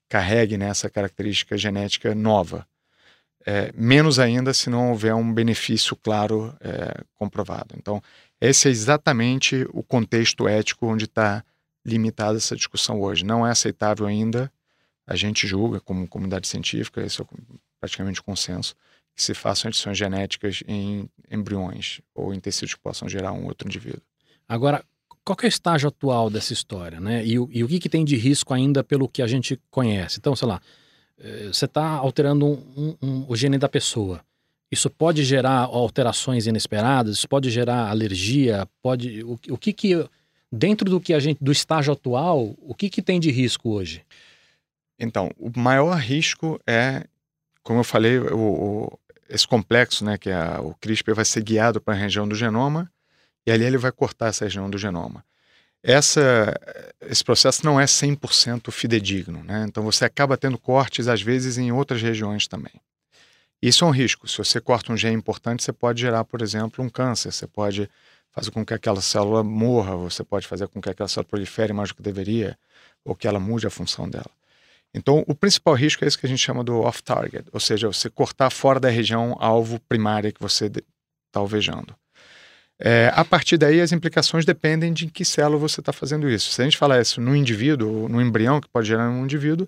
carregue 0.09 0.57
né, 0.57 0.67
essa 0.67 0.89
característica 0.89 1.57
genética 1.57 2.13
nova. 2.13 2.67
É, 3.45 3.71
menos 3.75 4.17
ainda 4.17 4.53
se 4.53 4.69
não 4.69 4.89
houver 4.91 5.13
um 5.13 5.33
benefício 5.33 5.95
claro 5.95 6.55
é, 6.59 7.03
comprovado. 7.13 7.75
Então, 7.77 8.01
esse 8.41 8.67
é 8.67 8.71
exatamente 8.71 9.67
o 9.71 9.83
contexto 9.83 10.47
ético 10.47 10.87
onde 10.87 11.05
está 11.05 11.43
limitada 11.85 12.37
essa 12.37 12.55
discussão 12.55 12.99
hoje. 12.99 13.23
Não 13.23 13.45
é 13.45 13.51
aceitável 13.51 14.07
ainda, 14.07 14.51
a 15.07 15.15
gente 15.15 15.47
julga 15.47 15.79
como 15.79 16.07
comunidade 16.07 16.47
científica, 16.47 17.05
isso 17.05 17.21
é 17.21 17.25
praticamente 17.79 18.21
consenso, 18.21 18.75
que 19.15 19.21
se 19.21 19.33
façam 19.33 19.69
edições 19.69 19.97
genéticas 19.97 20.63
em 20.67 21.07
embriões 21.31 22.01
ou 22.13 22.33
em 22.33 22.39
tecidos 22.39 22.73
que 22.73 22.81
possam 22.81 23.07
gerar 23.07 23.31
um 23.31 23.45
outro 23.45 23.67
indivíduo. 23.67 24.01
Agora, 24.47 24.83
qual 25.25 25.37
é 25.41 25.45
o 25.45 25.47
estágio 25.47 25.89
atual 25.89 26.29
dessa 26.29 26.53
história, 26.53 26.99
né? 26.99 27.25
E, 27.25 27.33
e 27.33 27.63
o 27.63 27.67
que, 27.67 27.79
que, 27.79 27.89
tem 27.89 28.05
de 28.05 28.15
risco 28.15 28.53
ainda 28.53 28.83
pelo 28.83 29.09
que 29.09 29.21
a 29.21 29.27
gente 29.27 29.59
conhece? 29.71 30.19
Então, 30.19 30.35
sei 30.35 30.47
lá, 30.47 30.61
eh, 31.17 31.47
você 31.51 31.65
está 31.65 31.83
alterando 31.83 32.45
um, 32.45 32.63
um, 32.77 32.97
um, 33.01 33.25
o 33.27 33.35
gene 33.35 33.57
da 33.57 33.67
pessoa. 33.67 34.21
Isso 34.71 34.89
pode 34.89 35.23
gerar 35.23 35.61
alterações 35.61 36.45
inesperadas, 36.45 37.17
isso 37.17 37.27
pode 37.27 37.49
gerar 37.49 37.89
alergia, 37.89 38.67
pode. 38.83 39.23
O, 39.23 39.39
o 39.49 39.57
que 39.57 39.73
que 39.73 40.07
dentro 40.51 40.89
do 40.89 41.01
que 41.01 41.13
a 41.13 41.19
gente 41.19 41.43
do 41.43 41.51
estágio 41.51 41.93
atual, 41.93 42.55
o 42.59 42.75
que, 42.75 42.89
que 42.89 43.01
tem 43.01 43.19
de 43.19 43.31
risco 43.31 43.69
hoje? 43.69 44.03
Então, 44.99 45.31
o 45.37 45.51
maior 45.59 45.97
risco 45.97 46.59
é, 46.67 47.05
como 47.63 47.79
eu 47.79 47.83
falei, 47.83 48.19
o, 48.19 48.37
o 48.37 48.99
esse 49.27 49.47
complexo, 49.47 50.05
né, 50.05 50.19
que 50.19 50.29
é 50.29 50.59
o 50.59 50.75
CRISPR 50.75 51.15
vai 51.15 51.25
ser 51.25 51.41
guiado 51.41 51.81
para 51.81 51.95
a 51.95 51.97
região 51.97 52.27
do 52.27 52.35
genoma 52.35 52.91
e 53.45 53.51
ali 53.51 53.63
ele 53.63 53.77
vai 53.77 53.91
cortar 53.91 54.27
essa 54.27 54.45
região 54.45 54.69
do 54.69 54.77
genoma. 54.77 55.23
Essa, 55.83 56.59
esse 57.01 57.23
processo 57.23 57.63
não 57.63 57.79
é 57.79 57.85
100% 57.85 58.71
fidedigno, 58.71 59.43
né? 59.43 59.65
Então 59.67 59.83
você 59.83 60.03
acaba 60.03 60.35
tendo 60.35 60.57
cortes 60.57 61.07
às 61.07 61.21
vezes 61.21 61.57
em 61.57 61.71
outras 61.71 62.01
regiões 62.01 62.47
também. 62.47 62.73
Isso 63.61 63.85
é 63.85 63.87
um 63.87 63.91
risco. 63.91 64.27
Se 64.27 64.37
você 64.37 64.59
corta 64.59 64.91
um 64.91 64.97
gene 64.97 65.15
importante, 65.15 65.63
você 65.63 65.71
pode 65.71 66.01
gerar, 66.01 66.23
por 66.23 66.41
exemplo, 66.41 66.83
um 66.83 66.89
câncer, 66.89 67.31
você 67.31 67.47
pode 67.47 67.89
fazer 68.31 68.51
com 68.51 68.65
que 68.65 68.73
aquela 68.73 69.01
célula 69.01 69.43
morra, 69.43 69.95
você 69.95 70.23
pode 70.23 70.47
fazer 70.47 70.67
com 70.67 70.81
que 70.81 70.89
aquela 70.89 71.07
célula 71.07 71.29
prolifere 71.29 71.71
mais 71.71 71.89
do 71.89 71.95
que 71.95 72.01
deveria, 72.01 72.57
ou 73.03 73.15
que 73.15 73.27
ela 73.27 73.39
mude 73.39 73.65
a 73.65 73.69
função 73.69 74.09
dela. 74.09 74.29
Então, 74.93 75.23
o 75.27 75.35
principal 75.35 75.73
risco 75.73 76.03
é 76.03 76.07
isso 76.07 76.17
que 76.17 76.25
a 76.25 76.29
gente 76.29 76.39
chama 76.39 76.63
do 76.63 76.81
off-target, 76.81 77.45
ou 77.51 77.59
seja, 77.59 77.87
você 77.87 78.09
cortar 78.09 78.49
fora 78.49 78.79
da 78.79 78.89
região 78.89 79.35
alvo 79.39 79.79
primária 79.81 80.31
que 80.31 80.41
você 80.41 80.65
está 80.65 81.39
alvejando. 81.39 81.95
É, 82.79 83.09
a 83.15 83.23
partir 83.23 83.57
daí, 83.57 83.79
as 83.79 83.91
implicações 83.91 84.43
dependem 84.43 84.91
de 84.91 85.05
em 85.05 85.09
que 85.09 85.23
célula 85.23 85.57
você 85.57 85.79
está 85.79 85.93
fazendo 85.93 86.29
isso. 86.29 86.51
Se 86.51 86.61
a 86.61 86.65
gente 86.65 86.77
falar 86.77 87.01
isso 87.01 87.21
no 87.21 87.35
indivíduo, 87.35 88.09
no 88.09 88.21
embrião, 88.21 88.59
que 88.59 88.67
pode 88.67 88.87
gerar 88.87 89.09
um 89.09 89.23
indivíduo, 89.23 89.67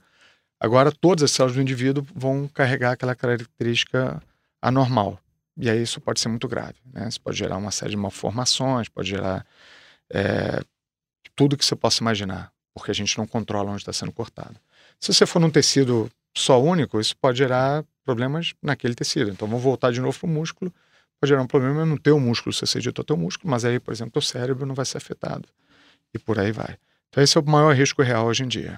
agora 0.60 0.91
todas 0.91 1.24
as 1.24 1.32
células 1.32 1.56
do 1.56 1.62
indivíduo 1.62 2.06
vão 2.13 2.48
carregar 2.48 2.91
aquela 2.91 3.15
característica 3.15 4.22
anormal. 4.62 5.20
E 5.56 5.70
aí 5.70 5.82
isso 5.82 6.00
pode 6.02 6.20
ser 6.20 6.30
muito 6.30 6.48
grave. 6.48 6.76
Né? 6.93 7.08
Isso 7.08 7.20
pode 7.22 7.38
gerar 7.38 7.58
uma 7.58 7.72
série 7.72 7.91
de 7.91 7.98
malformações, 7.98 8.89
pode 8.89 9.10
gerar 9.10 9.46
é, 10.12 10.62
tudo 11.36 11.58
que 11.58 11.65
você 11.65 11.76
possa 11.76 12.04
imaginar, 12.04 12.52
porque 12.74 12.91
a 12.91 12.93
gente 12.93 13.17
não 13.17 13.26
controla 13.26 13.72
onde 13.72 13.82
está 13.82 13.93
sendo 13.93 14.12
cortado. 14.12 14.56
Se 15.00 15.13
você 15.13 15.26
for 15.26 15.39
num 15.39 15.50
tecido 15.50 16.12
só 16.36 16.62
único, 16.62 17.00
isso 17.00 17.15
pode 17.17 17.38
gerar 17.38 17.84
problemas 18.04 18.54
naquele 18.62 18.96
tecido. 18.96 19.32
Então 19.32 19.48
vamos 19.48 19.63
voltar 19.63 19.91
de 19.91 20.02
novo 20.02 20.17
para 20.20 20.28
o 20.28 20.32
músculo. 20.32 20.74
Pode 21.19 21.30
gerar 21.30 21.41
um 21.41 21.47
problema 21.47 21.86
no 21.86 21.97
teu 21.97 22.19
músculo, 22.19 22.53
se 22.53 22.65
você 22.65 22.77
editou 22.77 23.03
teu 23.03 23.17
músculo, 23.17 23.49
mas 23.49 23.65
aí, 23.65 23.80
por 23.80 23.91
exemplo, 23.91 24.12
teu 24.12 24.21
cérebro 24.21 24.65
não 24.65 24.75
vai 24.75 24.86
ser 24.86 24.97
afetado. 24.97 25.49
E 26.13 26.19
por 26.19 26.39
aí 26.39 26.51
vai. 26.51 26.77
Então 27.10 27.23
esse 27.23 27.38
é 27.38 27.41
o 27.41 27.45
maior 27.45 27.75
risco 27.75 28.01
real 28.01 28.27
hoje 28.27 28.43
em 28.43 28.47
dia. 28.47 28.77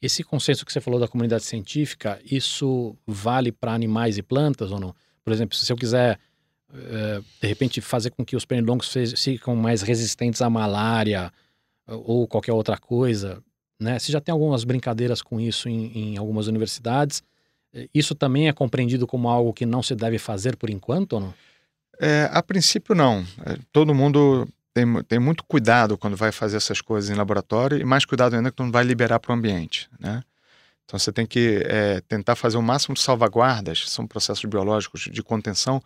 Esse 0.00 0.22
consenso 0.22 0.64
que 0.64 0.72
você 0.72 0.80
falou 0.80 0.98
da 0.98 1.08
comunidade 1.08 1.44
científica, 1.44 2.20
isso 2.24 2.96
vale 3.06 3.52
para 3.52 3.72
animais 3.72 4.16
e 4.16 4.22
plantas 4.22 4.70
ou 4.70 4.80
não? 4.80 4.94
Por 5.22 5.32
exemplo, 5.32 5.56
se 5.56 5.70
eu 5.70 5.76
quiser, 5.76 6.18
eh, 6.72 7.20
de 7.40 7.48
repente, 7.48 7.80
fazer 7.80 8.10
com 8.10 8.24
que 8.24 8.36
os 8.36 8.44
pernilongos 8.44 8.92
fiquem 9.16 9.54
mais 9.54 9.82
resistentes 9.82 10.40
à 10.40 10.48
malária 10.48 11.32
ou 11.86 12.26
qualquer 12.26 12.52
outra 12.52 12.78
coisa, 12.78 13.42
né? 13.78 13.98
Você 13.98 14.10
já 14.10 14.20
tem 14.20 14.32
algumas 14.32 14.64
brincadeiras 14.64 15.20
com 15.20 15.40
isso 15.40 15.68
em, 15.68 16.14
em 16.14 16.16
algumas 16.16 16.46
universidades. 16.46 17.22
Eh, 17.72 17.88
isso 17.92 18.14
também 18.14 18.48
é 18.48 18.52
compreendido 18.52 19.06
como 19.06 19.28
algo 19.28 19.52
que 19.52 19.66
não 19.66 19.82
se 19.82 19.94
deve 19.94 20.18
fazer 20.18 20.56
por 20.56 20.70
enquanto 20.70 21.14
ou 21.14 21.20
não? 21.20 21.34
É, 22.00 22.28
a 22.32 22.42
princípio, 22.42 22.94
não. 22.94 23.24
É, 23.44 23.56
todo 23.72 23.94
mundo 23.94 24.48
tem, 24.72 24.84
tem 25.04 25.18
muito 25.18 25.44
cuidado 25.44 25.96
quando 25.96 26.16
vai 26.16 26.32
fazer 26.32 26.56
essas 26.56 26.80
coisas 26.80 27.10
em 27.10 27.14
laboratório 27.14 27.78
e 27.78 27.84
mais 27.84 28.04
cuidado 28.04 28.34
ainda 28.34 28.50
quando 28.50 28.72
vai 28.72 28.84
liberar 28.84 29.20
para 29.20 29.32
o 29.32 29.34
ambiente, 29.34 29.88
né? 29.98 30.22
Então 30.84 30.98
você 30.98 31.12
tem 31.12 31.24
que 31.24 31.62
é, 31.64 32.00
tentar 32.02 32.36
fazer 32.36 32.58
o 32.58 32.62
máximo 32.62 32.94
de 32.94 33.00
salvaguardas, 33.00 33.84
são 33.88 34.06
processos 34.06 34.44
biológicos 34.44 35.08
de 35.10 35.22
contenção, 35.22 35.80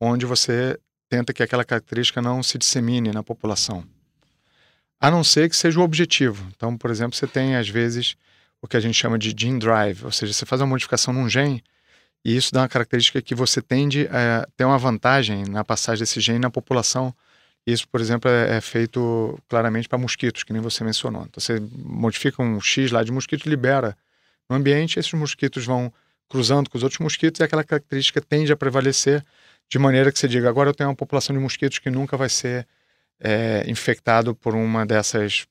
onde 0.00 0.26
você 0.26 0.78
tenta 1.08 1.32
que 1.32 1.42
aquela 1.42 1.64
característica 1.64 2.22
não 2.22 2.42
se 2.42 2.56
dissemine 2.56 3.10
na 3.10 3.22
população. 3.22 3.84
A 5.00 5.10
não 5.10 5.24
ser 5.24 5.50
que 5.50 5.56
seja 5.56 5.80
o 5.80 5.82
objetivo. 5.82 6.46
Então, 6.54 6.76
por 6.76 6.90
exemplo, 6.90 7.16
você 7.16 7.26
tem 7.26 7.56
às 7.56 7.68
vezes 7.68 8.16
o 8.62 8.68
que 8.68 8.76
a 8.76 8.80
gente 8.80 8.94
chama 8.94 9.18
de 9.18 9.34
gene 9.36 9.58
drive, 9.58 10.04
ou 10.04 10.12
seja, 10.12 10.32
você 10.32 10.46
faz 10.46 10.60
uma 10.60 10.68
modificação 10.68 11.12
num 11.12 11.28
gene 11.28 11.62
e 12.24 12.36
isso 12.36 12.52
dá 12.52 12.62
uma 12.62 12.68
característica 12.68 13.20
que 13.20 13.34
você 13.34 13.60
tende 13.60 14.08
a 14.08 14.46
ter 14.56 14.64
uma 14.64 14.78
vantagem 14.78 15.44
na 15.44 15.62
passagem 15.62 16.00
desse 16.00 16.20
gene 16.20 16.38
na 16.38 16.50
população. 16.50 17.14
Isso, 17.66 17.86
por 17.88 18.00
exemplo, 18.00 18.30
é, 18.30 18.56
é 18.56 18.60
feito 18.60 19.38
claramente 19.48 19.88
para 19.88 19.98
mosquitos, 19.98 20.42
que 20.42 20.52
nem 20.52 20.62
você 20.62 20.82
mencionou. 20.82 21.22
Então, 21.22 21.40
você 21.40 21.60
modifica 21.76 22.42
um 22.42 22.60
X 22.60 22.90
lá 22.90 23.02
de 23.02 23.12
mosquito, 23.12 23.48
libera 23.48 23.96
no 24.48 24.56
ambiente, 24.56 24.98
esses 24.98 25.12
mosquitos 25.12 25.64
vão 25.64 25.92
cruzando 26.28 26.68
com 26.70 26.76
os 26.76 26.82
outros 26.82 26.98
mosquitos 26.98 27.40
e 27.40 27.44
aquela 27.44 27.64
característica 27.64 28.20
tende 28.20 28.52
a 28.52 28.56
prevalecer 28.56 29.24
de 29.68 29.78
maneira 29.78 30.12
que 30.12 30.18
você 30.18 30.28
diga, 30.28 30.48
agora 30.48 30.70
eu 30.70 30.74
tenho 30.74 30.90
uma 30.90 30.96
população 30.96 31.34
de 31.34 31.40
mosquitos 31.40 31.78
que 31.78 31.90
nunca 31.90 32.16
vai 32.16 32.28
ser 32.28 32.66
é, 33.20 33.64
infectado 33.66 34.34
por 34.34 34.54
uma 34.54 34.84
dessas 34.84 35.46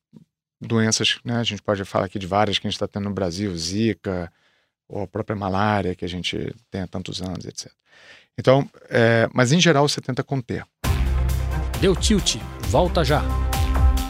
doenças, 0.61 1.19
né? 1.23 1.37
A 1.37 1.43
gente 1.43 1.61
pode 1.61 1.83
falar 1.85 2.05
aqui 2.05 2.19
de 2.19 2.27
várias 2.27 2.59
que 2.59 2.67
a 2.67 2.69
gente 2.69 2.75
está 2.75 2.87
tendo 2.87 3.05
no 3.05 3.13
Brasil, 3.13 3.55
Zika, 3.57 4.31
ou 4.87 5.03
a 5.03 5.07
própria 5.07 5.35
malária 5.35 5.95
que 5.95 6.05
a 6.05 6.09
gente 6.09 6.53
tem 6.69 6.81
há 6.81 6.87
tantos 6.87 7.21
anos, 7.21 7.45
etc. 7.45 7.71
Então, 8.37 8.69
é, 8.89 9.27
mas 9.33 9.51
em 9.51 9.59
geral 9.59 9.87
você 9.87 10.01
tenta 10.01 10.23
conter. 10.23 10.65
Deu 11.79 11.95
tilt, 11.95 12.37
volta 12.69 13.03
já. 13.03 13.23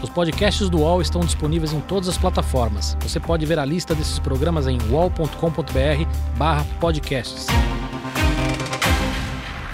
Os 0.02 0.10
podcasts 0.10 0.70
do 0.70 0.80
UOL 0.80 1.02
estão 1.02 1.22
disponíveis 1.22 1.72
em 1.72 1.80
todas 1.82 2.10
as 2.10 2.18
plataformas. 2.18 2.98
Você 3.02 3.22
pode 3.22 3.46
ver 3.46 3.58
a 3.58 3.66
lista 3.66 3.96
desses 3.96 4.20
programas 4.20 4.68
em 4.68 4.78
uol.com.br/podcasts. 4.92 7.48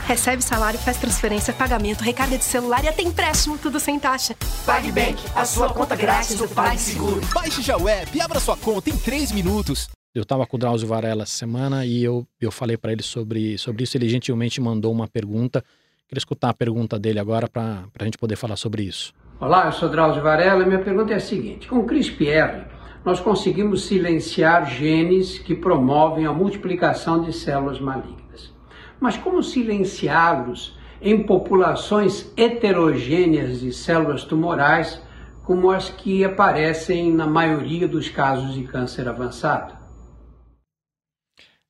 Recebe 0.06 0.44
salário, 0.44 0.80
faz 0.80 0.98
transferência, 0.98 1.54
pagamento, 1.54 2.04
recarga 2.04 2.38
de 2.38 2.44
celular 2.44 2.84
e 2.84 2.88
até 2.88 3.04
empréstimo, 3.04 3.60
tudo 3.60 3.80
sem 3.80 4.00
taxa. 4.00 4.36
PagBank, 4.66 5.24
a 5.36 5.46
sua 5.46 5.72
conta 5.72 5.96
grátis 5.96 6.36
do 6.36 6.48
PagSeguro. 6.48 7.22
Baixe 7.34 7.62
já 7.62 7.78
o 7.78 7.88
app 7.88 8.18
e 8.18 8.22
abra 8.22 8.40
sua 8.40 8.58
conta 8.58 8.90
em 8.90 8.98
3 8.98 9.32
minutos. 9.32 9.88
Eu 10.20 10.24
estava 10.24 10.46
com 10.46 10.58
o 10.58 10.60
Drauzio 10.60 10.86
Varela 10.86 11.24
essa 11.24 11.32
semana 11.32 11.86
e 11.86 12.04
eu, 12.04 12.28
eu 12.42 12.52
falei 12.52 12.76
para 12.76 12.92
ele 12.92 13.02
sobre, 13.02 13.58
sobre 13.58 13.84
isso. 13.84 13.96
Ele 13.96 14.10
gentilmente 14.10 14.60
mandou 14.60 14.92
uma 14.92 15.08
pergunta. 15.08 15.64
Queria 16.10 16.20
escutar 16.20 16.50
a 16.50 16.54
pergunta 16.54 17.00
dele 17.00 17.20
agora 17.20 17.48
para 17.48 17.86
a 17.98 18.04
gente 18.04 18.18
poder 18.18 18.36
falar 18.36 18.58
sobre 18.58 18.84
isso. 18.84 19.14
Olá, 19.40 19.68
eu 19.68 19.72
sou 19.72 19.88
Drauzio 19.88 20.22
Varela 20.22 20.66
minha 20.66 20.82
pergunta 20.82 21.14
é 21.14 21.16
a 21.16 21.22
seguinte: 21.22 21.70
com 21.70 21.78
o 21.78 21.86
CRISPR, 21.86 22.68
nós 23.06 23.22
conseguimos 23.22 23.86
silenciar 23.86 24.70
genes 24.70 25.40
que 25.40 25.56
promovem 25.56 26.26
a 26.26 26.34
multiplicação 26.34 27.24
de 27.24 27.32
células 27.32 27.80
malignas. 27.80 28.54
Mas 29.00 29.16
como 29.16 29.42
silenciá-los 29.42 30.78
em 31.02 31.24
populações 31.24 32.30
heterogêneas 32.36 33.62
de 33.62 33.72
células 33.72 34.26
tumorais, 34.26 35.02
como 35.46 35.72
as 35.72 35.90
que 35.90 36.26
aparecem 36.26 37.10
na 37.14 37.26
maioria 37.26 37.88
dos 37.88 38.10
casos 38.10 38.54
de 38.54 38.64
câncer 38.64 39.08
avançado? 39.08 39.79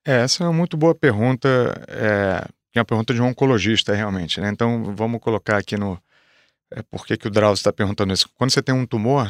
É, 0.06 0.22
essa 0.22 0.44
é 0.44 0.48
uma 0.48 0.54
muito 0.54 0.78
boa 0.78 0.96
pergunta, 0.96 1.48
é, 1.88 2.48
é 2.76 2.80
uma 2.80 2.86
pergunta 2.86 3.14
de 3.14 3.22
um 3.22 3.28
oncologista 3.28 3.94
realmente, 3.94 4.40
né? 4.40 4.50
Então 4.50 4.96
vamos 4.96 5.20
colocar 5.20 5.58
aqui 5.58 5.78
no, 5.78 6.02
é, 6.72 6.82
por 6.84 7.06
que, 7.06 7.18
que 7.18 7.28
o 7.28 7.32
Drauzio 7.32 7.62
está 7.62 7.74
perguntando 7.74 8.14
isso? 8.14 8.30
Quando 8.36 8.52
você 8.52 8.62
tem 8.62 8.74
um 8.76 8.86
tumor, 8.86 9.30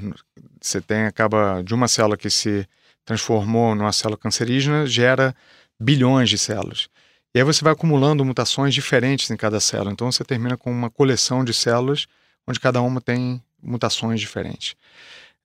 você 0.61 0.81
tem 0.81 1.05
acaba 1.05 1.61
de 1.63 1.73
uma 1.73 1.87
célula 1.87 2.17
que 2.17 2.29
se 2.29 2.67
transformou 3.05 3.73
numa 3.75 3.91
célula 3.91 4.17
cancerígena, 4.17 4.85
gera 4.85 5.35
bilhões 5.79 6.29
de 6.29 6.37
células. 6.37 6.89
E 7.33 7.39
aí 7.39 7.43
você 7.45 7.63
vai 7.63 7.73
acumulando 7.73 8.25
mutações 8.25 8.73
diferentes 8.73 9.29
em 9.31 9.37
cada 9.37 9.59
célula. 9.59 9.91
Então 9.91 10.11
você 10.11 10.23
termina 10.23 10.57
com 10.57 10.71
uma 10.71 10.89
coleção 10.89 11.43
de 11.43 11.53
células 11.53 12.07
onde 12.47 12.59
cada 12.59 12.81
uma 12.81 12.99
tem 12.99 13.41
mutações 13.61 14.19
diferentes. 14.19 14.75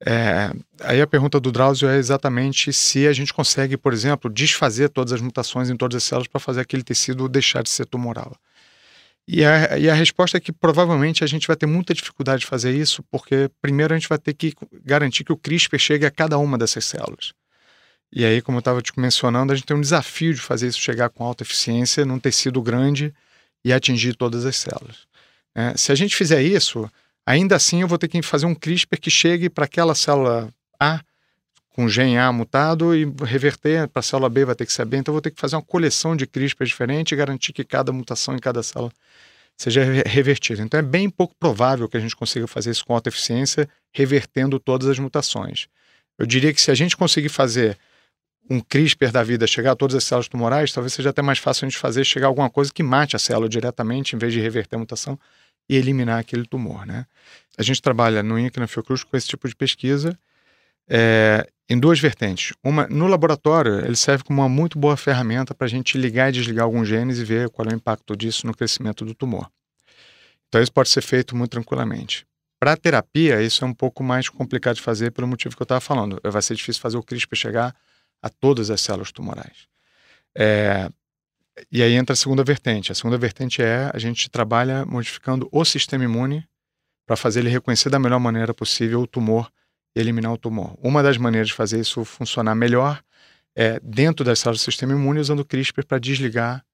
É, 0.05 0.53
aí 0.81 1.01
a 1.01 1.07
pergunta 1.07 1.41
do 1.41 1.53
Drauzio 1.53 1.89
é 1.89 1.97
exatamente 1.97 2.73
se 2.73 3.07
a 3.07 3.13
gente 3.13 3.33
consegue, 3.33 3.77
por 3.77 3.93
exemplo, 3.93 4.31
desfazer 4.31 4.89
todas 4.89 5.13
as 5.13 5.21
mutações 5.21 5.71
em 5.71 5.77
todas 5.77 5.97
as 5.97 6.05
células 6.05 6.29
para 6.29 6.41
fazer 6.41 6.61
aquele 6.61 6.83
tecido 6.83 7.29
deixar 7.29 7.63
de 7.63 7.71
ser 7.71 7.87
tumoral. 7.87 8.37
E 9.27 9.43
a, 9.45 9.79
e 9.79 9.89
a 9.89 9.95
resposta 9.95 10.37
é 10.37 10.41
que 10.41 10.53
provavelmente 10.53 11.25
a 11.25 11.27
gente 11.27 11.47
vai 11.47 11.57
ter 11.57 11.67
muita 11.67 11.95
dificuldade 11.95 12.41
de 12.41 12.47
fazer 12.47 12.75
isso, 12.77 13.03
porque 13.05 13.51
primeiro 13.63 13.95
a 13.95 13.99
gente 13.99 14.09
vai 14.09 14.19
ter 14.19 14.35
que 14.35 14.53
garantir 14.85 15.25
que 15.25 15.33
o 15.33 15.37
CRISPR 15.37 15.79
chegue 15.79 16.05
a 16.05 16.11
cada 16.11 16.37
uma 16.37 16.59
dessas 16.59 16.85
células. 16.85 17.33
E 18.13 18.25
aí, 18.25 18.43
como 18.43 18.59
eu 18.59 18.61
estava 18.61 18.83
te 18.83 18.93
mencionando, 18.99 19.53
a 19.53 19.57
gente 19.57 19.67
tem 19.67 19.77
um 19.77 19.81
desafio 19.81 20.35
de 20.35 20.41
fazer 20.41 20.69
isso 20.69 20.79
chegar 20.79 21.09
com 21.09 21.25
alta 21.25 21.43
eficiência 21.43 22.05
num 22.05 22.19
tecido 22.19 22.63
grande 22.63 23.15
e 23.65 23.73
atingir 23.73 24.15
todas 24.15 24.45
as 24.45 24.57
células. 24.57 25.07
É, 25.55 25.77
se 25.77 25.91
a 25.91 25.95
gente 25.95 26.15
fizer 26.15 26.43
isso, 26.43 26.89
ainda 27.27 27.57
assim 27.57 27.83
eu 27.83 27.89
vou 27.89 27.99
ter 27.99 28.09
que 28.09 28.21
fazer 28.23 28.47
um 28.47 28.55
CRISPR 28.55 29.01
que 29.01 29.11
chegue 29.11 29.49
para 29.49 29.65
aquela 29.65 29.95
célula 29.95 30.53
A 30.79 31.01
com 31.75 31.89
gene 31.89 32.17
A 32.17 32.33
mutado 32.33 32.95
e 32.95 33.05
reverter 33.25 33.89
para 33.89 34.01
a 34.01 34.03
célula 34.03 34.29
B 34.29 34.45
vai 34.45 34.55
ter 34.55 34.65
que 34.65 34.73
ser 34.73 34.85
B, 34.85 34.97
então 34.97 35.11
eu 35.13 35.15
vou 35.15 35.21
ter 35.21 35.33
que 35.33 35.41
fazer 35.41 35.57
uma 35.57 35.63
coleção 35.63 36.15
de 36.15 36.25
CRISPR 36.27 36.65
diferente 36.65 37.13
e 37.13 37.17
garantir 37.17 37.53
que 37.53 37.65
cada 37.65 37.93
mutação 37.93 38.35
em 38.35 38.39
cada 38.39 38.63
célula 38.63 38.93
seja 39.57 39.83
revertida. 40.07 40.63
Então 40.63 40.79
é 40.79 40.83
bem 40.83 41.11
pouco 41.11 41.35
provável 41.39 41.89
que 41.89 41.97
a 41.97 42.01
gente 42.01 42.15
consiga 42.15 42.47
fazer 42.47 42.71
isso 42.71 42.85
com 42.85 42.95
alta 42.95 43.09
eficiência, 43.09 43.69
revertendo 43.93 44.59
todas 44.61 44.89
as 44.89 44.99
mutações. 44.99 45.67
Eu 46.17 46.27
diria 46.27 46.53
que 46.53 46.61
se 46.61 46.71
a 46.71 46.75
gente 46.75 46.97
conseguir 46.97 47.29
fazer 47.29 47.77
um 48.49 48.61
CRISPR 48.61 49.11
da 49.11 49.23
vida 49.23 49.47
chegar 49.47 49.73
a 49.73 49.77
todas 49.77 49.97
as 49.97 50.05
células 50.05 50.29
tumorais, 50.29 50.73
talvez 50.73 50.93
seja 50.93 51.11
até 51.11 51.23
mais 51.23 51.39
fácil 51.39 51.67
a 51.67 51.69
gente 51.69 51.79
fazer 51.79 52.05
chegar 52.05 52.29
alguma 52.29 52.51
coisa 52.51 52.73
que 52.73 52.83
mate 52.83 53.17
a 53.17 53.19
célula 53.19 53.49
diretamente, 53.49 54.15
em 54.15 54.19
vez 54.19 54.33
de 54.33 54.41
reverter 54.41 54.77
a 54.77 54.79
mutação 54.79 55.19
e 55.69 55.77
eliminar 55.77 56.19
aquele 56.19 56.47
tumor. 56.47 56.87
Né? 56.87 57.07
A 57.57 57.63
gente 57.63 57.81
trabalha 57.81 58.23
no 58.23 58.39
INCA 58.39 58.61
na 58.61 58.67
Fiocruz 58.67 59.05
com 59.05 59.17
esse 59.17 59.29
tipo 59.29 59.49
de 59.49 59.55
pesquisa 59.55 60.19
é, 60.89 61.47
em 61.69 61.79
duas 61.79 61.99
vertentes. 61.99 62.55
Uma, 62.63 62.87
no 62.87 63.07
laboratório, 63.07 63.85
ele 63.85 63.97
serve 63.97 64.25
como 64.25 64.43
uma 64.43 64.49
muito 64.49 64.79
boa 64.79 64.97
ferramenta 64.97 65.55
para 65.55 65.67
a 65.67 65.71
gente 65.71 65.97
ligar 65.97 66.29
e 66.29 66.33
desligar 66.33 66.65
alguns 66.65 66.89
genes 66.89 67.19
e 67.19 67.25
ver 67.25 67.49
qual 67.51 67.67
é 67.69 67.73
o 67.73 67.77
impacto 67.77 68.17
disso 68.17 68.47
no 68.47 68.55
crescimento 68.55 69.05
do 69.05 69.15
tumor. 69.15 69.51
Então, 70.49 70.63
isso 70.63 70.73
pode 70.73 70.89
ser 70.89 71.03
feito 71.03 71.35
muito 71.35 71.53
tranquilamente. 71.53 72.27
Para 72.61 72.73
a 72.73 72.77
terapia, 72.77 73.43
isso 73.43 73.65
é 73.65 73.67
um 73.67 73.75
pouco 73.75 74.03
mais 74.03 74.29
complicado 74.29 74.77
de 74.77 74.83
fazer 74.83 75.11
pelo 75.11 75.27
motivo 75.27 75.57
que 75.57 75.63
eu 75.63 75.65
estava 75.65 75.81
falando. 75.81 76.21
Vai 76.25 76.41
ser 76.41 76.55
difícil 76.55 76.81
fazer 76.81 76.97
o 76.97 77.03
CRISPR 77.03 77.37
chegar 77.37 77.75
a 78.23 78.29
todas 78.29 78.71
as 78.71 78.81
células 78.81 79.13
tumorais. 79.13 79.67
É, 80.37 80.89
e 81.71 81.83
aí 81.83 81.93
entra 81.95 82.13
a 82.13 82.17
segunda 82.17 82.43
vertente. 82.43 82.93
A 82.93 82.95
segunda 82.95 83.17
vertente 83.17 83.63
é 83.63 83.91
a 83.93 83.99
gente 83.99 84.29
trabalha 84.29 84.85
modificando 84.85 85.49
o 85.53 85.65
sistema 85.65 86.05
imune 86.05 86.47
para 87.07 87.17
fazer 87.17 87.41
ele 87.41 87.51
reconhecer 87.51 87.91
da 87.91 87.99
melhor 87.99 88.19
maneira 88.19 88.53
possível 88.55 89.01
o 89.01 89.07
tumor 89.07 89.51
e 89.95 90.01
eliminar 90.01 90.33
o 90.33 90.39
tumor. 90.39 90.77
Uma 90.83 91.03
das 91.03 91.17
maneiras 91.17 91.49
de 91.49 91.55
fazer 91.55 91.81
isso 91.81 92.05
funcionar 92.05 92.55
melhor 92.55 93.03
é 93.55 93.79
dentro 93.81 94.25
das 94.25 94.41
células 94.41 94.61
do 94.61 94.65
sistema 94.65 94.93
imune 94.93 95.21
usando 95.21 95.41
o 95.41 95.45
CRISPR 95.45 95.85
para 95.87 95.99
desligar 95.99 96.65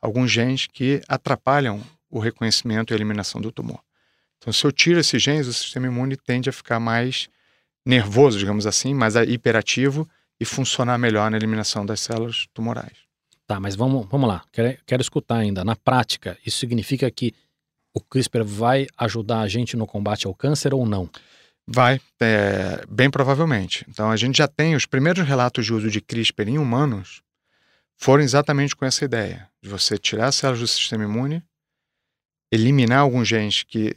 alguns 0.00 0.30
genes 0.30 0.66
que 0.66 1.02
atrapalham 1.06 1.82
o 2.08 2.18
reconhecimento 2.18 2.92
e 2.92 2.94
a 2.94 2.96
eliminação 2.96 3.40
do 3.40 3.52
tumor. 3.52 3.80
Então, 4.38 4.52
se 4.52 4.64
eu 4.64 4.72
tiro 4.72 4.98
esses 4.98 5.22
genes, 5.22 5.46
o 5.46 5.52
sistema 5.52 5.86
imune 5.86 6.16
tende 6.16 6.48
a 6.48 6.52
ficar 6.52 6.80
mais 6.80 7.28
nervoso, 7.84 8.38
digamos 8.38 8.66
assim, 8.66 8.94
mais 8.94 9.14
hiperativo 9.16 10.08
e 10.38 10.44
funcionar 10.46 10.96
melhor 10.96 11.30
na 11.30 11.36
eliminação 11.36 11.84
das 11.84 12.00
células 12.00 12.46
tumorais. 12.54 13.09
Tá, 13.50 13.58
mas 13.58 13.74
vamos, 13.74 14.06
vamos 14.08 14.28
lá. 14.28 14.44
Quero, 14.52 14.78
quero 14.86 15.02
escutar 15.02 15.38
ainda. 15.38 15.64
Na 15.64 15.74
prática, 15.74 16.38
isso 16.46 16.56
significa 16.56 17.10
que 17.10 17.34
o 17.92 18.00
CRISPR 18.00 18.44
vai 18.44 18.86
ajudar 18.96 19.40
a 19.40 19.48
gente 19.48 19.76
no 19.76 19.88
combate 19.88 20.24
ao 20.24 20.32
câncer 20.32 20.72
ou 20.72 20.86
não? 20.86 21.10
Vai, 21.66 22.00
é, 22.20 22.84
bem 22.88 23.10
provavelmente. 23.10 23.84
Então 23.88 24.08
a 24.08 24.16
gente 24.16 24.38
já 24.38 24.46
tem 24.46 24.76
os 24.76 24.86
primeiros 24.86 25.26
relatos 25.26 25.66
de 25.66 25.74
uso 25.74 25.90
de 25.90 26.00
CRISPR 26.00 26.48
em 26.48 26.58
humanos 26.58 27.22
foram 27.96 28.22
exatamente 28.22 28.76
com 28.76 28.84
essa 28.84 29.04
ideia 29.04 29.48
de 29.60 29.68
você 29.68 29.98
tirar 29.98 30.28
as 30.28 30.36
células 30.36 30.60
do 30.60 30.68
sistema 30.68 31.02
imune, 31.02 31.42
eliminar 32.52 33.00
alguns 33.00 33.26
genes 33.26 33.64
que 33.64 33.96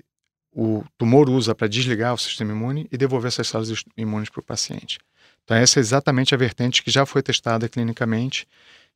o 0.52 0.84
tumor 0.98 1.30
usa 1.30 1.54
para 1.54 1.68
desligar 1.68 2.16
o 2.16 2.18
sistema 2.18 2.54
imune 2.54 2.88
e 2.92 2.98
devolver 2.98 3.28
essas 3.28 3.50
células 3.50 3.86
imunes 3.96 4.32
para 4.32 4.40
o 4.40 4.44
paciente. 4.44 4.98
Então 5.44 5.56
essa 5.56 5.80
é 5.80 5.82
exatamente 5.82 6.34
a 6.34 6.38
vertente 6.40 6.82
que 6.82 6.90
já 6.90 7.06
foi 7.06 7.22
testada 7.22 7.70
clinicamente 7.70 8.48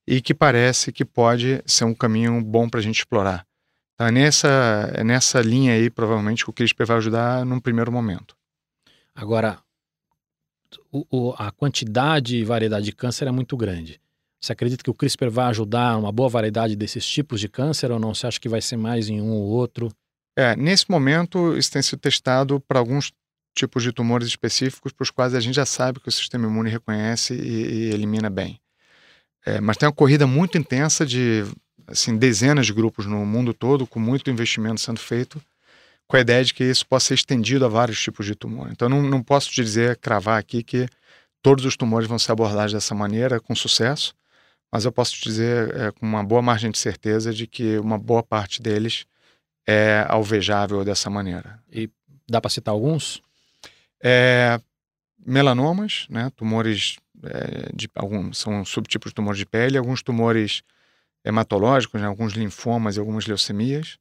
e 0.07 0.21
que 0.21 0.33
parece 0.33 0.91
que 0.91 1.03
pode 1.03 1.61
ser 1.65 1.83
um 1.83 1.93
caminho 1.93 2.41
bom 2.41 2.69
para 2.69 2.79
a 2.79 2.83
gente 2.83 2.99
explorar. 2.99 3.45
É 3.99 4.11
nessa, 4.11 5.03
nessa 5.03 5.41
linha 5.41 5.73
aí, 5.73 5.89
provavelmente, 5.89 6.43
que 6.45 6.49
o 6.49 6.53
CRISPR 6.53 6.85
vai 6.85 6.97
ajudar 6.97 7.45
num 7.45 7.59
primeiro 7.59 7.91
momento. 7.91 8.37
Agora, 9.13 9.59
o, 10.91 11.05
o, 11.09 11.33
a 11.37 11.51
quantidade 11.51 12.37
e 12.37 12.45
variedade 12.45 12.85
de 12.85 12.91
câncer 12.91 13.27
é 13.27 13.31
muito 13.31 13.57
grande. 13.57 13.99
Você 14.39 14.53
acredita 14.53 14.83
que 14.83 14.89
o 14.89 14.93
CRISPR 14.93 15.31
vai 15.31 15.47
ajudar 15.47 15.97
uma 15.97 16.11
boa 16.11 16.29
variedade 16.29 16.75
desses 16.75 17.05
tipos 17.05 17.39
de 17.39 17.49
câncer 17.49 17.91
ou 17.91 17.99
não? 17.99 18.13
Você 18.13 18.27
acha 18.27 18.39
que 18.39 18.47
vai 18.47 18.61
ser 18.61 18.77
mais 18.77 19.09
em 19.09 19.19
um 19.19 19.31
ou 19.31 19.47
outro? 19.47 19.91
É, 20.37 20.55
nesse 20.55 20.89
momento, 20.89 21.57
isso 21.57 21.71
tem 21.71 21.81
sido 21.81 21.99
testado 21.99 22.59
para 22.59 22.77
alguns 22.77 23.11
tipos 23.55 23.81
de 23.81 23.91
tumores 23.91 24.27
específicos 24.27 24.93
para 24.93 25.03
os 25.03 25.09
quais 25.09 25.33
a 25.33 25.39
gente 25.39 25.55
já 25.55 25.65
sabe 25.65 25.99
que 25.99 26.07
o 26.07 26.11
sistema 26.11 26.45
imune 26.45 26.69
reconhece 26.69 27.33
e, 27.33 27.87
e 27.87 27.89
elimina 27.89 28.29
bem. 28.29 28.61
É, 29.47 29.61
mas 29.61 29.77
tem 29.77 29.87
uma 29.87 29.93
corrida 29.93 30.27
muito 30.27 30.57
intensa 30.57 31.05
de 31.05 31.45
assim, 31.87 32.17
dezenas 32.17 32.65
de 32.65 32.73
grupos 32.73 33.05
no 33.05 33.25
mundo 33.25 33.53
todo, 33.53 33.87
com 33.87 33.97
muito 33.97 34.29
investimento 34.29 34.81
sendo 34.81 34.99
feito, 34.99 35.41
com 36.05 36.17
a 36.17 36.19
ideia 36.19 36.43
de 36.43 36.53
que 36.53 36.65
isso 36.65 36.85
possa 36.85 37.07
ser 37.07 37.13
estendido 37.13 37.63
a 37.63 37.69
vários 37.69 37.97
tipos 38.01 38.25
de 38.25 38.35
tumor. 38.35 38.67
Então, 38.69 38.89
não, 38.89 39.01
não 39.01 39.23
posso 39.23 39.49
te 39.49 39.63
dizer, 39.63 39.95
cravar 39.99 40.37
aqui, 40.37 40.61
que 40.61 40.85
todos 41.41 41.63
os 41.63 41.77
tumores 41.77 42.09
vão 42.09 42.19
ser 42.19 42.33
abordados 42.33 42.73
dessa 42.73 42.93
maneira, 42.93 43.39
com 43.39 43.55
sucesso, 43.55 44.13
mas 44.69 44.83
eu 44.83 44.91
posso 44.91 45.13
te 45.13 45.23
dizer 45.23 45.73
é, 45.77 45.91
com 45.91 46.05
uma 46.05 46.25
boa 46.25 46.41
margem 46.41 46.69
de 46.69 46.77
certeza 46.77 47.33
de 47.33 47.47
que 47.47 47.77
uma 47.77 47.97
boa 47.97 48.21
parte 48.21 48.61
deles 48.61 49.05
é 49.65 50.05
alvejável 50.09 50.83
dessa 50.83 51.09
maneira. 51.09 51.57
E 51.71 51.89
dá 52.29 52.41
para 52.41 52.49
citar 52.49 52.73
alguns? 52.73 53.21
É, 54.03 54.59
melanomas, 55.25 56.05
né, 56.09 56.29
tumores 56.35 56.97
é, 57.23 57.71
de 57.73 57.89
alguns 57.95 58.37
são 58.37 58.63
subtipos 58.63 59.11
de 59.11 59.15
tumores 59.15 59.39
de 59.39 59.45
pele, 59.45 59.77
alguns 59.77 60.01
tumores 60.01 60.61
hematológicos, 61.23 61.99
né, 61.99 62.07
alguns 62.07 62.33
linfomas 62.33 62.95
e 62.95 62.99
algumas 62.99 63.25
leucemias 63.25 63.97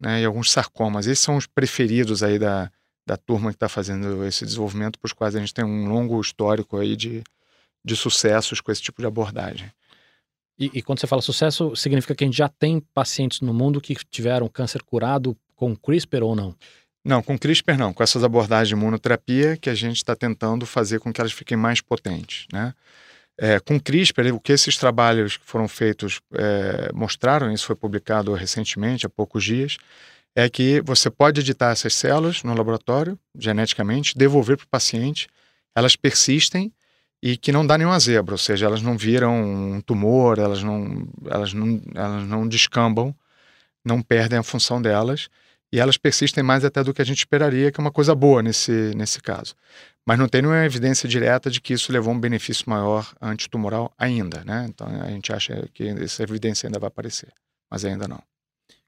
né, 0.00 0.22
e 0.22 0.24
alguns 0.24 0.50
sarcomas. 0.50 1.06
Esses 1.06 1.24
são 1.24 1.36
os 1.36 1.46
preferidos 1.46 2.22
aí 2.22 2.38
da, 2.38 2.70
da 3.06 3.16
turma 3.16 3.50
que 3.50 3.56
está 3.56 3.68
fazendo 3.68 4.24
esse 4.24 4.44
desenvolvimento, 4.44 4.98
para 4.98 5.06
os 5.06 5.12
quais 5.12 5.34
a 5.34 5.40
gente 5.40 5.54
tem 5.54 5.64
um 5.64 5.88
longo 5.88 6.20
histórico 6.20 6.76
aí 6.76 6.96
de, 6.96 7.22
de 7.84 7.96
sucessos 7.96 8.60
com 8.60 8.70
esse 8.70 8.82
tipo 8.82 9.00
de 9.00 9.06
abordagem. 9.06 9.70
E, 10.58 10.70
e, 10.72 10.82
quando 10.82 10.98
você 10.98 11.06
fala 11.06 11.20
sucesso, 11.20 11.76
significa 11.76 12.14
que 12.14 12.24
a 12.24 12.26
gente 12.26 12.36
já 12.36 12.48
tem 12.48 12.80
pacientes 12.94 13.42
no 13.42 13.52
mundo 13.52 13.80
que 13.80 13.94
tiveram 14.10 14.48
câncer 14.48 14.82
curado 14.82 15.36
com 15.54 15.76
CRISPR 15.76 16.22
ou 16.22 16.34
não? 16.34 16.54
Não, 17.06 17.22
com 17.22 17.38
CRISPR 17.38 17.78
não. 17.78 17.92
Com 17.92 18.02
essas 18.02 18.24
abordagens 18.24 18.66
de 18.66 18.74
imunoterapia 18.74 19.56
que 19.56 19.70
a 19.70 19.74
gente 19.76 19.98
está 19.98 20.16
tentando 20.16 20.66
fazer 20.66 20.98
com 20.98 21.12
que 21.12 21.20
elas 21.20 21.32
fiquem 21.32 21.56
mais 21.56 21.80
potentes, 21.80 22.48
né? 22.52 22.74
É, 23.38 23.60
com 23.60 23.78
CRISPR, 23.78 24.34
o 24.34 24.40
que 24.40 24.50
esses 24.50 24.76
trabalhos 24.76 25.36
que 25.36 25.46
foram 25.46 25.68
feitos 25.68 26.20
é, 26.34 26.90
mostraram, 26.92 27.52
isso 27.52 27.66
foi 27.66 27.76
publicado 27.76 28.32
recentemente, 28.34 29.06
há 29.06 29.08
poucos 29.08 29.44
dias, 29.44 29.76
é 30.34 30.48
que 30.50 30.80
você 30.80 31.08
pode 31.08 31.42
editar 31.42 31.70
essas 31.70 31.94
células 31.94 32.42
no 32.42 32.54
laboratório, 32.54 33.16
geneticamente, 33.38 34.18
devolver 34.18 34.56
para 34.56 34.64
o 34.64 34.68
paciente, 34.68 35.28
elas 35.76 35.94
persistem 35.94 36.72
e 37.22 37.36
que 37.36 37.52
não 37.52 37.64
dá 37.64 37.78
nenhuma 37.78 38.00
zebra, 38.00 38.34
ou 38.34 38.38
seja, 38.38 38.66
elas 38.66 38.82
não 38.82 38.98
viram 38.98 39.32
um 39.74 39.80
tumor, 39.80 40.40
elas 40.40 40.62
não, 40.62 41.06
elas 41.26 41.52
não, 41.52 41.80
elas 41.94 42.26
não 42.26 42.48
descambam, 42.48 43.14
não 43.84 44.02
perdem 44.02 44.40
a 44.40 44.42
função 44.42 44.82
delas, 44.82 45.28
e 45.72 45.80
elas 45.80 45.96
persistem 45.96 46.42
mais 46.42 46.64
até 46.64 46.82
do 46.82 46.94
que 46.94 47.02
a 47.02 47.04
gente 47.04 47.18
esperaria, 47.18 47.72
que 47.72 47.80
é 47.80 47.82
uma 47.82 47.90
coisa 47.90 48.14
boa 48.14 48.42
nesse, 48.42 48.92
nesse 48.94 49.20
caso. 49.20 49.54
Mas 50.06 50.18
não 50.18 50.28
tem 50.28 50.42
nenhuma 50.42 50.64
evidência 50.64 51.08
direta 51.08 51.50
de 51.50 51.60
que 51.60 51.74
isso 51.74 51.92
levou 51.92 52.14
um 52.14 52.20
benefício 52.20 52.68
maior 52.68 53.12
antitumoral 53.20 53.92
ainda, 53.98 54.44
né? 54.44 54.66
Então 54.68 54.86
a 54.86 55.10
gente 55.10 55.32
acha 55.32 55.68
que 55.74 55.88
essa 55.88 56.22
evidência 56.22 56.68
ainda 56.68 56.78
vai 56.78 56.88
aparecer, 56.88 57.32
mas 57.70 57.84
ainda 57.84 58.06
não. 58.06 58.22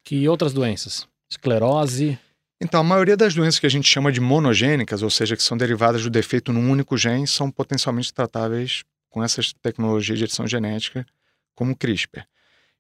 Que 0.05 0.29
outras 0.29 0.53
doenças? 0.53 1.09
Esclerose? 1.29 2.19
Então, 2.61 2.81
a 2.81 2.85
maioria 2.85 3.17
das 3.17 3.35
doenças 3.35 3.61
que 3.61 3.67
a 3.67 3.71
gente 3.71 3.89
chama 3.89 4.11
de 4.11 4.21
monogênicas, 4.21 5.03
ou 5.03 5.11
seja, 5.11 5.37
que 5.37 5.43
são 5.43 5.57
derivadas 5.57 6.03
do 6.03 6.11
defeito 6.11 6.53
num 6.53 6.71
único 6.71 6.97
gene, 6.97 7.27
são 7.27 7.51
potencialmente 7.51 8.13
tratáveis 8.13 8.83
com 9.09 9.23
essas 9.23 9.53
tecnologias 9.53 10.19
de 10.19 10.25
edição 10.25 10.47
genética, 10.47 11.07
como 11.55 11.73
o 11.73 11.77
CRISPR. 11.77 12.27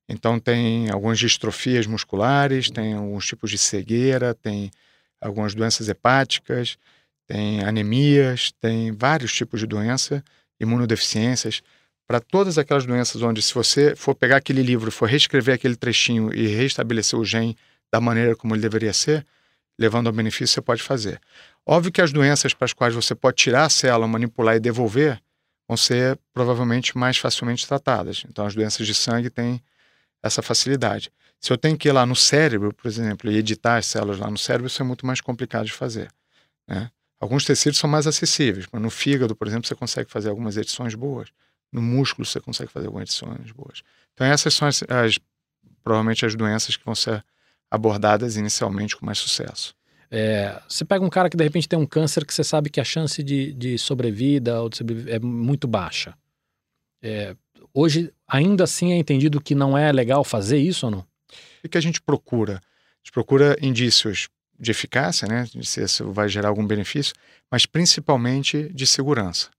Então, 0.09 0.41
tem 0.41 0.91
algumas 0.91 1.19
distrofias 1.19 1.87
musculares, 1.87 2.71
tem 2.71 2.95
alguns 2.95 3.27
tipos 3.27 3.51
de 3.51 3.59
cegueira, 3.59 4.35
tem 4.35 4.71
algumas 5.21 5.55
doenças 5.55 5.89
hepáticas, 5.89 6.79
tem 7.27 7.63
anemias, 7.63 8.53
tem 8.61 8.91
vários 8.91 9.33
tipos 9.33 9.61
de 9.61 9.67
doença, 9.67 10.25
imunodeficiências. 10.59 11.63
Para 12.07 12.21
todas 12.21 12.57
aquelas 12.57 12.87
doenças 12.87 13.21
onde, 13.21 13.43
se 13.43 13.53
você 13.53 13.95
for 13.95 14.15
pegar 14.15 14.39
aquele 14.39 14.63
livro, 14.63 14.91
for 14.91 15.07
reescrever 15.07 15.55
aquele 15.55 15.77
trechinho 15.77 16.35
e 16.35 16.47
restabelecer 16.47 17.19
o 17.19 17.25
gene 17.25 17.55
da 17.93 18.01
maneira 18.01 18.35
como 18.35 18.55
ele 18.55 18.63
deveria 18.63 18.95
ser, 18.95 19.27
levando 19.79 20.07
ao 20.07 20.13
benefício, 20.13 20.55
você 20.55 20.63
pode 20.63 20.83
fazer. 20.83 21.21
Óbvio 21.67 21.93
que 21.93 22.01
as 22.01 22.11
doenças 22.11 22.55
para 22.55 22.65
as 22.65 22.73
quais 22.73 22.95
você 22.95 23.15
pode 23.15 23.37
tirar 23.37 23.67
a 23.67 23.69
célula, 23.69 24.09
manipular 24.09 24.57
e 24.57 24.61
devolver, 24.61 25.21
vão 25.69 25.77
ser 25.77 26.19
provavelmente 26.33 26.97
mais 26.97 27.19
facilmente 27.19 27.67
tratadas. 27.67 28.25
Então, 28.27 28.47
as 28.47 28.55
doenças 28.55 28.87
de 28.87 28.95
sangue 28.95 29.29
têm 29.29 29.63
essa 30.23 30.43
facilidade. 30.43 31.11
Se 31.41 31.53
eu 31.53 31.59
tenho 31.59 31.77
que 31.77 31.89
ir 31.89 31.93
lá 31.93 32.05
no 32.05 32.17
cérebro, 32.17 32.73
por 32.75 32.89
exemplo, 32.89 33.31
e 33.31 33.37
editar 33.37 33.77
as 33.77 33.87
células 33.87 34.19
lá 34.19 34.31
no 34.31 34.39
cérebro, 34.39 34.67
isso 34.67 34.83
é 34.83 34.85
muito 34.85 35.07
mais 35.07 35.21
complicado 35.21 35.67
de 35.67 35.73
fazer. 35.73 36.11
Né? 36.67 36.91
Alguns 37.21 37.45
tecidos 37.45 37.79
são 37.79 37.89
mais 37.89 38.07
acessíveis, 38.07 38.67
mas 38.71 38.83
no 38.83 38.91
fígado, 38.91 39.35
por 39.35 39.47
exemplo, 39.47 39.67
você 39.67 39.75
consegue 39.75 40.11
fazer 40.11 40.29
algumas 40.29 40.57
edições 40.57 40.95
boas. 40.95 41.29
No 41.73 41.83
músculo, 41.83 42.25
você 42.25 42.41
consegue 42.41 42.71
fazer 42.71 42.87
algumas 42.87 43.09
edições 43.09 43.53
boas. 43.53 43.83
Então, 44.15 44.27
essas 44.27 44.55
são 44.55 44.67
as, 44.67 44.83
as 44.89 45.19
provavelmente 45.83 46.25
as 46.27 46.35
doenças 46.35 46.77
que 46.77 46.85
vão 46.85 46.95
ser 46.95 47.25
abordadas 47.71 48.37
inicialmente 48.37 48.97
com 48.97 49.05
mais 49.05 49.19
sucesso. 49.19 49.75
É, 50.11 50.61
você 50.67 50.85
pega 50.85 51.05
um 51.05 51.11
cara 51.11 51.29
que 51.29 51.37
de 51.37 51.45
repente 51.45 51.69
tem 51.69 51.79
um 51.79 51.87
câncer 51.87 52.25
que 52.25 52.33
você 52.33 52.43
sabe 52.43 52.71
que 52.71 52.81
a 52.81 52.85
chance 52.85 53.23
de, 53.23 53.53
de 53.53 53.79
sobrevida 53.79 54.61
ou 54.61 54.69
de 54.69 54.79
sobreviver 54.79 55.15
é 55.15 55.19
muito 55.19 55.69
baixa. 55.69 56.17
É, 57.03 57.37
hoje, 57.79 58.13
ainda 58.27 58.65
assim, 58.65 58.93
é 58.93 58.97
entendido 58.97 59.41
que 59.41 59.55
não 59.55 59.77
é 59.77 59.93
legal 59.93 60.25
fazer 60.25 60.59
isso 60.59 60.87
ou 60.87 60.93
não? 60.93 61.07
O 61.65 61.69
que 61.69 61.79
a 61.79 61.81
gente 61.81 62.01
procura? 62.01 62.55
A 62.55 62.99
gente 63.03 63.13
procura 63.13 63.57
indícios 63.61 64.29
de 64.59 64.71
eficácia, 64.71 65.29
né, 65.29 65.47
de 65.53 65.65
se 65.65 65.83
isso 65.83 66.11
vai 66.13 66.29
gerar 66.29 66.49
algum 66.49 66.67
benefício, 66.67 67.15
mas 67.51 67.65
principalmente 67.65 68.69
de 68.73 68.87
segurança. 68.87 69.51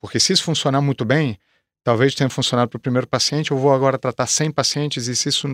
Porque 0.00 0.20
se 0.20 0.32
isso 0.32 0.44
funcionar 0.44 0.80
muito 0.80 1.04
bem, 1.04 1.38
talvez 1.82 2.14
tenha 2.14 2.30
funcionado 2.30 2.70
para 2.70 2.76
o 2.76 2.80
primeiro 2.80 3.06
paciente, 3.06 3.50
eu 3.50 3.58
vou 3.58 3.72
agora 3.72 3.98
tratar 3.98 4.26
100 4.26 4.52
pacientes 4.52 5.08
e 5.08 5.16
se 5.16 5.28
isso 5.28 5.52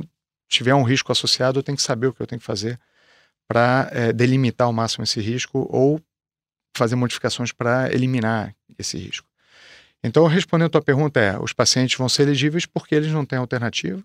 tiver 0.48 0.74
um 0.74 0.82
risco 0.82 1.10
associado, 1.10 1.58
eu 1.58 1.62
tenho 1.62 1.76
que 1.76 1.82
saber 1.82 2.08
o 2.08 2.12
que 2.12 2.20
eu 2.20 2.26
tenho 2.26 2.40
que 2.40 2.46
fazer 2.46 2.78
para 3.48 3.88
é, 3.92 4.12
delimitar 4.12 4.66
ao 4.66 4.72
máximo 4.72 5.04
esse 5.04 5.20
risco 5.20 5.66
ou 5.70 5.98
fazer 6.76 6.96
modificações 6.96 7.52
para 7.52 7.92
eliminar 7.92 8.54
esse 8.78 8.98
risco. 8.98 9.31
Então, 10.04 10.26
respondendo 10.26 10.66
a 10.66 10.70
tua 10.70 10.82
pergunta 10.82 11.20
é, 11.20 11.38
os 11.38 11.52
pacientes 11.52 11.96
vão 11.96 12.08
ser 12.08 12.22
elegíveis 12.22 12.66
porque 12.66 12.94
eles 12.94 13.12
não 13.12 13.24
têm 13.24 13.38
alternativa, 13.38 14.02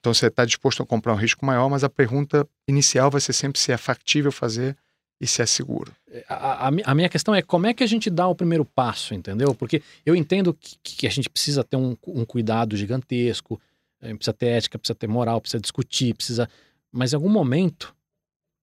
então 0.00 0.12
você 0.12 0.26
está 0.26 0.44
disposto 0.44 0.82
a 0.82 0.86
comprar 0.86 1.12
um 1.12 1.16
risco 1.16 1.44
maior, 1.44 1.68
mas 1.68 1.84
a 1.84 1.88
pergunta 1.88 2.48
inicial 2.68 3.10
vai 3.10 3.20
ser 3.20 3.32
sempre 3.32 3.60
se 3.60 3.72
é 3.72 3.76
factível 3.76 4.32
fazer 4.32 4.76
e 5.20 5.26
se 5.26 5.42
é 5.42 5.46
seguro. 5.46 5.92
É, 6.10 6.24
a, 6.28 6.68
a, 6.68 6.70
a, 6.84 6.94
minha 6.94 7.08
questão 7.08 7.34
é 7.34 7.42
como 7.42 7.66
é 7.66 7.74
que 7.74 7.82
a 7.82 7.86
gente 7.86 8.08
dá 8.08 8.26
o 8.28 8.34
primeiro 8.34 8.64
passo, 8.64 9.14
entendeu? 9.14 9.54
Porque 9.54 9.82
eu 10.06 10.14
entendo 10.14 10.54
que, 10.54 10.78
que 10.82 11.06
a 11.06 11.10
gente 11.10 11.28
precisa 11.28 11.64
ter 11.64 11.76
um, 11.76 11.96
um, 12.06 12.24
cuidado 12.24 12.76
gigantesco, 12.76 13.60
eh, 14.00 14.14
precisa 14.14 14.32
ter 14.32 14.46
ética, 14.46 14.78
precisa 14.78 14.94
ter 14.94 15.08
moral, 15.08 15.40
precisa 15.40 15.60
discutir, 15.60 16.14
precisa. 16.14 16.48
Mas 16.92 17.12
em 17.12 17.16
algum 17.16 17.28
momento 17.28 17.94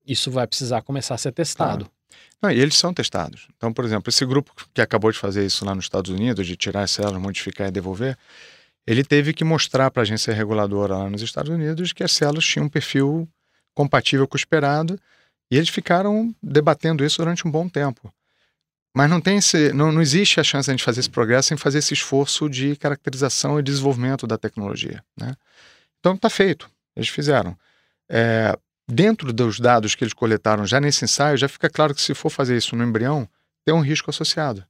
isso 0.06 0.32
vai 0.32 0.48
precisar 0.48 0.82
começar 0.82 1.16
a 1.16 1.18
ser 1.18 1.34
testado. 1.34 1.90
Não, 2.42 2.52
e 2.52 2.60
eles 2.60 2.76
são 2.76 2.94
testados. 2.94 3.48
Então, 3.58 3.74
por 3.74 3.86
exemplo, 3.86 4.10
esse 4.10 4.26
grupo 4.26 4.54
que 4.74 4.82
acabou 4.82 5.12
de 5.12 5.18
fazer 5.18 5.46
isso 5.46 5.66
lá 5.66 5.74
nos 5.74 5.86
Estados 5.86 6.12
Unidos, 6.12 6.46
de 6.46 6.56
tirar 6.56 6.84
as 6.84 6.92
células, 6.92 7.22
modificar 7.22 7.68
e 7.68 7.72
devolver, 7.72 8.18
ele 8.86 9.04
teve 9.04 9.34
que 9.34 9.44
mostrar 9.44 9.90
para 9.90 10.02
a 10.02 10.04
agência 10.04 10.34
reguladora 10.34 10.98
lá 10.98 11.10
nos 11.10 11.22
Estados 11.22 11.52
Unidos 11.52 11.92
que 11.92 12.04
as 12.04 12.12
células 12.12 12.46
tinham 12.46 12.66
um 12.66 12.70
perfil 12.70 13.28
compatível 13.74 14.28
com 14.28 14.36
o 14.36 14.38
esperado 14.38 15.00
e 15.50 15.58
eles 15.58 15.70
ficaram 15.70 16.34
debatendo 16.42 17.04
isso 17.04 17.18
durante 17.18 17.48
um 17.48 17.52
bom 17.52 17.68
tempo. 17.68 18.14
Mas 18.96 19.10
não, 19.10 19.20
tem 19.20 19.38
esse, 19.38 19.74
não, 19.74 19.92
não 19.92 20.02
existe 20.02 20.40
a 20.40 20.44
chance 20.44 20.68
de 20.68 20.72
a 20.72 20.74
gente 20.74 20.84
fazer 20.84 21.02
esse 21.02 21.10
progresso 21.10 21.50
sem 21.50 21.58
fazer 21.58 21.80
esse 21.80 21.94
esforço 21.94 22.50
de 22.50 22.76
caracterização 22.78 23.60
e 23.60 23.64
desenvolvimento 23.64 24.26
da 24.26 24.38
tecnologia. 24.38 25.04
Né? 25.20 25.36
Então 26.00 26.14
está 26.14 26.30
feito, 26.30 26.70
eles 26.96 27.10
fizeram. 27.10 27.58
É, 28.10 28.58
dentro 28.88 29.32
dos 29.34 29.60
dados 29.60 29.96
que 29.96 30.04
eles 30.04 30.14
coletaram 30.14 30.66
já 30.66 30.80
nesse 30.80 31.06
ensaio, 31.06 31.38
já 31.38 31.48
fica 31.48 31.70
claro 31.70 31.94
que 31.94 32.02
se 32.02 32.14
for 32.14 32.30
fazer 32.30 32.58
isso 32.58 32.76
no 32.76 32.84
embrião, 32.84 33.28
tem 33.66 33.74
um 33.74 33.82
risco 33.82 34.10
associado 34.10 34.66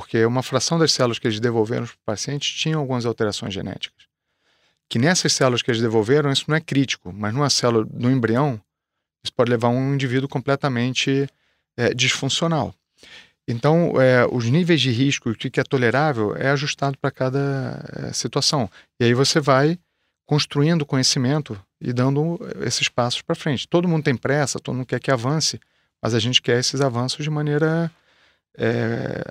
porque 0.00 0.24
uma 0.24 0.42
fração 0.42 0.78
das 0.78 0.92
células 0.92 1.18
que 1.18 1.26
eles 1.26 1.40
devolveram 1.40 1.84
para 1.84 1.94
o 1.94 2.04
paciente 2.06 2.54
tinha 2.54 2.76
algumas 2.76 3.04
alterações 3.04 3.52
genéticas. 3.52 4.06
Que 4.88 4.98
nessas 4.98 5.32
células 5.34 5.60
que 5.60 5.70
eles 5.70 5.82
devolveram, 5.82 6.32
isso 6.32 6.46
não 6.48 6.56
é 6.56 6.60
crítico, 6.60 7.12
mas 7.12 7.34
numa 7.34 7.50
célula, 7.50 7.86
no 7.92 8.10
embrião, 8.10 8.60
isso 9.22 9.32
pode 9.32 9.50
levar 9.50 9.68
um 9.68 9.94
indivíduo 9.94 10.26
completamente 10.28 11.28
é, 11.76 11.92
disfuncional. 11.92 12.74
Então, 13.46 14.00
é, 14.00 14.26
os 14.26 14.46
níveis 14.46 14.80
de 14.80 14.90
risco, 14.90 15.30
o 15.30 15.34
que 15.34 15.60
é 15.60 15.64
tolerável, 15.64 16.34
é 16.34 16.48
ajustado 16.50 16.96
para 16.98 17.10
cada 17.10 17.84
é, 17.92 18.12
situação. 18.14 18.70
E 18.98 19.04
aí 19.04 19.12
você 19.12 19.38
vai 19.38 19.78
construindo 20.30 20.86
conhecimento 20.86 21.60
e 21.80 21.92
dando 21.92 22.38
esses 22.64 22.88
passos 22.88 23.20
para 23.20 23.34
frente. 23.34 23.66
Todo 23.66 23.88
mundo 23.88 24.04
tem 24.04 24.16
pressa, 24.16 24.60
todo 24.60 24.76
mundo 24.76 24.86
quer 24.86 25.00
que 25.00 25.10
avance, 25.10 25.58
mas 26.00 26.14
a 26.14 26.20
gente 26.20 26.40
quer 26.40 26.60
esses 26.60 26.80
avanços 26.80 27.24
de 27.24 27.28
maneira 27.28 27.90
é, 28.56 29.24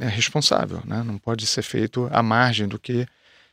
é 0.00 0.08
responsável, 0.08 0.80
né? 0.86 1.02
não 1.02 1.18
pode 1.18 1.46
ser 1.46 1.60
feito 1.60 2.08
à 2.10 2.22
margem 2.22 2.66
do 2.66 2.78
que 2.78 3.06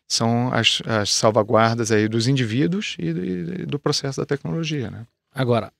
são 0.07 0.49
as, 0.53 0.81
as 0.85 1.09
salvaguardas 1.09 1.91
aí 1.91 2.07
dos 2.07 2.25
indivíduos 2.25 2.95
e, 2.99 3.07
e, 3.09 3.65
do 3.65 3.77
processo 3.77 4.21
da 4.21 4.25
tecnologia. 4.25 4.89
Né? 4.89 5.05
Agora, 5.33 5.73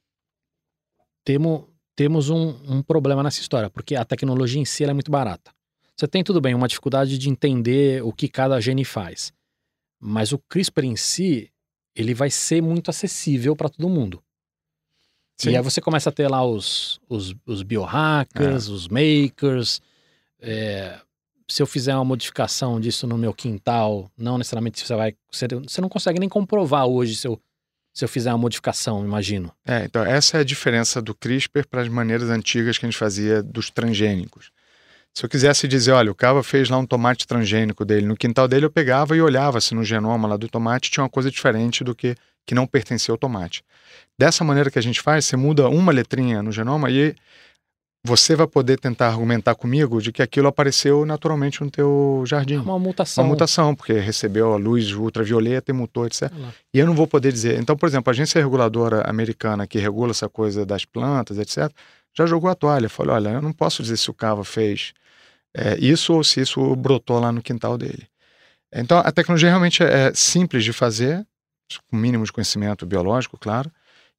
temo, 1.23 1.69
temos 1.95 2.29
um, 2.29 2.49
um, 2.67 2.81
problema 2.81 3.23
nessa 3.23 3.39
história, 3.39 3.69
porque 3.69 3.95
a 3.95 4.03
tecnologia 4.03 4.59
em 4.59 4.65
si 4.65 4.83
é 4.83 4.91
muito 4.91 5.09
barata. 5.09 5.51
Você 5.95 6.05
tem, 6.05 6.21
tudo 6.21 6.41
bem, 6.41 6.53
uma 6.53 6.67
dificuldade 6.67 7.17
de 7.17 7.29
entender 7.29 8.03
o 8.03 8.11
que 8.11 8.27
cada 8.27 8.59
gene 8.59 8.83
faz, 8.83 9.31
mas 10.05 10.31
o 10.31 10.37
CRISPR 10.37 10.85
em 10.85 10.95
si, 10.95 11.51
ele 11.95 12.13
vai 12.13 12.29
ser 12.29 12.61
muito 12.61 12.89
acessível 12.89 13.55
para 13.55 13.69
todo 13.69 13.89
mundo. 13.89 14.21
Sim. 15.37 15.51
E 15.51 15.57
aí 15.57 15.63
você 15.63 15.81
começa 15.81 16.09
a 16.09 16.13
ter 16.13 16.29
lá 16.29 16.45
os, 16.45 16.99
os, 17.09 17.35
os 17.45 17.63
biohackers, 17.63 18.69
é. 18.69 18.71
os 18.71 18.87
makers, 18.87 19.81
é, 20.39 20.99
se 21.47 21.61
eu 21.61 21.67
fizer 21.67 21.95
uma 21.95 22.05
modificação 22.05 22.79
disso 22.79 23.05
no 23.05 23.17
meu 23.17 23.33
quintal, 23.33 24.09
não 24.17 24.37
necessariamente 24.37 24.85
você 24.85 24.95
vai. 24.95 25.15
Você, 25.31 25.47
você 25.47 25.81
não 25.81 25.89
consegue 25.89 26.19
nem 26.19 26.29
comprovar 26.29 26.85
hoje 26.85 27.15
se 27.15 27.27
eu, 27.27 27.39
se 27.93 28.05
eu 28.05 28.09
fizer 28.09 28.31
uma 28.31 28.37
modificação, 28.37 29.03
imagino. 29.03 29.51
É, 29.65 29.85
então 29.85 30.05
essa 30.05 30.37
é 30.37 30.41
a 30.41 30.45
diferença 30.45 31.01
do 31.01 31.13
CRISPR 31.13 31.67
para 31.67 31.81
as 31.81 31.87
maneiras 31.89 32.29
antigas 32.29 32.77
que 32.77 32.85
a 32.85 32.89
gente 32.89 32.97
fazia 32.97 33.43
dos 33.43 33.69
transgênicos. 33.69 34.51
Se 35.17 35.25
eu 35.25 35.30
quisesse 35.30 35.67
dizer, 35.67 35.93
olha, 35.93 36.12
o 36.12 36.15
Cava 36.15 36.43
fez 36.43 36.69
lá 36.69 36.78
um 36.78 36.86
tomate 36.86 37.25
transgênico 37.25 37.86
dele, 37.86 38.06
no 38.06 38.17
quintal 38.17 38.47
dele 38.49 38.65
eu 38.65 38.71
pegava 38.71 39.15
e 39.15 39.21
olhava 39.21 39.62
se 39.62 39.73
no 39.73 39.84
genoma 39.84 40.28
lá 40.28 40.36
do 40.36 40.49
tomate 40.49 40.91
tinha 40.91 41.04
uma 41.04 41.10
coisa 41.10 41.32
diferente 41.32 41.84
do 41.84 41.95
que 41.95 42.15
que 42.45 42.54
não 42.54 42.67
pertencia 42.67 43.12
ao 43.12 43.17
tomate. 43.17 43.63
Dessa 44.17 44.43
maneira 44.43 44.69
que 44.69 44.78
a 44.78 44.82
gente 44.82 45.01
faz, 45.01 45.25
você 45.25 45.36
muda 45.36 45.67
uma 45.67 45.91
letrinha 45.91 46.43
no 46.43 46.51
genoma 46.51 46.91
e 46.91 47.15
você 48.06 48.36
vai 48.36 48.45
poder 48.45 48.80
tentar 48.80 49.08
argumentar 49.08 49.56
comigo 49.56 49.99
de 49.99 50.12
que 50.12 50.21
aquilo 50.21 50.47
apareceu 50.47 51.06
naturalmente 51.06 51.63
no 51.63 51.71
teu 51.71 52.23
jardim. 52.28 52.58
Uma 52.58 52.78
mutação. 52.78 53.23
Uma 53.23 53.32
mutação, 53.32 53.73
porque 53.73 53.93
recebeu 53.93 54.54
a 54.54 54.58
luz 54.58 54.91
ultravioleta 54.93 55.71
e 55.71 55.73
mutou, 55.73 56.06
etc. 56.06 56.32
E 56.71 56.78
eu 56.78 56.86
não 56.86 56.93
vou 56.93 57.08
poder 57.08 57.32
dizer. 57.32 57.60
Então, 57.60 57.75
por 57.75 57.89
exemplo, 57.89 58.12
a 58.12 58.13
agência 58.13 58.39
reguladora 58.39 59.01
americana 59.10 59.65
que 59.65 59.80
regula 59.80 60.12
essa 60.12 60.30
coisa 60.30 60.63
das 60.65 60.86
plantas, 60.86 61.39
etc., 61.39 61.71
já 62.13 62.28
jogou 62.28 62.49
a 62.49 62.54
toalha. 62.54 62.88
Falou: 62.88 63.15
olha, 63.15 63.30
eu 63.30 63.41
não 63.41 63.51
posso 63.51 63.82
dizer 63.82 63.97
se 63.97 64.10
o 64.12 64.13
cava 64.13 64.43
fez 64.43 64.93
é, 65.55 65.77
isso 65.79 66.13
ou 66.13 66.23
se 66.23 66.41
isso 66.41 66.75
brotou 66.75 67.19
lá 67.19 67.31
no 67.31 67.41
quintal 67.41 67.77
dele. 67.77 68.07
Então, 68.73 68.99
a 68.99 69.11
tecnologia 69.11 69.49
realmente 69.49 69.81
é 69.81 70.13
simples 70.13 70.63
de 70.63 70.73
fazer, 70.73 71.25
com 71.89 71.95
mínimo 71.95 72.25
de 72.25 72.31
conhecimento 72.31 72.85
biológico, 72.85 73.37
claro 73.37 73.71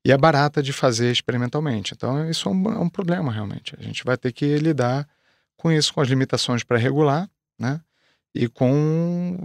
e 0.07 0.13
é 0.13 0.17
barata 0.17 0.63
de 0.63 0.73
fazer 0.73 1.11
experimentalmente. 1.11 1.93
Então, 1.93 2.31
isso 2.31 2.49
é 2.49 2.53
um, 2.53 2.73
é 2.75 2.79
um, 2.79 2.89
problema 2.89 3.33
realmente. 3.33 3.75
A 3.77 3.83
gente 3.83 4.05
vai 4.05 4.17
ter 4.17 4.31
que 4.31 4.57
lidar 4.57 5.05
com 5.57 5.73
isso, 5.73 5.93
com 5.93 6.01
as 6.01 6.07
limitações 6.07 6.63
para 6.63 6.79
regular, 6.79 7.29
né? 7.59 7.81
E 8.33 8.47
com 8.47 9.37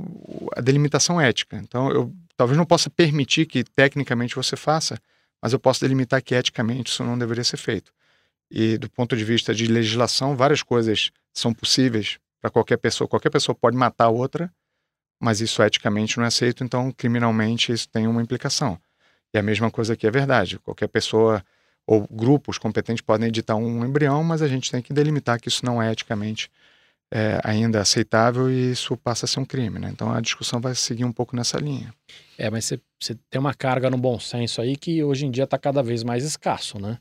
a 0.56 0.62
delimitação 0.62 1.20
ética. 1.20 1.58
Então, 1.58 1.90
eu 1.90 2.14
talvez 2.38 2.56
não 2.56 2.66
possa 2.66 2.92
permitir 2.92 3.48
que 3.48 3.64
tecnicamente 3.64 4.36
você 4.36 4.56
faça, 4.56 5.00
mas 5.42 5.52
eu 5.52 5.58
posso 5.58 5.82
delimitar 5.82 6.22
que 6.22 6.36
eticamente 6.36 6.92
isso 6.92 7.04
não 7.04 7.18
deveria 7.18 7.44
ser 7.44 7.58
feito. 7.58 7.92
E 8.52 8.78
do 8.78 8.90
ponto 8.90 9.16
de 9.16 9.24
vista 9.24 9.56
de 9.56 9.66
legislação, 9.66 10.36
várias 10.36 10.62
coisas 10.62 11.10
são 11.34 11.54
possíveis 11.54 12.20
para 12.42 12.50
qualquer 12.50 12.78
pessoa. 12.78 13.08
Qualquer 13.08 13.30
pessoa 13.30 13.56
pode 13.56 13.78
matar 13.78 14.10
outra, 14.10 14.52
mas 15.20 15.40
isso 15.40 15.64
eticamente 15.64 16.18
não 16.18 16.26
é 16.26 16.28
aceito, 16.28 16.64
então 16.64 16.92
criminalmente 16.92 17.72
isso 17.72 17.88
tem 17.88 18.08
uma 18.08 18.22
implicação. 18.22 18.78
E 19.34 19.38
a 19.38 19.42
mesma 19.42 19.72
coisa 19.72 19.94
aqui 19.94 20.06
é 20.06 20.12
verdade. 20.12 20.60
Qualquer 20.60 20.88
pessoa 20.88 21.42
ou 21.88 22.06
grupos 22.12 22.58
competentes 22.58 23.02
podem 23.02 23.30
editar 23.30 23.56
um 23.56 23.86
embrião, 23.86 24.24
mas 24.24 24.42
a 24.42 24.48
gente 24.48 24.70
tem 24.70 24.82
que 24.82 24.94
delimitar 24.94 25.40
que 25.40 25.48
isso 25.48 25.66
não 25.66 25.82
é 25.82 25.92
eticamente 25.92 26.52
é, 27.10 27.40
ainda 27.44 27.82
aceitável 27.82 28.50
e 28.50 28.72
isso 28.72 28.96
passa 28.98 29.26
a 29.26 29.28
ser 29.28 29.40
um 29.40 29.46
crime. 29.46 29.80
Né? 29.80 29.90
Então 29.92 30.12
a 30.12 30.20
discussão 30.20 30.60
vai 30.60 30.76
seguir 30.76 31.06
um 31.06 31.12
pouco 31.12 31.36
nessa 31.36 31.58
linha. 31.58 31.94
É, 32.38 32.50
mas 32.50 32.66
você 33.00 33.16
tem 33.30 33.40
uma 33.40 33.54
carga 33.54 33.90
no 33.90 33.98
bom 33.98 34.20
senso 34.20 34.62
aí 34.62 34.76
que 34.76 35.04
hoje 35.04 35.26
em 35.26 35.32
dia 35.32 35.46
está 35.46 35.58
cada 35.58 35.82
vez 35.82 36.04
mais 36.04 36.24
escasso, 36.24 36.80
né? 36.80 36.98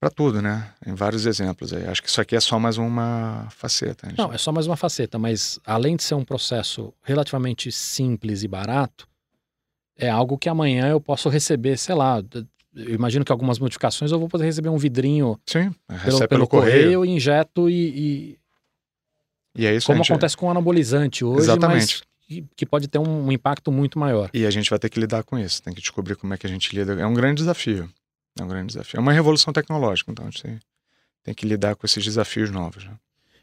Para 0.00 0.10
tudo, 0.10 0.40
né? 0.40 0.72
Em 0.84 0.94
vários 0.94 1.26
exemplos 1.26 1.74
aí. 1.74 1.86
Acho 1.86 2.02
que 2.02 2.08
isso 2.08 2.20
aqui 2.20 2.34
é 2.34 2.40
só 2.40 2.58
mais 2.58 2.78
uma 2.78 3.46
faceta. 3.50 4.06
Né? 4.06 4.14
Não, 4.16 4.32
é 4.32 4.38
só 4.38 4.50
mais 4.50 4.66
uma 4.66 4.76
faceta, 4.76 5.18
mas 5.18 5.60
além 5.64 5.94
de 5.94 6.02
ser 6.02 6.14
um 6.14 6.24
processo 6.24 6.92
relativamente 7.02 7.70
simples 7.70 8.42
e 8.42 8.48
barato, 8.48 9.06
é 9.98 10.08
algo 10.08 10.38
que 10.38 10.48
amanhã 10.48 10.88
eu 10.88 11.00
posso 11.00 11.28
receber, 11.28 11.76
sei 11.76 11.94
lá, 11.94 12.24
eu 12.74 12.94
imagino 12.94 13.26
que 13.26 13.30
algumas 13.30 13.58
modificações 13.58 14.10
eu 14.10 14.18
vou 14.18 14.28
poder 14.28 14.46
receber 14.46 14.70
um 14.70 14.78
vidrinho 14.78 15.38
Sim, 15.44 15.70
pelo, 15.86 16.00
pelo, 16.02 16.28
pelo 16.28 16.48
correio, 16.48 17.04
injeto 17.04 17.68
e, 17.68 17.74
e... 17.74 18.40
E 19.54 19.66
é 19.66 19.74
isso 19.74 19.86
Como 19.86 19.98
gente... 19.98 20.12
acontece 20.12 20.36
com 20.36 20.46
o 20.46 20.50
anabolizante 20.50 21.24
hoje, 21.24 21.42
Exatamente. 21.42 22.00
mas 22.28 22.46
que 22.56 22.64
pode 22.64 22.86
ter 22.86 22.98
um 22.98 23.30
impacto 23.30 23.72
muito 23.72 23.98
maior. 23.98 24.30
E 24.32 24.46
a 24.46 24.50
gente 24.50 24.70
vai 24.70 24.78
ter 24.78 24.88
que 24.88 25.00
lidar 25.00 25.24
com 25.24 25.36
isso, 25.36 25.60
tem 25.60 25.74
que 25.74 25.80
descobrir 25.80 26.14
como 26.14 26.32
é 26.32 26.38
que 26.38 26.46
a 26.46 26.48
gente 26.48 26.74
lida. 26.74 26.92
É 26.94 27.04
um 27.04 27.12
grande 27.12 27.42
desafio. 27.42 27.90
É 28.38 28.42
um 28.42 28.48
grande 28.48 28.68
desafio. 28.68 28.98
É 28.98 29.00
uma 29.00 29.12
revolução 29.12 29.52
tecnológica, 29.52 30.10
então 30.10 30.26
a 30.26 30.30
gente 30.30 30.60
tem, 31.22 31.34
que 31.34 31.46
lidar 31.46 31.76
com 31.76 31.86
esses 31.86 32.02
desafios 32.02 32.50
novos. 32.50 32.84
Né? 32.84 32.94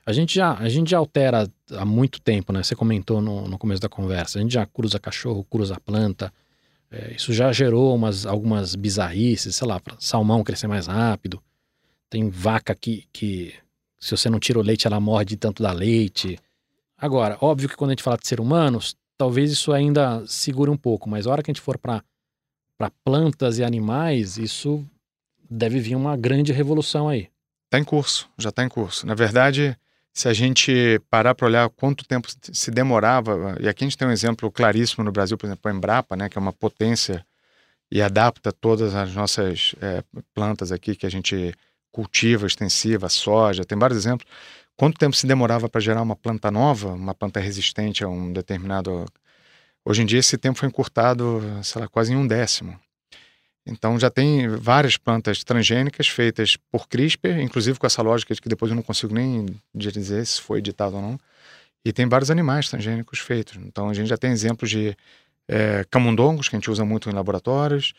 A 0.06 0.14
gente, 0.14 0.36
já, 0.36 0.54
a 0.54 0.70
gente 0.70 0.92
já 0.92 0.98
altera 0.98 1.50
há 1.72 1.86
muito 1.86 2.22
tempo, 2.22 2.54
né? 2.54 2.64
Você 2.64 2.76
comentou 2.76 3.22
no, 3.22 3.48
no 3.48 3.58
começo 3.58 3.82
da 3.82 3.90
conversa. 3.90 4.40
A 4.40 4.42
gente 4.42 4.54
já 4.54 4.66
cruza 4.66 5.00
cachorro, 5.00 5.44
cruza 5.44 5.80
planta. 5.80 6.34
É, 6.90 7.14
isso 7.14 7.34
já 7.34 7.52
gerou 7.52 7.94
umas, 7.94 8.26
algumas 8.26 8.76
bizarrices, 8.76 9.56
sei 9.56 9.68
lá, 9.68 9.82
salmão 10.00 10.44
crescer 10.44 10.68
mais 10.68 10.88
rápido. 10.88 11.42
Tem 12.10 12.30
vaca 12.30 12.74
que, 12.74 13.06
que, 13.12 13.54
se 14.00 14.12
você 14.12 14.30
não 14.30 14.40
tira 14.40 14.60
o 14.60 14.62
leite, 14.62 14.88
ela 14.88 15.00
morre 15.00 15.26
de 15.26 15.36
tanto 15.36 15.62
dar 15.62 15.74
leite. 15.74 16.40
Agora, 16.98 17.38
óbvio 17.42 17.68
que 17.68 17.76
quando 17.76 17.92
a 17.92 17.94
gente 17.94 18.04
fala 18.04 18.18
de 18.18 18.28
ser 18.28 18.40
humanos, 18.40 18.96
talvez 19.18 19.52
isso 19.52 19.74
ainda 19.74 20.26
segure 20.26 20.72
um 20.72 20.78
pouco, 20.78 21.10
mas 21.10 21.28
a 21.28 21.32
hora 21.32 21.44
que 21.44 21.52
a 21.52 21.54
gente 21.54 21.62
for 21.62 21.78
para 21.78 22.02
para 22.78 22.92
plantas 23.04 23.58
e 23.58 23.64
animais, 23.64 24.38
isso 24.38 24.86
deve 25.50 25.80
vir 25.80 25.96
uma 25.96 26.16
grande 26.16 26.52
revolução 26.52 27.10
aí. 27.10 27.30
Está 27.66 27.80
em 27.80 27.84
curso, 27.84 28.30
já 28.38 28.50
está 28.50 28.64
em 28.64 28.70
curso. 28.70 29.06
Na 29.06 29.16
verdade, 29.16 29.78
se 30.14 30.28
a 30.28 30.34
gente 30.34 31.00
parar 31.10 31.36
para 31.36 31.48
olhar 31.48 31.70
quanto 31.70 32.06
tempo 32.06 32.28
se 32.42 32.72
demorava, 32.72 33.58
e 33.60 33.68
aqui 33.68 33.84
a 33.84 33.88
gente 33.88 33.98
tem 33.98 34.08
um 34.08 34.12
exemplo 34.12 34.52
claríssimo 34.52 35.04
no 35.04 35.12
Brasil, 35.12 35.38
por 35.38 35.48
exemplo, 35.48 35.70
a 35.70 35.74
Embrapa, 35.74 36.16
né, 36.16 36.30
que 36.30 36.38
é 36.38 36.42
uma 36.42 36.54
potência 36.54 37.26
e 37.92 38.02
adapta 38.02 38.52
todas 38.52 38.96
as 38.96 39.14
nossas 39.14 39.76
é, 39.82 40.04
plantas 40.34 40.72
aqui 40.72 40.96
que 40.96 41.06
a 41.06 41.10
gente 41.10 41.54
cultiva, 41.92 42.46
extensiva, 42.46 43.10
soja, 43.10 43.66
tem 43.66 43.78
vários 43.78 43.98
exemplos. 43.98 44.28
Quanto 44.76 45.00
tempo 45.00 45.16
se 45.16 45.26
demorava 45.26 45.68
para 45.68 45.82
gerar 45.82 46.02
uma 46.02 46.16
planta 46.16 46.52
nova, 46.52 46.94
uma 46.94 47.16
planta 47.16 47.40
resistente 47.40 48.04
a 48.04 48.08
um 48.08 48.32
determinado 48.32 49.06
Hoje 49.90 50.02
em 50.02 50.06
dia 50.06 50.20
esse 50.20 50.38
tempo 50.38 50.60
foi 50.60 50.68
encurtado, 50.68 51.42
sei 51.64 51.82
lá, 51.82 51.88
quase 51.88 52.12
em 52.12 52.18
um 52.18 52.28
décimo. 52.28 52.78
Então 53.66 53.98
já 53.98 54.10
tem 54.10 54.46
várias 54.50 54.98
plantas 54.98 55.46
transgênicas 55.46 56.10
feitas 56.10 56.58
por 56.70 56.90
CRISPR, 56.90 57.40
inclusive 57.40 57.80
com 57.80 57.88
essa 57.88 58.02
lógica 58.02 58.36
de 58.36 58.42
que 58.42 58.50
depois 58.50 58.70
eu 58.70 58.76
não 58.76 58.84
consigo 58.84 59.16
nem 59.16 59.46
dizer 59.74 60.26
se 60.26 60.42
foi 60.42 60.60
editado 60.60 60.98
ou 60.98 61.02
não. 61.02 61.18
E 61.86 61.94
tem 61.94 62.06
vários 62.06 62.30
animais 62.30 62.70
transgênicos 62.70 63.20
feitos. 63.20 63.56
Então 63.56 63.88
a 63.88 63.94
gente 63.94 64.08
já 64.08 64.18
tem 64.18 64.30
exemplos 64.30 64.70
de 64.70 64.94
é, 65.48 65.86
camundongos, 65.90 66.50
que 66.50 66.58
a 66.58 66.60
gente 66.60 66.70
usa 66.70 66.84
muito 66.84 67.10
em 67.10 67.14
laboratórios, 67.14 67.94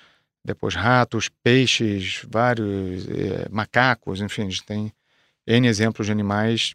depois 0.45 0.75
ratos, 0.75 1.31
peixes, 1.43 2.21
vários 2.29 3.09
é, 3.09 3.49
macacos, 3.51 4.21
enfim, 4.21 4.43
a 4.43 4.51
gente 4.51 4.63
tem 4.63 4.93
N 5.47 5.67
exemplos 5.67 6.05
de 6.05 6.13
animais 6.13 6.75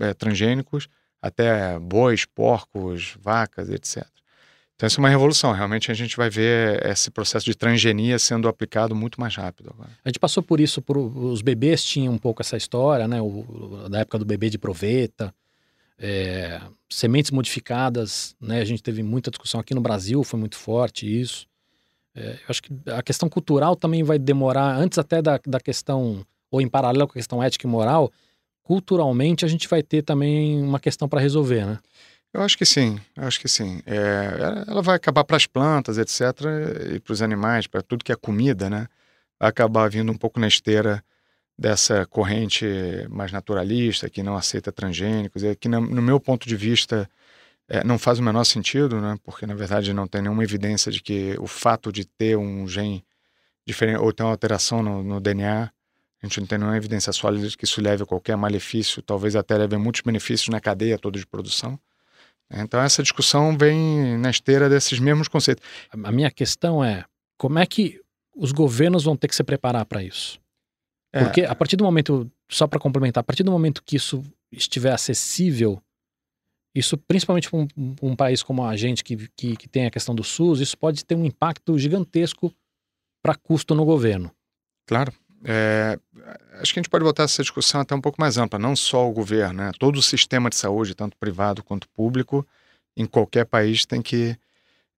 é, 0.00 0.14
transgênicos, 0.14 0.88
até 1.20 1.78
bois, 1.78 2.24
porcos, 2.24 3.14
vacas, 3.20 3.68
etc. 3.68 4.17
Então, 4.78 4.86
isso 4.86 5.00
é 5.00 5.02
uma 5.02 5.08
revolução. 5.08 5.50
Realmente, 5.50 5.90
a 5.90 5.94
gente 5.94 6.16
vai 6.16 6.30
ver 6.30 6.86
esse 6.86 7.10
processo 7.10 7.44
de 7.44 7.52
transgenia 7.52 8.16
sendo 8.16 8.46
aplicado 8.46 8.94
muito 8.94 9.20
mais 9.20 9.34
rápido 9.34 9.70
agora. 9.74 9.90
A 10.04 10.08
gente 10.08 10.20
passou 10.20 10.40
por 10.40 10.60
isso, 10.60 10.80
por, 10.80 10.96
os 10.96 11.42
bebês 11.42 11.82
tinham 11.82 12.14
um 12.14 12.18
pouco 12.18 12.42
essa 12.42 12.56
história, 12.56 13.08
né? 13.08 13.20
O, 13.20 13.88
da 13.90 13.98
época 13.98 14.20
do 14.20 14.24
bebê 14.24 14.48
de 14.48 14.56
proveta, 14.56 15.34
é, 15.98 16.60
sementes 16.88 17.32
modificadas, 17.32 18.36
né? 18.40 18.60
A 18.60 18.64
gente 18.64 18.80
teve 18.80 19.02
muita 19.02 19.32
discussão 19.32 19.58
aqui 19.58 19.74
no 19.74 19.80
Brasil, 19.80 20.22
foi 20.22 20.38
muito 20.38 20.56
forte 20.56 21.04
isso. 21.20 21.48
É, 22.14 22.34
eu 22.34 22.46
acho 22.48 22.62
que 22.62 22.72
a 22.86 23.02
questão 23.02 23.28
cultural 23.28 23.74
também 23.74 24.04
vai 24.04 24.16
demorar, 24.16 24.76
antes 24.76 24.96
até 24.96 25.20
da, 25.20 25.40
da 25.44 25.58
questão, 25.58 26.24
ou 26.52 26.60
em 26.60 26.68
paralelo 26.68 27.08
com 27.08 27.14
a 27.14 27.14
questão 27.14 27.42
ética 27.42 27.66
e 27.66 27.70
moral, 27.70 28.12
culturalmente 28.62 29.44
a 29.44 29.48
gente 29.48 29.66
vai 29.66 29.82
ter 29.82 30.02
também 30.02 30.62
uma 30.62 30.78
questão 30.78 31.08
para 31.08 31.20
resolver, 31.20 31.66
né? 31.66 31.80
Eu 32.32 32.42
acho 32.42 32.58
que 32.58 32.66
sim, 32.66 33.00
acho 33.16 33.40
que 33.40 33.48
sim. 33.48 33.80
É, 33.86 34.64
ela 34.68 34.82
vai 34.82 34.96
acabar 34.96 35.24
para 35.24 35.36
as 35.36 35.46
plantas, 35.46 35.98
etc., 35.98 36.20
e 36.94 37.00
para 37.00 37.12
os 37.12 37.22
animais, 37.22 37.66
para 37.66 37.82
tudo 37.82 38.04
que 38.04 38.12
é 38.12 38.16
comida, 38.16 38.68
né? 38.68 38.86
Vai 39.40 39.48
acabar 39.48 39.88
vindo 39.88 40.12
um 40.12 40.16
pouco 40.16 40.38
na 40.38 40.46
esteira 40.46 41.02
dessa 41.58 42.06
corrente 42.06 42.66
mais 43.10 43.32
naturalista, 43.32 44.10
que 44.10 44.22
não 44.22 44.36
aceita 44.36 44.70
transgênicos, 44.70 45.42
e 45.42 45.56
que, 45.56 45.68
no 45.68 46.02
meu 46.02 46.20
ponto 46.20 46.46
de 46.46 46.56
vista, 46.56 47.08
é, 47.68 47.82
não 47.84 47.98
faz 47.98 48.18
o 48.18 48.22
menor 48.22 48.44
sentido, 48.44 49.00
né? 49.00 49.18
Porque, 49.24 49.46
na 49.46 49.54
verdade, 49.54 49.92
não 49.92 50.06
tem 50.06 50.22
nenhuma 50.22 50.44
evidência 50.44 50.92
de 50.92 51.02
que 51.02 51.36
o 51.40 51.46
fato 51.46 51.90
de 51.92 52.04
ter 52.04 52.36
um 52.36 52.68
gene 52.68 53.04
diferente, 53.66 53.98
ou 54.00 54.12
ter 54.12 54.22
uma 54.22 54.32
alteração 54.32 54.82
no, 54.82 55.02
no 55.02 55.20
DNA, 55.20 55.70
a 56.22 56.26
gente 56.26 56.40
não 56.40 56.46
tem 56.46 56.58
nenhuma 56.58 56.76
evidência 56.76 57.12
sólida 57.12 57.48
de 57.48 57.56
que 57.56 57.64
isso 57.64 57.80
leve 57.80 58.02
a 58.02 58.06
qualquer 58.06 58.36
malefício, 58.36 59.02
talvez 59.02 59.36
até 59.36 59.56
leve 59.56 59.76
a 59.76 59.78
muitos 59.78 60.02
benefícios 60.02 60.48
na 60.48 60.60
cadeia 60.60 60.98
toda 60.98 61.18
de 61.18 61.26
produção. 61.26 61.78
Então 62.50 62.80
essa 62.80 63.02
discussão 63.02 63.56
vem 63.56 64.16
na 64.18 64.30
esteira 64.30 64.68
desses 64.68 64.98
mesmos 64.98 65.28
conceitos. 65.28 65.64
A 65.90 66.12
minha 66.12 66.30
questão 66.30 66.82
é 66.82 67.04
como 67.36 67.58
é 67.58 67.66
que 67.66 68.00
os 68.34 68.52
governos 68.52 69.04
vão 69.04 69.16
ter 69.16 69.28
que 69.28 69.34
se 69.34 69.44
preparar 69.44 69.84
para 69.84 70.02
isso? 70.02 70.40
É. 71.12 71.24
Porque 71.24 71.42
a 71.42 71.54
partir 71.54 71.76
do 71.76 71.84
momento, 71.84 72.30
só 72.50 72.66
para 72.66 72.78
complementar, 72.78 73.20
a 73.20 73.24
partir 73.24 73.42
do 73.42 73.50
momento 73.50 73.82
que 73.82 73.96
isso 73.96 74.22
estiver 74.52 74.92
acessível, 74.92 75.82
isso 76.74 76.96
principalmente 76.96 77.50
para 77.50 77.58
um, 77.58 77.68
um, 78.02 78.16
país 78.16 78.42
como 78.42 78.64
a 78.64 78.76
gente 78.76 79.02
que, 79.02 79.28
que, 79.36 79.56
que 79.56 79.68
tem 79.68 79.86
a 79.86 79.90
questão 79.90 80.14
do 80.14 80.22
SUS, 80.22 80.60
isso 80.60 80.76
pode 80.76 81.04
ter 81.04 81.14
um 81.14 81.24
impacto 81.24 81.78
gigantesco 81.78 82.54
para 83.22 83.34
custo 83.34 83.74
no 83.74 83.84
governo. 83.84 84.30
Claro. 84.86 85.12
É, 85.44 85.98
acho 86.60 86.72
que 86.72 86.80
a 86.80 86.82
gente 86.82 86.90
pode 86.90 87.04
botar 87.04 87.24
essa 87.24 87.42
discussão 87.42 87.80
até 87.80 87.94
um 87.94 88.00
pouco 88.00 88.20
mais 88.20 88.36
ampla, 88.38 88.58
não 88.58 88.74
só 88.74 89.08
o 89.08 89.12
governo, 89.12 89.62
né? 89.62 89.70
todo 89.78 89.96
o 89.98 90.02
sistema 90.02 90.50
de 90.50 90.56
saúde, 90.56 90.94
tanto 90.94 91.16
privado 91.16 91.62
quanto 91.62 91.88
público, 91.90 92.46
em 92.96 93.06
qualquer 93.06 93.44
país 93.44 93.86
tem 93.86 94.02
que 94.02 94.36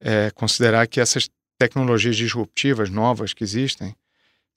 é, 0.01 0.31
considerar 0.31 0.87
que 0.87 1.01
essas 1.01 1.29
tecnologias 1.59 2.17
disruptivas 2.17 2.89
novas 2.89 3.35
que 3.35 3.45
existem 3.45 3.95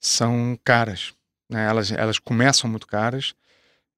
são 0.00 0.58
caras. 0.64 1.12
Né? 1.50 1.66
Elas, 1.66 1.92
elas 1.92 2.18
começam 2.18 2.68
muito 2.68 2.86
caras, 2.86 3.34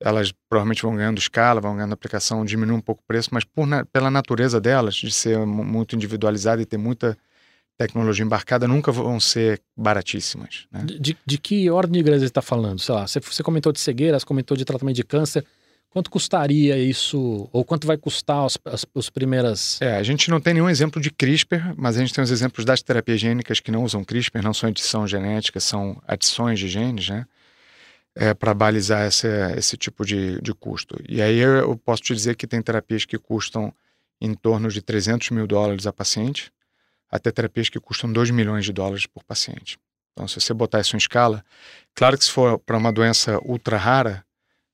elas 0.00 0.32
provavelmente 0.48 0.82
vão 0.82 0.96
ganhando 0.96 1.18
escala, 1.18 1.60
vão 1.60 1.76
ganhando 1.76 1.92
aplicação, 1.92 2.44
diminui 2.44 2.76
um 2.76 2.80
pouco 2.80 3.02
o 3.02 3.06
preço, 3.06 3.30
mas 3.32 3.44
por, 3.44 3.66
pela 3.92 4.10
natureza 4.10 4.60
delas, 4.60 4.96
de 4.96 5.12
ser 5.12 5.38
muito 5.46 5.94
individualizada 5.94 6.60
e 6.60 6.66
ter 6.66 6.76
muita 6.76 7.16
tecnologia 7.76 8.24
embarcada 8.24 8.66
nunca 8.66 8.90
vão 8.90 9.20
ser 9.20 9.60
baratíssimas. 9.76 10.66
Né? 10.72 10.84
De, 10.84 11.16
de, 11.24 11.38
que 11.38 11.70
ordem 11.70 12.00
de 12.00 12.02
grandeza 12.02 12.26
você 12.26 12.30
está 12.30 12.42
falando? 12.42 12.78
Sei 12.78 12.94
lá, 12.94 13.06
você, 13.06 13.20
você 13.20 13.42
comentou 13.42 13.72
de 13.72 13.80
cegueiras, 13.80 14.24
comentou 14.24 14.56
de 14.56 14.64
tratamento 14.64 14.96
de 14.96 15.04
câncer. 15.04 15.44
Quanto 15.90 16.10
custaria 16.10 16.76
isso? 16.78 17.48
Ou 17.52 17.64
quanto 17.64 17.86
vai 17.86 17.96
custar 17.96 18.44
as, 18.44 18.58
as, 18.64 18.84
as, 18.94 19.08
primeiras. 19.08 19.80
É, 19.80 19.96
a 19.96 20.02
gente 20.02 20.30
não 20.30 20.40
tem 20.40 20.54
nenhum 20.54 20.68
exemplo 20.68 21.00
de 21.00 21.10
CRISPR, 21.10 21.74
mas 21.76 21.96
a 21.96 22.00
gente 22.00 22.12
tem 22.12 22.22
os 22.22 22.30
exemplos 22.30 22.64
das 22.64 22.82
terapias 22.82 23.20
gênicas 23.20 23.60
que 23.60 23.70
não 23.70 23.82
usam 23.82 24.04
CRISPR, 24.04 24.42
não 24.42 24.52
são 24.52 24.68
edição 24.68 25.06
genética, 25.06 25.58
são 25.60 26.00
adições 26.06 26.58
de 26.58 26.68
genes, 26.68 27.08
né? 27.08 27.26
É, 28.14 28.32
para 28.32 28.54
balizar 28.54 29.06
esse, 29.06 29.28
esse 29.56 29.76
tipo 29.76 30.04
de, 30.04 30.40
de 30.40 30.54
custo. 30.54 30.98
E 31.06 31.20
aí 31.20 31.38
eu, 31.38 31.50
eu 31.56 31.76
posso 31.76 32.02
te 32.02 32.14
dizer 32.14 32.34
que 32.34 32.46
tem 32.46 32.62
terapias 32.62 33.04
que 33.04 33.18
custam 33.18 33.72
em 34.18 34.32
torno 34.32 34.70
de 34.70 34.80
300 34.80 35.30
mil 35.30 35.46
dólares 35.46 35.86
a 35.86 35.92
paciente, 35.92 36.50
até 37.10 37.30
terapias 37.30 37.68
que 37.68 37.80
custam 37.80 38.12
2 38.12 38.30
milhões 38.30 38.64
de 38.64 38.72
dólares 38.72 39.06
por 39.06 39.22
paciente. 39.24 39.78
Então, 40.12 40.26
se 40.26 40.40
você 40.40 40.54
botar 40.54 40.80
isso 40.80 40.96
em 40.96 40.98
escala, 40.98 41.44
claro 41.94 42.16
que 42.16 42.24
se 42.24 42.30
for 42.30 42.58
para 42.58 42.76
uma 42.76 42.90
doença 42.90 43.38
ultra 43.44 43.76
rara, 43.76 44.24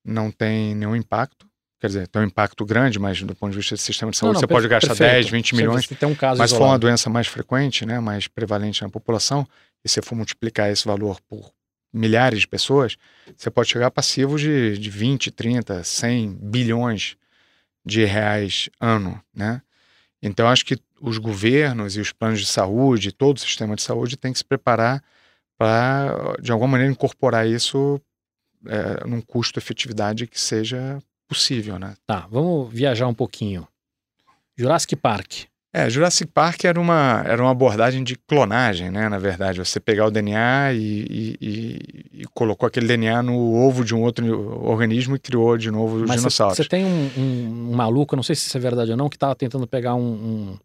não 0.05 0.31
tem 0.31 0.75
nenhum 0.75 0.95
impacto. 0.95 1.47
Quer 1.81 1.89
dizer, 1.89 2.09
tem 2.09 2.23
um 2.23 2.27
impacto 2.27 2.65
grande, 2.65 2.99
mas 3.01 3.21
do 3.21 3.35
ponto 3.35 3.51
de 3.51 3.59
vista 3.59 3.75
do 3.75 3.79
sistema 3.79 4.13
de 4.13 4.17
saúde, 4.17 4.35
não, 4.35 4.41
não, 4.41 4.41
você 4.41 4.47
pode 4.47 4.69
gastar 4.69 4.89
perfeito. 4.91 5.13
10, 5.15 5.31
20 5.31 5.55
milhões. 5.57 5.85
Você 5.85 5.97
tem 5.97 6.09
um 6.09 6.15
caso 6.15 6.39
mas 6.39 6.51
se 6.53 6.57
for 6.57 6.67
uma 6.67 6.79
doença 6.79 7.11
mais 7.11 7.27
frequente, 7.27 7.85
né, 7.85 7.99
mais 7.99 8.29
prevalente 8.29 8.83
na 8.83 8.89
população, 8.89 9.45
e 9.85 9.89
se 9.89 10.01
for 10.01 10.15
multiplicar 10.15 10.71
esse 10.71 10.85
valor 10.87 11.21
por 11.29 11.53
milhares 11.93 12.41
de 12.41 12.49
pessoas, 12.49 12.97
você 13.37 13.51
pode 13.51 13.69
chegar 13.69 13.89
a 13.89 13.91
passivos 13.91 14.41
de, 14.41 14.79
de 14.79 14.91
20, 14.91 15.33
30, 15.33 15.83
100 15.83 16.39
bilhões 16.41 17.17
de 17.85 18.05
reais 18.05 18.71
ano, 18.81 19.21
né? 19.35 19.61
Então, 20.23 20.49
acho 20.49 20.65
que 20.65 20.79
os 21.01 21.19
governos 21.19 21.97
e 21.97 22.01
os 22.01 22.13
planos 22.13 22.41
de 22.41 22.47
saúde, 22.47 23.11
todo 23.11 23.37
o 23.37 23.41
sistema 23.41 23.75
de 23.75 23.83
saúde 23.83 24.17
tem 24.17 24.33
que 24.33 24.39
se 24.39 24.45
preparar 24.45 25.03
para, 25.59 26.37
de 26.41 26.53
alguma 26.53 26.73
maneira, 26.73 26.93
incorporar 26.93 27.47
isso 27.47 28.01
é, 28.67 29.07
num 29.07 29.21
custo-efetividade 29.21 30.27
que 30.27 30.41
seja 30.41 31.03
possível, 31.27 31.79
né? 31.79 31.95
Tá, 32.07 32.27
vamos 32.31 32.73
viajar 32.73 33.09
um 33.09 33.15
pouquinho. 33.15 33.67
Jurassic 34.57 34.95
Park. 34.97 35.47
É, 35.75 35.89
Jurassic 35.89 36.31
Park 36.31 36.65
era 36.65 36.79
uma, 36.79 37.25
era 37.27 37.43
uma 37.43 37.51
abordagem 37.51 38.05
de 38.05 38.15
clonagem, 38.15 38.91
né? 38.91 39.09
Na 39.09 39.19
verdade, 39.19 39.59
você 39.59 39.81
pegar 39.81 40.07
o 40.07 40.11
DNA 40.11 40.75
e, 40.75 41.39
e, 41.41 42.05
e, 42.13 42.25
colocou 42.35 42.67
aquele 42.67 42.87
DNA 42.87 43.23
no 43.23 43.55
ovo 43.55 43.83
de 43.83 43.95
um 43.95 44.03
outro 44.03 44.63
organismo 44.63 45.17
e 45.17 45.19
criou 45.19 45.57
de 45.57 45.71
novo 45.71 45.97
os 45.97 46.09
Mas 46.09 46.21
dinossauros. 46.21 46.59
Você 46.59 46.65
tem 46.65 46.85
um, 46.85 47.11
um, 47.17 47.71
um, 47.71 47.75
maluco, 47.75 48.15
não 48.15 48.23
sei 48.23 48.37
se 48.37 48.49
isso 48.49 48.57
é 48.57 48.61
verdade 48.61 48.91
ou 48.91 48.99
não, 48.99 49.09
que 49.09 49.17
estava 49.17 49.35
tentando 49.35 49.67
pegar 49.67 49.95
um, 49.95 50.59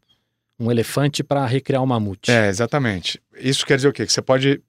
um 0.60 0.70
elefante 0.70 1.24
para 1.24 1.45
recriar 1.45 1.82
um 1.82 1.86
mamute. 1.86 2.30
É, 2.30 2.49
exatamente. 2.49 3.22
Isso 3.39 3.66
quer 3.66 3.78
dizer 3.78 3.88
o 3.88 3.93
quê? 3.93 4.05
Que 4.05 4.12
você 4.12 4.22
pode 4.22 4.62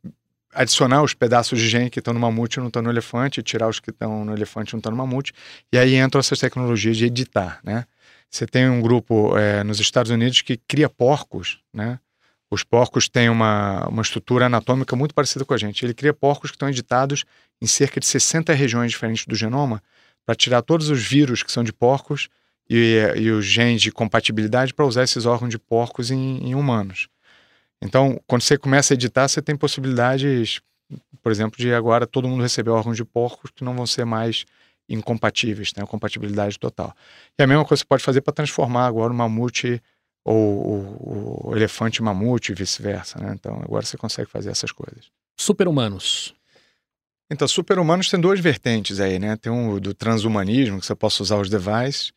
adicionar 0.55 1.03
os 1.03 1.15
pedaços 1.15 1.59
de 1.59 1.69
gene 1.69 1.91
que 1.91 1.99
estão 1.99 2.15
no 2.15 2.21
mamute 2.21 2.59
e 2.59 2.61
não 2.61 2.69
estão 2.69 2.83
no 2.83 2.91
elefante, 2.91 3.43
tirar 3.43 3.69
os 3.69 3.81
que 3.81 3.91
estão 3.91 4.25
no 4.25 4.33
elefante 4.33 4.71
e 4.71 4.75
não 4.75 4.79
estão 4.79 4.93
no 4.93 4.99
mamute, 4.99 5.33
e 5.73 5.79
aí 5.79 5.97
entram 5.97 6.21
essas 6.21 6.39
tecnologias 6.39 6.97
de 6.97 7.07
editar, 7.07 7.61
né? 7.63 7.85
Você 8.31 8.47
tem 8.47 8.69
um 8.69 8.81
grupo 8.81 9.37
é, 9.37 9.65
nos 9.65 9.81
Estados 9.81 10.11
Unidos 10.11 10.43
que 10.43 10.57
cria 10.57 10.89
porcos, 10.89 11.61
né? 11.73 11.99
Os 12.51 12.65
porcos 12.65 13.09
têm 13.09 13.29
uma, 13.29 13.87
uma 13.89 14.03
estrutura 14.03 14.47
anatômica 14.47 14.97
muito 14.97 15.15
parecida 15.15 15.45
com 15.45 15.53
a 15.53 15.59
gente. 15.59 15.85
Ele 15.85 15.93
cria 15.93 16.15
porcos 16.15 16.51
que 16.51 16.57
estão 16.57 16.69
editados 16.69 17.25
em 17.61 17.67
cerca 17.67 18.01
de 18.01 18.07
60 18.07 18.55
regiões 18.55 18.91
diferentes 18.91 19.27
do 19.27 19.35
genoma 19.35 19.83
para 20.25 20.35
tirar 20.35 20.63
todos 20.63 20.89
os 20.89 21.03
vírus 21.03 21.43
que 21.43 21.53
são 21.53 21.63
de 21.63 21.73
porcos 21.73 22.29
e, 22.69 22.99
e 23.17 23.31
os 23.31 23.45
genes 23.45 23.83
de 23.83 23.91
compatibilidade 23.91 24.75
para 24.75 24.87
usar 24.87 25.05
esses 25.05 25.27
órgãos 25.27 25.51
de 25.51 25.59
porcos 25.59 26.11
em, 26.11 26.39
em 26.39 26.55
humanos. 26.55 27.09
Então, 27.83 28.21
quando 28.27 28.43
você 28.43 28.59
começa 28.59 28.93
a 28.93 28.97
editar, 28.97 29.29
você 29.29 29.41
tem 29.41 29.57
possibilidades, 29.57 30.61
por 31.23 31.31
exemplo, 31.31 31.59
de 31.59 31.73
agora 31.73 32.07
todo 32.07 32.29
mundo 32.29 32.43
receber 32.43 32.71
órgãos 32.71 32.97
de 32.97 33.05
porcos 33.05 33.51
que 33.55 33.65
não 33.65 33.75
vão 33.75 33.87
ser 33.87 34.05
mais 34.05 34.45
incompatíveis, 34.89 35.73
né? 35.77 35.85
compatibilidade 35.87 36.59
total. 36.59 36.95
E 37.39 37.43
a 37.43 37.47
mesma 37.47 37.65
coisa 37.65 37.81
você 37.81 37.87
pode 37.87 38.03
fazer 38.03 38.21
para 38.21 38.33
transformar 38.33 38.87
agora 38.87 39.13
o 39.13 39.17
mamute 39.17 39.83
ou 40.25 40.35
o, 40.35 41.49
o 41.51 41.57
elefante 41.57 42.03
mamute 42.03 42.53
e 42.53 42.55
vice-versa. 42.55 43.19
Né? 43.19 43.33
Então 43.35 43.61
agora 43.63 43.85
você 43.85 43.97
consegue 43.97 44.31
fazer 44.31 44.51
essas 44.51 44.73
coisas. 44.73 45.11
Super-humanos. 45.37 46.35
Então, 47.31 47.47
super-humanos 47.47 48.09
tem 48.09 48.19
duas 48.19 48.41
vertentes 48.41 49.01
aí, 49.01 49.19
né? 49.19 49.37
Tem 49.37 49.53
um 49.53 49.79
do 49.79 49.93
transhumanismo, 49.93 50.81
que 50.81 50.87
você 50.87 50.95
possa 50.95 51.23
usar 51.23 51.37
os 51.37 51.51
devices, 51.51 52.13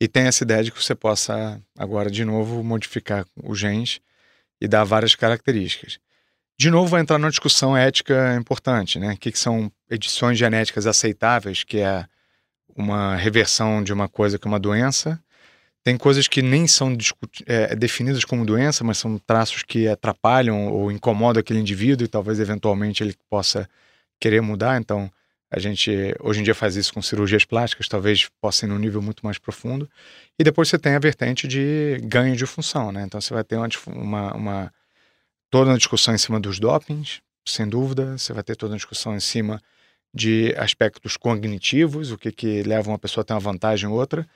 e 0.00 0.08
tem 0.08 0.24
essa 0.24 0.44
ideia 0.44 0.64
de 0.64 0.72
que 0.72 0.82
você 0.82 0.94
possa, 0.94 1.60
agora, 1.78 2.10
de 2.10 2.24
novo, 2.24 2.64
modificar 2.64 3.26
os 3.44 3.58
genes 3.58 4.00
e 4.60 4.66
dar 4.66 4.84
várias 4.84 5.14
características. 5.14 5.98
De 6.58 6.70
novo, 6.70 6.88
vai 6.88 7.02
entrar 7.02 7.18
numa 7.18 7.30
discussão 7.30 7.76
ética 7.76 8.34
importante, 8.34 8.98
né? 8.98 9.12
O 9.12 9.16
que, 9.18 9.30
que 9.30 9.38
são 9.38 9.70
edições 9.90 10.38
genéticas 10.38 10.86
aceitáveis, 10.86 11.62
que 11.64 11.78
é 11.78 12.06
uma 12.74 13.14
reversão 13.16 13.82
de 13.82 13.92
uma 13.92 14.08
coisa 14.08 14.38
que 14.38 14.46
é 14.46 14.50
uma 14.50 14.58
doença. 14.58 15.20
Tem 15.84 15.96
coisas 15.96 16.26
que 16.26 16.42
nem 16.42 16.66
são 16.66 16.96
é, 17.46 17.76
definidas 17.76 18.24
como 18.24 18.44
doença, 18.44 18.82
mas 18.82 18.98
são 18.98 19.18
traços 19.18 19.62
que 19.62 19.86
atrapalham 19.86 20.68
ou 20.68 20.90
incomodam 20.90 21.40
aquele 21.40 21.60
indivíduo 21.60 22.04
e 22.04 22.08
talvez 22.08 22.40
eventualmente 22.40 23.02
ele 23.02 23.14
possa 23.30 23.68
querer 24.18 24.40
mudar. 24.40 24.80
Então, 24.80 25.10
a 25.50 25.58
gente 25.60 26.14
hoje 26.20 26.40
em 26.40 26.42
dia 26.42 26.54
faz 26.54 26.74
isso 26.74 26.92
com 26.92 27.00
cirurgias 27.00 27.44
plásticas, 27.44 27.86
talvez 27.86 28.28
possa 28.40 28.66
ir 28.66 28.68
num 28.68 28.78
nível 28.78 29.00
muito 29.00 29.24
mais 29.24 29.38
profundo. 29.38 29.88
E 30.38 30.42
depois 30.42 30.68
você 30.68 30.78
tem 30.78 30.94
a 30.94 30.98
vertente 30.98 31.46
de 31.46 31.98
ganho 32.02 32.34
de 32.34 32.46
função, 32.46 32.90
né? 32.90 33.04
Então 33.04 33.20
você 33.20 33.32
vai 33.32 33.44
ter 33.44 33.56
uma, 33.56 33.68
uma, 33.86 34.34
uma 34.34 34.72
toda 35.50 35.70
uma 35.70 35.78
discussão 35.78 36.14
em 36.14 36.18
cima 36.18 36.40
dos 36.40 36.58
dopings, 36.58 37.20
sem 37.46 37.68
dúvida. 37.68 38.18
Você 38.18 38.32
vai 38.32 38.42
ter 38.42 38.56
toda 38.56 38.72
uma 38.72 38.78
discussão 38.78 39.14
em 39.14 39.20
cima 39.20 39.60
de 40.14 40.54
aspectos 40.56 41.16
cognitivos, 41.16 42.10
o 42.10 42.18
que, 42.18 42.32
que 42.32 42.62
leva 42.62 42.90
uma 42.90 42.98
pessoa 42.98 43.22
a 43.22 43.24
ter 43.24 43.34
uma 43.34 43.40
vantagem 43.40 43.88
ou 43.88 43.96
outra. 43.96 44.26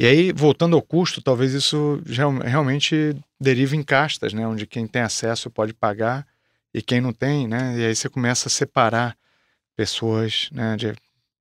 E 0.00 0.06
aí, 0.06 0.32
voltando 0.32 0.76
ao 0.76 0.82
custo, 0.82 1.20
talvez 1.20 1.52
isso 1.52 2.00
realmente 2.44 3.16
derive 3.40 3.76
em 3.76 3.82
castas, 3.82 4.32
né? 4.32 4.46
Onde 4.46 4.66
quem 4.66 4.86
tem 4.86 5.02
acesso 5.02 5.50
pode 5.50 5.74
pagar 5.74 6.26
e 6.72 6.80
quem 6.80 7.00
não 7.00 7.12
tem, 7.12 7.48
né? 7.48 7.76
E 7.78 7.84
aí 7.84 7.94
você 7.96 8.08
começa 8.08 8.48
a 8.48 8.50
separar 8.50 9.16
pessoas, 9.76 10.48
né? 10.52 10.76
De 10.76 10.94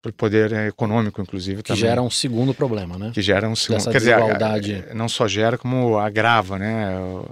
para 0.07 0.11
o 0.11 0.13
poder 0.13 0.51
econômico, 0.67 1.21
inclusive. 1.21 1.61
Que 1.61 1.69
também. 1.69 1.81
gera 1.81 2.01
um 2.01 2.09
segundo 2.09 2.53
problema, 2.53 2.97
né? 2.97 3.11
Que 3.13 3.21
gera 3.21 3.47
um 3.47 3.55
segundo. 3.55 3.77
Dessa 3.77 3.91
Quer 3.91 3.99
desigualdade. 3.99 4.73
dizer, 4.75 4.95
não 4.95 5.09
só 5.09 5.27
gera, 5.27 5.57
como 5.57 5.97
agrava, 5.97 6.57
né? 6.57 6.87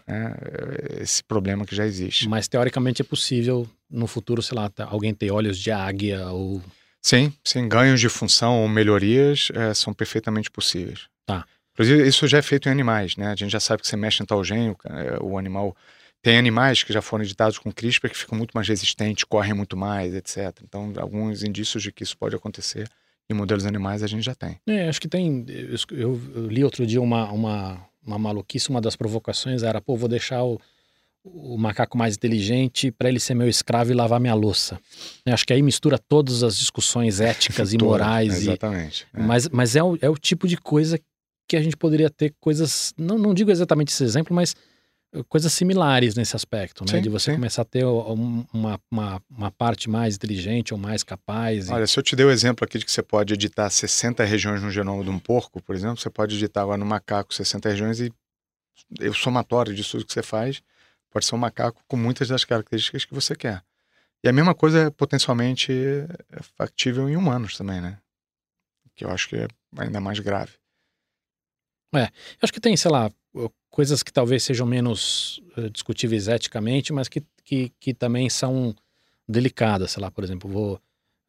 É, 0.08 1.02
esse 1.02 1.24
problema 1.24 1.66
que 1.66 1.76
já 1.76 1.86
existe. 1.86 2.28
Mas 2.28 2.48
teoricamente 2.48 3.02
é 3.02 3.06
possível 3.06 3.68
no 3.90 4.08
futuro, 4.08 4.42
sei 4.42 4.58
lá, 4.58 4.70
alguém 4.88 5.14
ter 5.14 5.32
olhos 5.32 5.58
de 5.58 5.72
águia 5.72 6.28
ou. 6.28 6.62
Sim, 7.02 7.32
sim. 7.44 7.68
Ganhos 7.68 8.00
de 8.00 8.10
função 8.10 8.62
ou 8.62 8.68
melhorias 8.68 9.50
é, 9.54 9.74
são 9.74 9.94
perfeitamente 9.94 10.50
possíveis. 10.50 11.08
Tá. 11.26 11.46
Inclusive, 11.74 12.08
isso 12.08 12.28
já 12.28 12.40
é 12.40 12.42
feito 12.42 12.68
em 12.68 12.72
animais, 12.72 13.16
né? 13.16 13.28
A 13.28 13.36
gente 13.36 13.52
já 13.52 13.60
sabe 13.60 13.82
que 13.82 13.88
você 13.88 13.98
mexe 13.98 14.24
em 14.24 14.26
tal 14.26 14.44
gene, 14.44 14.76
o 15.22 15.38
animal 15.38 15.76
tem 16.26 16.40
animais 16.40 16.82
que 16.82 16.92
já 16.92 17.04
foram 17.04 17.24
editados 17.24 17.60
com 17.60 17.72
CRISPR 17.72 18.10
que 18.10 18.18
ficam 18.18 18.36
muito 18.36 18.52
mais 18.56 18.68
resistentes, 18.68 19.24
correm 19.24 19.54
muito 19.54 19.78
mais, 19.78 20.12
etc. 20.16 20.60
Então, 20.64 20.92
alguns 20.98 21.44
indícios 21.44 21.84
de 21.84 21.92
que 21.92 22.02
isso 22.02 22.18
pode 22.18 22.36
acontecer 22.36 22.90
em 23.30 23.36
modelos 23.36 23.64
animais 23.64 24.02
a 24.02 24.08
gente 24.08 24.24
já 24.24 24.34
tem. 24.34 24.60
É, 24.66 24.90
acho 24.90 25.00
que 25.00 25.08
tem. 25.08 25.46
Eu, 25.92 26.20
eu, 26.36 26.48
li 26.48 26.64
outro 26.64 26.84
dia 26.84 27.00
uma, 27.00 27.32
uma, 27.32 27.80
uma 28.04 28.18
maluquice, 28.18 28.72
uma 28.72 28.82
das 28.82 28.96
provocações 28.96 29.62
era: 29.62 29.80
pô, 29.80 29.96
vou 29.96 30.10
deixar 30.10 30.44
o, 30.44 30.60
o 31.24 31.60
macaco 31.60 31.96
mais 31.96 32.16
inteligente 32.16 32.90
para 32.90 33.08
ele 33.08 33.20
ser 33.20 33.36
meu 33.36 33.48
escravo 33.48 33.92
e 33.92 33.94
lavar 33.94 34.20
minha 34.20 34.34
louça. 34.34 34.80
Eu 35.24 35.32
acho 35.32 35.46
que 35.46 35.54
aí 35.54 35.62
mistura 35.62 36.00
todas 36.00 36.42
as 36.42 36.58
discussões 36.58 37.22
éticas 37.22 37.72
e 37.72 37.78
morais. 37.78 38.34
Exatamente. 38.34 39.06
E, 39.14 39.20
é. 39.20 39.24
Mas, 39.24 39.48
mas 39.50 39.76
é, 39.76 39.84
o, 39.84 39.96
é 40.02 40.10
o 40.10 40.18
tipo 40.18 40.48
de 40.48 40.58
coisa 40.58 41.00
que 41.48 41.56
a 41.56 41.62
gente 41.62 41.78
poderia 41.78 42.10
ter 42.10 42.34
coisas. 42.40 42.96
Não, 42.98 43.16
não 43.16 43.32
digo 43.32 43.52
exatamente 43.52 43.90
esse 43.90 44.04
exemplo, 44.04 44.36
mas 44.36 44.56
coisas 45.24 45.52
similares 45.54 46.16
nesse 46.16 46.36
aspecto, 46.36 46.84
né? 46.86 46.92
Sim, 46.92 47.02
de 47.02 47.10
você 47.10 47.32
sim. 47.32 47.36
começar 47.36 47.62
a 47.62 47.66
ter 47.66 47.86
uma, 47.86 48.80
uma, 48.92 49.22
uma, 49.30 49.52
parte 49.52 49.90
mais 49.90 50.16
inteligente 50.16 50.74
ou 50.74 50.80
mais 50.80 51.04
capaz. 51.04 51.70
Olha, 51.70 51.88
se 51.88 51.98
eu 51.98 52.04
te 52.04 52.16
dei 52.16 52.26
o 52.26 52.32
exemplo 52.32 52.66
aqui 52.66 52.78
de 52.78 52.86
que 52.86 52.92
você 52.92 53.02
pode 53.02 53.34
editar 53.34 53.70
60 53.70 54.24
regiões 54.24 54.62
no 54.62 54.70
genoma 54.70 55.04
de 55.04 55.10
um 55.10 55.20
porco, 55.20 55.62
por 55.62 55.76
exemplo, 55.76 55.98
você 55.98 56.10
pode 56.10 56.36
editar 56.36 56.62
agora 56.62 56.78
no 56.78 56.86
macaco 56.86 57.34
60 57.34 57.70
regiões 57.70 58.00
e 58.00 58.12
o 59.02 59.14
somatório 59.14 59.74
disso 59.74 59.92
tudo 59.92 60.06
que 60.06 60.14
você 60.14 60.24
faz 60.24 60.62
pode 61.10 61.26
ser 61.26 61.36
um 61.36 61.40
macaco 61.40 61.82
com 61.88 61.96
muitas 61.96 62.28
das 62.28 62.44
características 62.44 63.06
que 63.06 63.14
você 63.14 63.36
quer. 63.36 63.64
E 64.24 64.28
a 64.28 64.34
mesma 64.34 64.54
coisa 64.54 64.88
é 64.88 64.90
potencialmente 64.90 65.72
factível 66.58 67.08
em 67.08 67.16
humanos 67.16 67.58
também, 67.58 67.80
né? 67.80 67.98
Que 68.96 69.06
eu 69.06 69.10
acho 69.12 69.30
que 69.30 69.36
é 69.36 69.48
ainda 69.78 70.02
mais 70.02 70.20
grave. 70.20 70.54
É, 71.98 72.04
eu 72.06 72.40
acho 72.44 72.54
que 72.54 72.60
tem, 72.60 72.76
sei 72.76 72.92
lá, 72.92 73.12
coisas 73.70 74.02
que 74.02 74.12
talvez 74.12 74.44
sejam 74.44 74.66
menos 74.66 75.42
uh, 75.58 75.70
discutíveis 75.70 76.28
eticamente, 76.28 76.94
mas 76.94 77.08
que, 77.10 77.22
que, 77.44 77.72
que 77.80 77.94
também 77.94 78.30
são 78.30 78.74
delicadas. 79.28 79.92
Sei 79.92 80.02
lá, 80.02 80.10
por 80.10 80.24
exemplo, 80.24 80.50
vou 80.50 80.80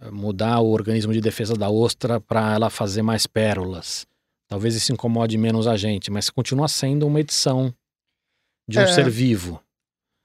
eh, 0.01 0.11
mudar 0.11 0.61
o 0.61 0.71
organismo 0.71 1.13
de 1.13 1.21
defesa 1.21 1.55
da 1.55 1.69
ostra 1.69 2.21
para 2.21 2.55
ela 2.55 2.71
fazer 2.71 3.03
mais 3.03 3.27
pérolas. 3.27 4.07
Talvez 4.47 4.77
isso 4.77 4.93
incomode 4.93 5.37
menos 5.37 5.67
a 5.67 5.77
gente, 5.77 6.11
mas 6.11 6.31
continua 6.31 6.69
sendo 6.69 7.07
uma 7.07 7.21
edição 7.21 7.75
de 8.69 8.79
um 8.79 8.83
é, 8.83 8.87
ser 8.87 9.11
vivo. 9.11 9.61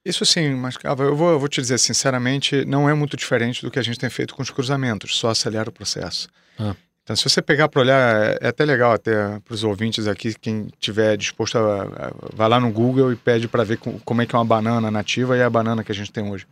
Isso 0.06 0.26
sim, 0.26 0.54
mas 0.56 0.76
eu 0.84 1.16
vou, 1.16 1.32
eu 1.32 1.40
vou 1.40 1.48
te 1.48 1.62
dizer 1.62 1.78
sinceramente, 1.80 2.66
não 2.66 2.90
é 2.90 2.94
muito 2.94 3.16
diferente 3.16 3.62
do 3.62 3.72
que 3.72 3.80
a 3.80 3.84
gente 3.84 3.98
tem 3.98 4.10
feito 4.10 4.36
com 4.36 4.42
os 4.42 4.50
cruzamentos, 4.50 5.16
só 5.16 5.30
acelera 5.30 5.70
o 5.70 5.74
processo. 5.74 6.28
Ah. 6.60 6.76
Então, 7.12 7.18
se 7.18 7.30
você 7.30 7.42
pegar 7.42 7.68
para 7.68 7.82
olhar, 7.82 8.38
é 8.42 8.48
até 8.48 8.64
legal 8.64 8.94
até 8.94 9.38
para 9.40 9.54
os 9.54 9.66
ouvintes 9.66 10.08
aqui, 10.08 10.34
quem 10.34 10.70
tiver 10.80 11.18
disposto 11.18 11.58
a, 11.58 11.82
a 11.84 12.12
vai 12.34 12.48
lá 12.48 12.58
no 12.58 12.72
Google 12.72 13.12
e 13.12 13.18
pede 13.18 13.50
para 13.50 13.66
ver 13.66 13.80
como 14.06 14.22
é 14.22 14.26
que 14.26 14.34
é 14.34 14.40
uma 14.40 14.46
banana 14.46 14.90
nativa 14.90 15.36
e 15.36 15.44
a 15.44 15.50
banana 15.50 15.84
que 15.84 15.92
a 15.92 15.96
gente 15.96 16.10
tem 16.10 16.24
hoje. 16.24 16.48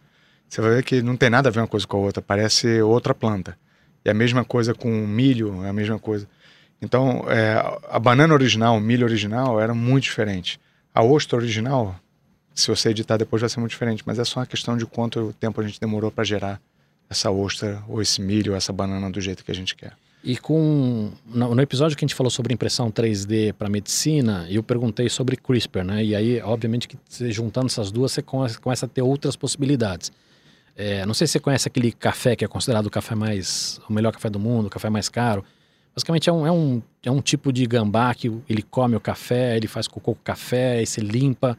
Você 0.49 0.59
vai 0.59 0.71
ver 0.71 0.83
que 0.83 1.01
não 1.01 1.15
tem 1.15 1.29
nada 1.29 1.47
a 1.47 1.51
ver 1.51 1.61
uma 1.61 1.67
coisa 1.67 1.87
com 1.87 1.95
a 1.95 1.99
outra, 2.01 2.21
parece 2.21 2.81
outra 2.81 3.13
planta. 3.13 3.57
E 4.03 4.09
a 4.09 4.13
mesma 4.13 4.43
coisa 4.43 4.73
com 4.73 4.89
milho, 4.89 5.63
é 5.63 5.69
a 5.69 5.73
mesma 5.73 5.97
coisa. 5.97 6.27
Então, 6.81 7.23
é, 7.29 7.55
a 7.89 7.97
banana 7.97 8.33
original, 8.33 8.75
o 8.75 8.81
milho 8.81 9.05
original, 9.05 9.61
era 9.61 9.73
muito 9.73 10.03
diferente. 10.03 10.59
A 10.93 11.01
ostra 11.01 11.37
original, 11.37 11.95
se 12.53 12.67
você 12.67 12.89
editar 12.89 13.15
depois, 13.15 13.39
vai 13.39 13.49
ser 13.49 13.61
muito 13.61 13.71
diferente, 13.71 14.03
mas 14.05 14.19
é 14.19 14.25
só 14.25 14.41
uma 14.41 14.45
questão 14.45 14.75
de 14.75 14.85
quanto 14.85 15.33
tempo 15.39 15.61
a 15.61 15.63
gente 15.65 15.79
demorou 15.79 16.11
para 16.11 16.25
gerar 16.25 16.59
essa 17.09 17.31
ostra, 17.31 17.81
ou 17.87 18.01
esse 18.01 18.21
milho, 18.21 18.51
ou 18.51 18.57
essa 18.57 18.73
banana 18.73 19.09
do 19.09 19.21
jeito 19.21 19.45
que 19.45 19.51
a 19.51 19.55
gente 19.55 19.73
quer. 19.73 19.93
E 20.21 20.37
com 20.37 21.11
no, 21.25 21.61
episódio 21.61 21.97
que 21.97 22.03
a 22.03 22.07
gente 22.07 22.15
falou 22.15 22.29
sobre 22.29 22.53
impressão 22.53 22.91
3D 22.91 23.53
para 23.53 23.69
medicina, 23.69 24.45
eu 24.49 24.61
perguntei 24.61 25.07
sobre 25.07 25.37
CRISPR, 25.37 25.83
né? 25.83 26.03
E 26.03 26.13
aí, 26.13 26.41
obviamente, 26.41 26.87
que 26.89 26.97
juntando 27.31 27.67
essas 27.67 27.89
duas, 27.89 28.11
você 28.11 28.21
começa 28.21 28.85
a 28.85 28.89
ter 28.89 29.01
outras 29.01 29.37
possibilidades. 29.37 30.11
É, 30.75 31.05
não 31.05 31.13
sei 31.13 31.27
se 31.27 31.33
você 31.33 31.39
conhece 31.39 31.67
aquele 31.67 31.91
café 31.91 32.35
que 32.35 32.43
é 32.43 32.47
considerado 32.47 32.85
o 32.85 32.89
café 32.89 33.15
mais 33.15 33.79
o 33.89 33.93
melhor 33.93 34.11
café 34.11 34.29
do 34.29 34.39
mundo, 34.39 34.67
o 34.67 34.69
café 34.69 34.89
mais 34.89 35.07
caro. 35.07 35.43
Basicamente 35.95 36.29
é 36.29 36.33
um, 36.33 36.47
é 36.47 36.51
um, 36.51 36.81
é 37.03 37.11
um 37.11 37.21
tipo 37.21 37.51
de 37.51 37.65
gambá 37.65 38.13
que 38.13 38.31
ele 38.47 38.61
come 38.61 38.95
o 38.95 38.99
café, 38.99 39.57
ele 39.57 39.67
faz 39.67 39.87
cocô 39.87 40.13
com 40.15 40.21
café, 40.23 40.77
aí 40.77 40.85
você 40.85 41.01
limpa, 41.01 41.57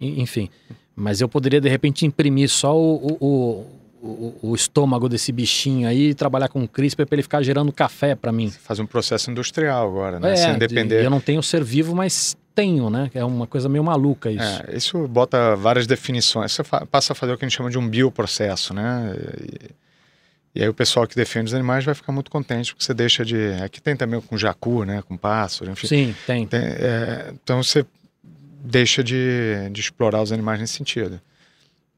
enfim. 0.00 0.48
Mas 0.94 1.20
eu 1.20 1.28
poderia, 1.28 1.60
de 1.60 1.68
repente, 1.68 2.06
imprimir 2.06 2.48
só 2.48 2.76
o, 2.76 3.16
o, 3.20 3.66
o 4.42 4.54
estômago 4.54 5.08
desse 5.08 5.32
bichinho 5.32 5.88
aí 5.88 6.10
e 6.10 6.14
trabalhar 6.14 6.48
com 6.48 6.66
CRISPR 6.66 7.06
para 7.06 7.16
ele 7.16 7.22
ficar 7.22 7.42
gerando 7.42 7.72
café 7.72 8.14
para 8.14 8.32
mim. 8.32 8.50
Você 8.50 8.58
faz 8.58 8.78
um 8.78 8.86
processo 8.86 9.30
industrial 9.30 9.88
agora, 9.88 10.20
né? 10.20 10.32
É, 10.32 10.36
Sem 10.36 10.58
depender. 10.58 11.04
Eu 11.04 11.10
não 11.10 11.20
tenho 11.20 11.42
ser 11.42 11.62
vivo, 11.62 11.94
mas 11.94 12.36
tenho, 12.54 12.88
né? 12.88 13.10
É 13.14 13.24
uma 13.24 13.46
coisa 13.46 13.68
meio 13.68 13.84
maluca 13.84 14.30
isso. 14.30 14.62
É, 14.66 14.76
isso 14.76 15.06
bota 15.06 15.54
várias 15.56 15.86
definições. 15.86 16.52
Você 16.52 16.62
passa 16.90 17.12
a 17.12 17.16
fazer 17.16 17.32
o 17.32 17.38
que 17.38 17.44
a 17.44 17.48
gente 17.48 17.56
chama 17.56 17.70
de 17.70 17.78
um 17.78 17.88
bioprocesso, 17.88 18.72
né? 18.72 19.14
E, 19.40 20.60
e 20.60 20.62
aí 20.62 20.68
o 20.68 20.74
pessoal 20.74 21.06
que 21.06 21.14
defende 21.14 21.48
os 21.48 21.54
animais 21.54 21.84
vai 21.84 21.94
ficar 21.94 22.12
muito 22.12 22.30
contente 22.30 22.72
porque 22.72 22.84
você 22.84 22.94
deixa 22.94 23.24
de. 23.24 23.52
Aqui 23.62 23.80
tem 23.80 23.94
também 23.94 24.20
com 24.22 24.38
jacu, 24.38 24.84
né? 24.84 25.02
Com 25.02 25.16
pássaro, 25.16 25.70
enfim. 25.70 25.86
Sim, 25.86 26.14
tem. 26.26 26.46
tem 26.46 26.60
é, 26.60 27.30
então 27.34 27.62
você 27.62 27.84
deixa 28.64 29.04
de, 29.04 29.68
de 29.70 29.80
explorar 29.80 30.22
os 30.22 30.32
animais 30.32 30.58
nesse 30.58 30.72
sentido. 30.72 31.20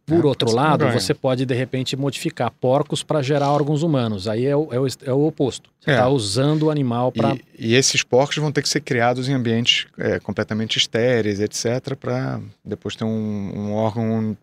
Por 0.09 0.25
é, 0.25 0.27
outro 0.27 0.51
lado, 0.51 0.89
você 0.91 1.13
pode 1.13 1.45
de 1.45 1.55
repente 1.55 1.95
modificar 1.95 2.51
porcos 2.51 3.03
para 3.03 3.21
gerar 3.21 3.51
órgãos 3.51 3.83
humanos. 3.83 4.27
Aí 4.27 4.47
é 4.47 4.57
o, 4.57 4.69
é 4.73 4.81
o, 4.81 4.87
é 5.05 5.13
o 5.13 5.27
oposto. 5.27 5.69
Você 5.79 5.91
está 5.91 6.05
é. 6.05 6.09
usando 6.09 6.65
o 6.65 6.71
animal 6.71 7.13
para. 7.13 7.35
E, 7.35 7.73
e, 7.73 7.75
esses 7.75 8.03
porcos 8.03 8.39
vão 8.39 8.51
ter 8.51 8.63
que 8.63 8.69
ser 8.69 8.81
criados 8.81 9.29
em 9.29 9.35
ambientes 9.35 9.87
é, 9.99 10.19
completamente 10.19 10.79
estéreis, 10.79 11.41
etc., 11.41 11.95
para 11.95 12.41
depois 12.65 12.97
ter 12.97 13.05
um, 13.05 13.09
um, 13.55 13.75
órgão 13.75 14.35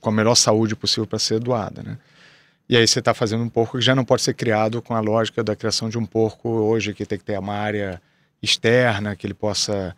com 0.00 0.08
a 0.08 0.12
melhor 0.12 0.34
saúde 0.34 0.74
possível 0.74 1.06
para 1.06 1.18
ser 1.18 1.38
doado. 1.38 1.82
Né? 1.82 1.98
E 2.66 2.76
aí 2.76 2.86
você 2.86 2.98
está 3.00 3.12
fazendo 3.12 3.44
um 3.44 3.48
porco 3.48 3.76
que 3.76 3.84
já 3.84 3.94
não 3.94 4.06
pode 4.06 4.22
ser 4.22 4.32
criado 4.32 4.80
com 4.80 4.94
a 4.94 5.00
lógica 5.00 5.44
da 5.44 5.54
criação 5.54 5.90
de 5.90 5.98
um 5.98 6.06
porco 6.06 6.48
hoje, 6.48 6.94
que 6.94 7.04
tem 7.04 7.18
que 7.18 7.24
ter 7.24 7.38
uma 7.38 7.54
área 7.54 8.00
externa, 8.42 9.14
que 9.14 9.26
ele 9.26 9.34
possa 9.34 9.94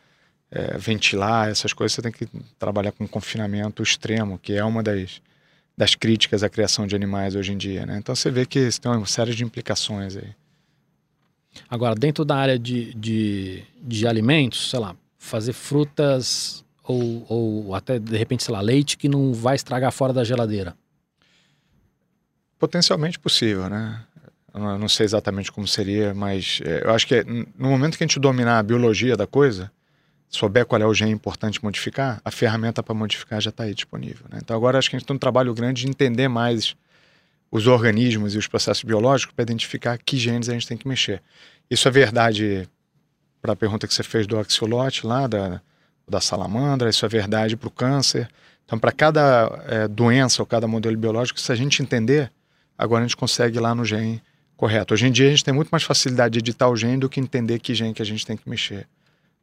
é, 0.51 0.77
ventilar, 0.77 1.49
essas 1.49 1.73
coisas, 1.73 1.95
você 1.95 2.03
tem 2.03 2.13
que 2.13 2.27
trabalhar 2.59 2.93
com 2.93 3.07
confinamento 3.07 3.83
extremo, 3.83 4.39
que 4.39 4.55
é 4.55 4.65
uma 4.65 4.83
das, 4.83 5.23
das 5.77 5.95
críticas 5.95 6.43
à 6.43 6.49
criação 6.49 6.87
de 6.87 6.97
animais 6.97 7.37
hoje 7.37 7.53
em 7.53 7.57
dia. 7.57 7.87
Né? 7.87 7.99
Então 7.99 8.15
você 8.15 8.31
vê 8.31 8.45
que 8.45 8.59
isso 8.59 8.81
tem 8.81 8.91
uma 8.91 9.07
série 9.07 9.35
de 9.35 9.45
implicações 9.45 10.17
aí. 10.17 10.35
Agora, 11.69 11.95
dentro 11.95 12.25
da 12.25 12.37
área 12.37 12.59
de, 12.59 12.95
de, 12.95 13.65
de 13.83 14.07
alimentos, 14.07 14.71
sei 14.71 14.79
lá, 14.79 14.95
fazer 15.19 15.53
frutas 15.53 16.65
ou, 16.85 17.27
ou 17.29 17.75
até 17.75 17.99
de 17.99 18.17
repente, 18.17 18.43
sei 18.43 18.53
lá, 18.53 18.61
leite 18.61 18.97
que 18.97 19.09
não 19.09 19.33
vai 19.33 19.57
estragar 19.57 19.93
fora 19.93 20.13
da 20.13 20.25
geladeira. 20.25 20.77
Potencialmente 22.59 23.19
possível, 23.19 23.69
né? 23.69 24.05
Eu 24.53 24.79
não 24.79 24.89
sei 24.89 25.05
exatamente 25.05 25.53
como 25.53 25.67
seria, 25.67 26.13
mas 26.13 26.61
é, 26.65 26.85
eu 26.85 26.91
acho 26.91 27.07
que 27.07 27.23
no 27.25 27.69
momento 27.69 27.97
que 27.97 28.03
a 28.03 28.07
gente 28.07 28.19
dominar 28.19 28.59
a 28.59 28.63
biologia 28.63 29.17
da 29.17 29.27
coisa, 29.27 29.71
souber 30.31 30.65
qual 30.65 30.81
é 30.81 30.87
o 30.87 30.95
gene 30.95 31.11
importante 31.11 31.63
modificar, 31.63 32.21
a 32.25 32.31
ferramenta 32.31 32.85
para 32.85 32.95
modificar 32.95 33.41
já 33.41 33.51
está 33.51 33.65
aí 33.65 33.75
disponível. 33.75 34.27
Né? 34.31 34.39
Então 34.41 34.57
agora 34.57 34.79
acho 34.79 34.89
que 34.89 34.95
a 34.95 34.99
gente 34.99 35.07
tem 35.07 35.17
um 35.17 35.19
trabalho 35.19 35.53
grande 35.53 35.83
de 35.83 35.89
entender 35.89 36.29
mais 36.29 36.77
os 37.51 37.67
organismos 37.67 38.37
e 38.37 38.39
os 38.39 38.47
processos 38.47 38.85
biológicos 38.85 39.35
para 39.35 39.43
identificar 39.43 39.99
que 39.99 40.17
genes 40.17 40.49
a 40.49 40.53
gente 40.53 40.69
tem 40.69 40.77
que 40.77 40.87
mexer. 40.87 41.21
Isso 41.69 41.89
é 41.89 41.91
verdade 41.91 42.69
para 43.43 43.55
a 43.55 43.57
pergunta 43.57 43.89
que 43.89 43.93
você 43.93 44.05
fez 44.05 44.25
do 44.25 44.39
axiolote 44.39 45.05
lá, 45.05 45.27
da, 45.27 45.61
da 46.09 46.21
salamandra, 46.21 46.89
isso 46.89 47.05
é 47.05 47.09
verdade 47.09 47.57
para 47.57 47.67
o 47.67 47.71
câncer. 47.71 48.29
Então, 48.65 48.79
para 48.79 48.93
cada 48.93 49.65
é, 49.67 49.89
doença 49.89 50.41
ou 50.41 50.47
cada 50.47 50.69
modelo 50.69 50.97
biológico, 50.97 51.41
se 51.41 51.51
a 51.51 51.57
gente 51.57 51.83
entender, 51.83 52.31
agora 52.79 53.03
a 53.03 53.07
gente 53.07 53.17
consegue 53.17 53.57
ir 53.57 53.61
lá 53.61 53.75
no 53.75 53.85
gene 53.85 54.23
correto. 54.57 54.95
Hoje 54.95 55.09
em 55.09 55.11
dia 55.11 55.27
a 55.27 55.31
gente 55.31 55.43
tem 55.43 55.53
muito 55.53 55.71
mais 55.71 55.83
facilidade 55.83 56.35
de 56.35 56.39
editar 56.39 56.69
o 56.69 56.77
gene 56.77 56.99
do 56.99 57.09
que 57.09 57.19
entender 57.19 57.59
que 57.59 57.75
gene 57.75 57.93
que 57.93 58.03
a 58.03 58.07
gente 58.07 58.25
tem 58.25 58.37
que 58.37 58.49
mexer 58.49 58.87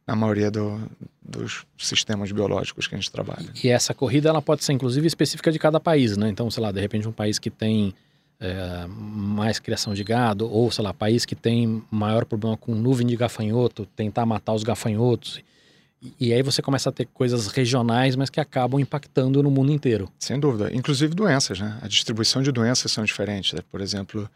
na 0.07 0.15
maioria 0.15 0.49
do, 0.49 0.81
dos 1.21 1.65
sistemas 1.77 2.31
biológicos 2.31 2.87
que 2.87 2.95
a 2.95 2.97
gente 2.97 3.11
trabalha. 3.11 3.45
E 3.61 3.67
essa 3.67 3.93
corrida 3.93 4.29
ela 4.29 4.41
pode 4.41 4.63
ser 4.63 4.71
inclusive 4.71 5.05
específica 5.05 5.51
de 5.51 5.59
cada 5.59 5.79
país, 5.79 6.15
né? 6.15 6.29
Então, 6.29 6.49
sei 6.49 6.63
lá, 6.63 6.71
de 6.71 6.79
repente 6.79 7.07
um 7.07 7.11
país 7.11 7.37
que 7.37 7.49
tem 7.49 7.93
é, 8.39 8.85
mais 8.87 9.59
criação 9.59 9.93
de 9.93 10.03
gado, 10.03 10.49
ou 10.49 10.71
sei 10.71 10.83
lá, 10.83 10.93
país 10.93 11.25
que 11.25 11.35
tem 11.35 11.83
maior 11.91 12.23
problema 12.23 12.55
com 12.55 12.73
nuvem 12.73 13.05
de 13.05 13.17
gafanhoto, 13.17 13.85
tentar 13.85 14.25
matar 14.25 14.53
os 14.53 14.63
gafanhotos. 14.63 15.41
E, 16.01 16.13
e 16.19 16.33
aí 16.33 16.41
você 16.41 16.61
começa 16.61 16.87
a 16.87 16.91
ter 16.91 17.07
coisas 17.07 17.47
regionais, 17.47 18.15
mas 18.15 18.29
que 18.29 18.39
acabam 18.39 18.79
impactando 18.79 19.43
no 19.43 19.51
mundo 19.51 19.73
inteiro. 19.73 20.09
Sem 20.17 20.39
dúvida. 20.39 20.73
Inclusive 20.73 21.13
doenças, 21.13 21.59
né? 21.59 21.77
A 21.81 21.87
distribuição 21.87 22.41
de 22.41 22.51
doenças 22.51 22.91
são 22.91 23.03
diferentes. 23.03 23.51
Né? 23.51 23.59
Por 23.69 23.81
exemplo, 23.81 24.29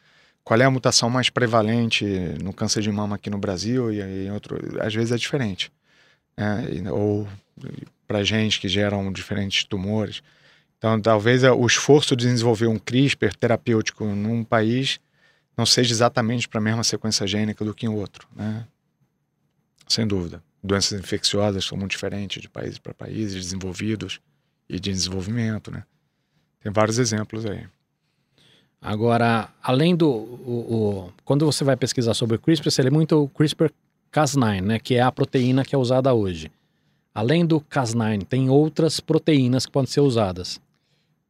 qual 0.44 0.60
é 0.60 0.64
a 0.64 0.72
mutação 0.72 1.10
mais 1.10 1.30
prevalente 1.30 2.06
no 2.44 2.54
câncer 2.54 2.82
de 2.82 2.92
mama 2.92 3.16
aqui 3.16 3.30
no 3.30 3.38
Brasil 3.38 3.92
e 3.92 4.02
em 4.02 4.32
outro, 4.32 4.58
às 4.80 4.94
vezes 4.94 5.12
é 5.12 5.18
diferente, 5.18 5.72
né? 6.38 6.92
ou 6.92 7.28
para 8.08 8.24
gente 8.24 8.60
que 8.60 8.68
geram 8.68 9.12
diferentes 9.12 9.64
tumores. 9.64 10.22
Então, 10.78 11.00
talvez 11.00 11.44
o 11.44 11.66
esforço 11.66 12.16
de 12.16 12.26
desenvolver 12.26 12.68
um 12.68 12.80
CRISPR 12.80 13.36
terapêutico 13.36 14.04
num 14.04 14.44
país 14.44 15.00
não 15.56 15.66
seja 15.66 15.94
exatamente 15.94 16.50
para 16.50 16.60
a 16.60 16.64
mesma 16.64 16.84
sequência 16.84 17.28
gênica 17.28 17.64
do 17.64 17.74
que 17.74 17.86
em 17.86 17.90
outro, 17.90 18.28
né? 18.36 18.66
Sem 19.88 20.08
dúvida. 20.08 20.44
Doenças 20.64 21.00
infecciosas 21.00 21.66
são 21.66 21.78
muito 21.78 21.92
diferentes 21.92 22.42
de 22.42 22.50
país 22.50 22.80
para 22.80 22.94
países, 22.94 23.46
desenvolvidos 23.46 24.20
e 24.68 24.80
de 24.80 24.92
desenvolvimento, 24.92 25.70
né? 25.70 25.84
Tem 26.62 26.72
vários 26.72 26.98
exemplos 26.98 27.46
aí. 27.46 27.68
Agora, 28.82 29.48
além 29.62 29.96
do. 29.96 30.10
O, 30.10 31.06
o, 31.08 31.14
quando 31.24 31.46
você 31.46 31.64
vai 31.64 31.78
pesquisar 31.78 32.16
sobre 32.16 32.36
o 32.38 32.40
CRISPR, 32.40 32.72
você 32.72 32.82
lê 32.82 32.90
muito 32.90 33.16
o 33.16 33.30
CRISPR-Cas9, 33.30 34.62
né, 34.62 34.80
que 34.80 34.96
é 34.96 35.02
a 35.02 35.12
proteína 35.12 35.64
que 35.64 35.76
é 35.76 35.78
usada 35.78 36.12
hoje. 36.14 36.52
Além 37.14 37.46
do 37.46 37.62
Cas9, 37.62 38.26
tem 38.26 38.50
outras 38.50 39.00
proteínas 39.00 39.66
que 39.66 39.72
podem 39.72 39.92
ser 39.92 40.00
usadas. 40.00 40.60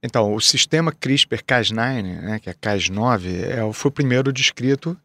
Então, 0.02 0.34
o 0.34 0.40
sistema 0.40 0.92
CRISPR-Cas9, 0.94 2.02
né, 2.02 2.40
que 2.40 2.50
é 2.50 2.54
Cas9, 2.54 3.26
é, 3.28 3.74
foi 3.74 3.90
o 3.90 3.94
primeiro 3.94 4.32
descrito 4.32 4.98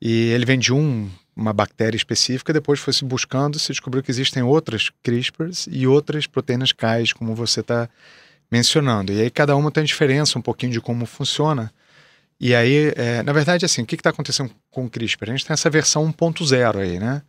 e 0.00 0.30
ele 0.30 0.44
vem 0.44 0.58
de 0.58 0.72
um, 0.72 1.08
uma 1.34 1.52
bactéria 1.52 1.96
específica, 1.96 2.52
depois 2.52 2.80
foi 2.80 2.92
se 2.92 3.04
buscando, 3.04 3.58
se 3.58 3.68
descobriu 3.68 4.02
que 4.02 4.10
existem 4.10 4.42
outras 4.42 4.90
CRISPRs 5.02 5.68
e 5.70 5.86
outras 5.86 6.26
proteínas 6.26 6.72
Cas, 6.72 7.12
como 7.12 7.34
você 7.34 7.60
está 7.60 7.88
mencionando. 8.50 9.12
E 9.12 9.20
aí 9.20 9.30
cada 9.30 9.56
uma 9.56 9.70
tem 9.70 9.84
diferença 9.84 10.38
um 10.38 10.42
pouquinho 10.42 10.72
de 10.72 10.80
como 10.80 11.06
funciona. 11.06 11.72
E 12.40 12.54
aí, 12.54 12.92
é, 12.96 13.22
na 13.22 13.32
verdade, 13.32 13.64
assim, 13.64 13.82
o 13.82 13.86
que 13.86 13.96
está 13.96 14.10
acontecendo 14.10 14.50
com 14.70 14.84
o 14.84 14.90
CRISPR? 14.90 15.30
A 15.30 15.32
gente 15.32 15.46
tem 15.46 15.54
essa 15.54 15.68
versão 15.68 16.10
1.0 16.12 16.76
aí, 16.76 16.98
né? 16.98 17.22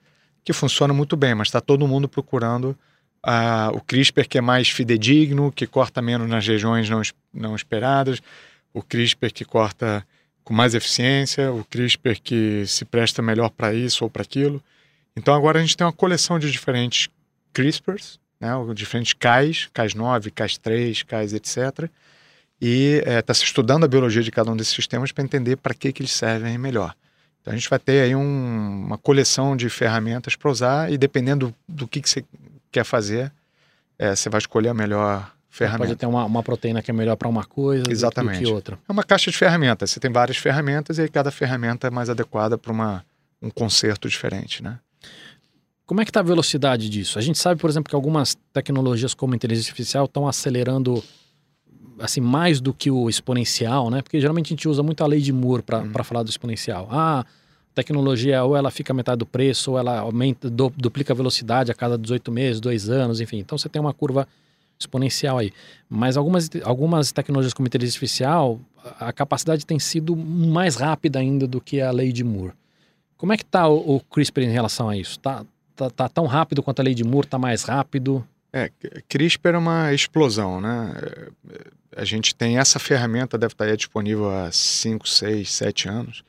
Que 0.43 0.53
funciona 0.53 0.93
muito 0.93 1.17
bem, 1.17 1.33
mas 1.33 1.47
está 1.47 1.59
todo 1.59 1.87
mundo 1.87 2.07
procurando 2.07 2.77
uh, 3.25 3.75
o 3.75 3.81
CRISPR 3.81 4.27
que 4.27 4.37
é 4.37 4.41
mais 4.41 4.69
fidedigno, 4.69 5.51
que 5.51 5.67
corta 5.67 6.01
menos 6.01 6.29
nas 6.29 6.45
regiões 6.45 6.89
não, 6.89 7.01
não 7.33 7.55
esperadas, 7.55 8.21
o 8.73 8.81
CRISPR 8.81 9.31
que 9.33 9.45
corta 9.45 10.05
com 10.43 10.53
mais 10.53 10.73
eficiência, 10.73 11.51
o 11.51 11.63
CRISPR 11.63 12.19
que 12.23 12.65
se 12.65 12.85
presta 12.85 13.21
melhor 13.21 13.49
para 13.49 13.73
isso 13.73 14.03
ou 14.03 14.09
para 14.09 14.23
aquilo. 14.23 14.61
Então 15.15 15.33
agora 15.33 15.59
a 15.59 15.61
gente 15.61 15.75
tem 15.75 15.85
uma 15.85 15.93
coleção 15.93 16.39
de 16.39 16.51
diferentes 16.51 17.09
CRISPRs, 17.53 18.19
né, 18.39 18.51
diferentes 18.73 19.13
CAIs, 19.13 19.69
CAIs 19.73 19.93
9, 19.93 20.31
CAIs 20.31 20.57
3, 20.57 21.03
CAIs 21.03 21.33
etc. 21.33 21.89
E 22.61 22.99
está 22.99 23.11
é, 23.11 23.21
tá 23.21 23.33
se 23.33 23.43
estudando 23.43 23.83
a 23.83 23.87
biologia 23.87 24.21
de 24.21 24.31
cada 24.31 24.51
um 24.51 24.57
desses 24.57 24.73
sistemas 24.73 25.11
para 25.11 25.23
entender 25.23 25.57
para 25.57 25.73
que, 25.73 25.91
que 25.91 26.01
eles 26.01 26.11
servem 26.11 26.57
melhor. 26.57 26.95
Então 27.41 27.53
a 27.53 27.55
gente 27.55 27.69
vai 27.69 27.79
ter 27.79 28.01
aí 28.01 28.15
um, 28.15 28.85
uma 28.85 28.97
coleção 28.97 29.55
de 29.55 29.69
ferramentas 29.69 30.35
para 30.35 30.51
usar 30.51 30.91
e 30.91 30.97
dependendo 30.97 31.47
do, 31.67 31.83
do 31.83 31.87
que, 31.87 32.01
que 32.01 32.09
você 32.09 32.23
quer 32.71 32.83
fazer, 32.83 33.31
é, 33.97 34.15
você 34.15 34.29
vai 34.29 34.39
escolher 34.39 34.69
a 34.69 34.73
melhor 34.73 35.31
ferramenta. 35.49 35.87
Pode 35.87 35.99
ter 35.99 36.05
uma, 36.05 36.25
uma 36.25 36.43
proteína 36.43 36.81
que 36.81 36.91
é 36.91 36.93
melhor 36.93 37.15
para 37.15 37.27
uma 37.27 37.43
coisa 37.43 37.85
Exatamente. 37.89 38.39
do 38.39 38.45
que 38.45 38.51
outra. 38.51 38.79
É 38.87 38.91
uma 38.91 39.03
caixa 39.03 39.31
de 39.31 39.37
ferramentas. 39.37 39.91
Você 39.91 39.99
tem 39.99 40.11
várias 40.11 40.37
ferramentas 40.37 40.97
e 40.97 41.01
aí 41.01 41.09
cada 41.09 41.31
ferramenta 41.31 41.87
é 41.87 41.89
mais 41.89 42.09
adequada 42.09 42.57
para 42.57 42.73
um 43.41 43.49
conserto 43.49 44.07
diferente, 44.07 44.61
né? 44.61 44.79
Como 45.89 46.01
é 46.01 46.05
que 46.05 46.11
está 46.11 46.19
a 46.19 46.23
velocidade 46.23 46.87
disso? 46.87 47.17
A 47.17 47.21
gente 47.23 47.39
sabe, 47.39 47.59
por 47.59 47.67
exemplo, 47.67 47.89
que 47.89 47.95
algumas 47.95 48.37
tecnologias 48.53 49.15
como 49.15 49.33
inteligência 49.33 49.71
artificial 49.71 50.05
estão 50.05 50.27
acelerando 50.27 51.03
assim 51.97 52.21
mais 52.21 52.61
do 52.61 52.75
que 52.75 52.91
o 52.91 53.09
exponencial, 53.09 53.89
né? 53.89 54.03
Porque 54.03 54.21
geralmente 54.21 54.45
a 54.45 54.49
gente 54.49 54.69
usa 54.69 54.83
muito 54.83 55.03
a 55.03 55.07
lei 55.07 55.19
de 55.19 55.33
Moore 55.33 55.63
para 55.63 55.79
uhum. 55.79 56.03
falar 56.03 56.21
do 56.21 56.29
exponencial. 56.29 56.87
Ah, 56.91 57.25
tecnologia 57.73 58.43
ou 58.43 58.55
ela 58.55 58.69
fica 58.69 58.93
metade 58.93 59.17
do 59.17 59.25
preço, 59.25 59.71
ou 59.71 59.79
ela 59.79 60.01
aumenta, 60.01 60.47
du, 60.47 60.71
duplica 60.77 61.11
a 61.11 61.15
velocidade 61.15 61.71
a 61.71 61.73
cada 61.73 61.97
18 61.97 62.31
meses, 62.31 62.61
dois 62.61 62.87
anos, 62.87 63.19
enfim. 63.19 63.39
Então 63.39 63.57
você 63.57 63.67
tem 63.67 63.81
uma 63.81 63.91
curva 63.91 64.27
exponencial 64.79 65.39
aí. 65.39 65.51
Mas 65.89 66.17
algumas, 66.17 66.51
algumas 66.65 67.11
tecnologias 67.11 67.51
como 67.51 67.67
inteligência 67.67 67.97
artificial, 67.97 68.59
a 68.99 69.11
capacidade 69.11 69.65
tem 69.65 69.79
sido 69.79 70.15
mais 70.15 70.75
rápida 70.75 71.17
ainda 71.17 71.47
do 71.47 71.59
que 71.59 71.81
a 71.81 71.89
lei 71.89 72.11
de 72.11 72.23
Moore. 72.23 72.53
Como 73.17 73.33
é 73.33 73.37
que 73.37 73.43
está 73.43 73.67
o, 73.67 73.95
o, 73.95 73.99
CRISPR 74.01 74.43
em 74.43 74.51
relação 74.51 74.87
a 74.87 74.95
isso? 74.95 75.13
Está 75.13 75.43
tá, 75.79 75.89
tá 75.89 76.09
tão 76.09 76.25
rápido 76.25 76.61
quanto 76.61 76.81
a 76.81 76.83
lei 76.83 76.93
de 76.93 77.03
Moore? 77.03 77.27
Está 77.27 77.37
mais 77.37 77.63
rápido? 77.63 78.25
É, 78.51 78.71
CRISPR 79.07 79.55
é 79.55 79.57
uma 79.57 79.93
explosão, 79.93 80.59
né? 80.59 80.93
A 81.95 82.03
gente 82.03 82.35
tem 82.35 82.57
essa 82.57 82.79
ferramenta, 82.79 83.37
deve 83.37 83.53
estar 83.53 83.75
disponível 83.75 84.29
há 84.29 84.51
5, 84.51 85.07
6, 85.07 85.51
7 85.51 85.87
anos. 85.87 86.23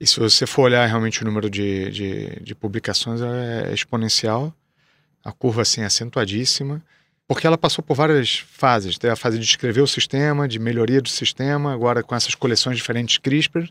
E 0.00 0.06
se 0.06 0.18
você 0.18 0.46
for 0.46 0.62
olhar 0.62 0.86
realmente 0.86 1.22
o 1.22 1.24
número 1.24 1.48
de, 1.48 1.90
de, 1.90 2.40
de 2.40 2.54
publicações, 2.54 3.20
é 3.20 3.72
exponencial. 3.72 4.52
A 5.22 5.32
curva, 5.32 5.62
assim, 5.62 5.82
é 5.82 5.84
acentuadíssima. 5.84 6.82
Porque 7.26 7.46
ela 7.46 7.56
passou 7.56 7.82
por 7.82 7.94
várias 7.94 8.36
fases. 8.38 8.98
Tem 8.98 9.10
a 9.10 9.16
fase 9.16 9.38
de 9.38 9.44
escrever 9.44 9.80
o 9.80 9.86
sistema, 9.86 10.46
de 10.46 10.58
melhoria 10.58 11.00
do 11.00 11.08
sistema, 11.08 11.72
agora 11.72 12.02
com 12.02 12.14
essas 12.14 12.34
coleções 12.34 12.76
diferentes 12.76 13.16
CRISPR 13.18 13.68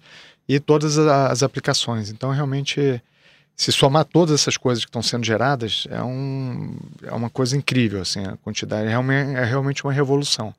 e 0.47 0.59
todas 0.59 0.97
as 0.97 1.43
aplicações. 1.43 2.09
Então, 2.09 2.31
realmente, 2.31 3.01
se 3.55 3.71
somar 3.71 4.05
todas 4.05 4.41
essas 4.41 4.57
coisas 4.57 4.83
que 4.83 4.89
estão 4.89 5.03
sendo 5.03 5.25
geradas, 5.25 5.87
é, 5.89 6.01
um, 6.01 6.75
é 7.03 7.13
uma 7.13 7.29
coisa 7.29 7.55
incrível, 7.55 8.01
assim, 8.01 8.25
a 8.25 8.37
quantidade 8.37 8.87
é 8.87 8.89
realmente, 8.89 9.37
é 9.37 9.43
realmente 9.43 9.83
uma 9.83 9.93
revolução. 9.93 10.53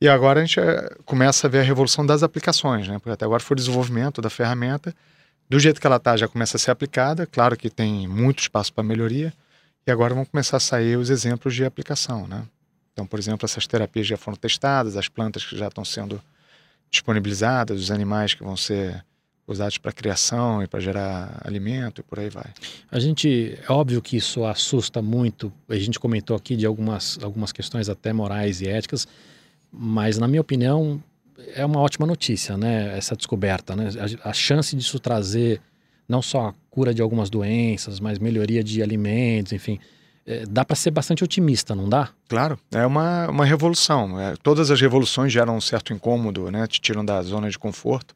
E 0.00 0.08
agora 0.08 0.40
a 0.40 0.44
gente 0.44 0.58
eh, 0.58 0.96
começa 1.04 1.46
a 1.46 1.50
ver 1.50 1.60
a 1.60 1.62
revolução 1.62 2.04
das 2.04 2.22
aplicações, 2.22 2.88
né? 2.88 2.98
Porque 2.98 3.10
até 3.10 3.24
agora 3.24 3.40
foi 3.40 3.54
o 3.54 3.56
desenvolvimento 3.56 4.20
da 4.20 4.28
ferramenta, 4.28 4.94
do 5.48 5.58
jeito 5.58 5.80
que 5.80 5.86
ela 5.86 5.96
está 5.96 6.16
já 6.16 6.26
começa 6.26 6.56
a 6.56 6.60
ser 6.60 6.70
aplicada, 6.70 7.26
claro 7.26 7.56
que 7.56 7.70
tem 7.70 8.08
muito 8.08 8.40
espaço 8.40 8.72
para 8.72 8.82
melhoria, 8.82 9.32
e 9.86 9.90
agora 9.90 10.14
vão 10.14 10.24
começar 10.24 10.56
a 10.56 10.60
sair 10.60 10.96
os 10.96 11.10
exemplos 11.10 11.54
de 11.54 11.64
aplicação, 11.64 12.26
né? 12.26 12.44
Então, 12.92 13.06
por 13.06 13.18
exemplo, 13.18 13.44
essas 13.44 13.66
terapias 13.66 14.06
já 14.06 14.16
foram 14.16 14.36
testadas, 14.36 14.96
as 14.96 15.08
plantas 15.08 15.44
que 15.44 15.56
já 15.56 15.68
estão 15.68 15.84
sendo 15.84 16.20
disponibilizadas, 16.90 17.80
os 17.80 17.90
animais 17.90 18.34
que 18.34 18.42
vão 18.42 18.56
ser 18.56 19.04
usados 19.46 19.78
para 19.78 19.92
criação 19.92 20.62
e 20.62 20.66
para 20.66 20.80
gerar 20.80 21.40
alimento 21.44 22.00
e 22.00 22.04
por 22.04 22.18
aí 22.18 22.30
vai. 22.30 22.50
A 22.90 22.98
gente, 22.98 23.58
é 23.68 23.72
óbvio 23.72 24.00
que 24.00 24.16
isso 24.16 24.44
assusta 24.44 25.02
muito, 25.02 25.52
a 25.68 25.76
gente 25.76 25.98
comentou 25.98 26.36
aqui 26.36 26.56
de 26.56 26.64
algumas, 26.64 27.18
algumas 27.22 27.52
questões 27.52 27.88
até 27.88 28.12
morais 28.12 28.60
e 28.60 28.68
éticas, 28.68 29.06
mas 29.70 30.18
na 30.18 30.26
minha 30.26 30.40
opinião 30.40 31.02
é 31.54 31.64
uma 31.64 31.80
ótima 31.80 32.06
notícia, 32.06 32.56
né, 32.56 32.96
essa 32.96 33.14
descoberta, 33.14 33.76
né, 33.76 33.88
a, 34.22 34.30
a 34.30 34.32
chance 34.32 34.74
disso 34.74 34.98
trazer 34.98 35.60
não 36.08 36.22
só 36.22 36.48
a 36.48 36.54
cura 36.70 36.94
de 36.94 37.02
algumas 37.02 37.28
doenças, 37.30 38.00
mas 38.00 38.18
melhoria 38.18 38.62
de 38.62 38.82
alimentos, 38.82 39.52
enfim, 39.52 39.78
é, 40.26 40.44
dá 40.46 40.64
para 40.64 40.76
ser 40.76 40.90
bastante 40.90 41.22
otimista, 41.22 41.74
não 41.74 41.88
dá? 41.88 42.08
Claro, 42.28 42.58
é 42.72 42.86
uma, 42.86 43.28
uma 43.28 43.44
revolução. 43.44 44.18
É, 44.18 44.34
todas 44.42 44.70
as 44.70 44.80
revoluções 44.80 45.32
geram 45.32 45.56
um 45.56 45.60
certo 45.60 45.92
incômodo, 45.92 46.50
né? 46.50 46.66
Te 46.66 46.80
tiram 46.80 47.04
da 47.04 47.20
zona 47.22 47.50
de 47.50 47.58
conforto. 47.58 48.14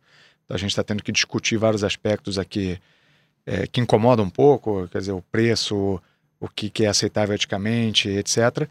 A 0.48 0.56
gente 0.56 0.70
está 0.70 0.82
tendo 0.82 1.02
que 1.02 1.12
discutir 1.12 1.56
vários 1.56 1.84
aspectos 1.84 2.38
aqui 2.38 2.78
é, 3.44 3.66
que 3.66 3.80
incomodam 3.80 4.24
um 4.24 4.30
pouco, 4.30 4.88
quer 4.88 4.98
dizer, 4.98 5.12
o 5.12 5.22
preço, 5.22 6.00
o 6.40 6.48
que, 6.48 6.70
que 6.70 6.84
é 6.84 6.88
aceitável 6.88 7.34
eticamente, 7.34 8.08
etc. 8.08 8.68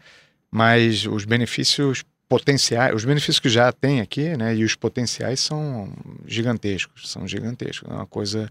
Mas 0.50 1.06
os 1.06 1.24
benefícios 1.24 2.04
potenciais, 2.28 2.94
os 2.94 3.04
benefícios 3.04 3.40
que 3.40 3.48
já 3.48 3.72
tem 3.72 4.00
aqui, 4.00 4.36
né, 4.36 4.54
e 4.54 4.64
os 4.64 4.74
potenciais 4.74 5.40
são 5.40 5.92
gigantescos, 6.26 7.10
são 7.10 7.26
gigantescos. 7.26 7.88
É 7.88 7.94
uma 7.94 8.06
coisa 8.06 8.50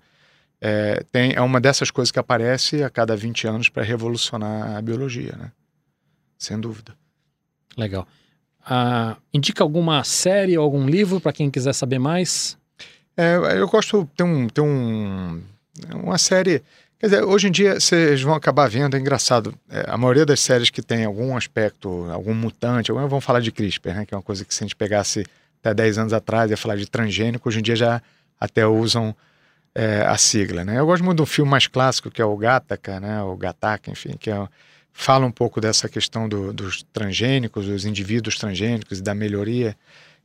é, 0.59 1.03
tem, 1.11 1.34
é 1.34 1.41
uma 1.41 1.61
dessas 1.61 1.91
coisas 1.91 2.11
que 2.11 2.19
aparece 2.19 2.84
a 2.84 2.89
cada 2.89 3.15
20 3.15 3.47
anos 3.47 3.69
para 3.69 3.84
revolucionar 3.84 4.75
a 4.75 4.82
biologia, 4.82 5.36
né? 5.38 5.51
Sem 6.38 6.59
dúvida. 6.59 6.95
Legal. 7.78 8.07
Ah, 8.65 9.17
indica 9.34 9.63
alguma 9.63 10.03
série 10.03 10.57
ou 10.57 10.63
algum 10.63 10.88
livro 10.88 11.21
para 11.21 11.32
quem 11.32 11.49
quiser 11.49 11.73
saber 11.73 11.99
mais? 11.99 12.57
É, 13.18 13.36
eu 13.57 13.68
gosto, 13.68 14.07
tem 14.15 14.24
um, 14.24 14.47
tem 14.47 14.63
um, 14.63 15.41
uma 15.91 16.20
série. 16.20 16.61
Quer 16.99 17.07
dizer, 17.07 17.24
hoje 17.24 17.47
em 17.47 17.51
dia 17.51 17.80
vocês 17.80 18.22
vão 18.22 18.36
acabar 18.36 18.70
vendo, 18.70 18.95
é 18.95 18.99
engraçado, 18.99 19.55
é, 19.70 19.86
a 19.88 19.97
maioria 19.97 20.26
das 20.26 20.39
séries 20.39 20.70
que 20.70 20.84
tem 20.84 21.03
algum 21.03 21.36
aspecto, 21.36 22.07
algum 22.11 22.34
mutante, 22.34 22.91
algum, 22.91 23.07
vamos 23.07 23.26
falar 23.26 23.39
de 23.39 23.51
CRISPR, 23.51 23.93
né, 23.93 24.05
que 24.05 24.13
é 24.13 24.18
uma 24.18 24.24
coisa 24.24 24.45
que 24.45 24.53
se 24.53 24.63
a 24.63 24.65
gente 24.65 24.76
pegasse 24.76 25.26
até 25.59 25.74
10 25.74 25.97
anos 25.97 26.13
atrás, 26.13 26.51
ia 26.51 26.57
falar 26.57 26.76
de 26.76 26.88
transgênico, 26.88 27.49
hoje 27.49 27.59
em 27.59 27.61
dia 27.63 27.76
já 27.76 28.01
até 28.39 28.65
usam 28.68 29.15
é, 29.74 30.01
a 30.01 30.18
sigla. 30.18 30.63
Né? 30.63 30.80
Eu 30.80 30.86
gosto 30.86 31.03
muito 31.03 31.18
do 31.18 31.26
filme 31.26 31.49
mais 31.49 31.68
clássico, 31.68 32.09
que 32.11 32.22
é 32.22 32.26
o 32.26 32.38
Gataca, 32.38 32.99
né, 32.99 33.22
o 33.24 33.36
Gataca, 33.36 33.91
enfim, 33.91 34.15
que 34.20 34.30
é, 34.30 34.47
fala 34.93 35.26
um 35.26 35.32
pouco 35.32 35.59
dessa 35.59 35.89
questão 35.89 36.30
do, 36.30 36.53
dos 36.53 36.84
transgênicos, 36.93 37.65
dos 37.65 37.86
indivíduos 37.86 38.38
transgênicos 38.38 38.99
e 38.99 39.03
da 39.03 39.13
melhoria. 39.15 39.76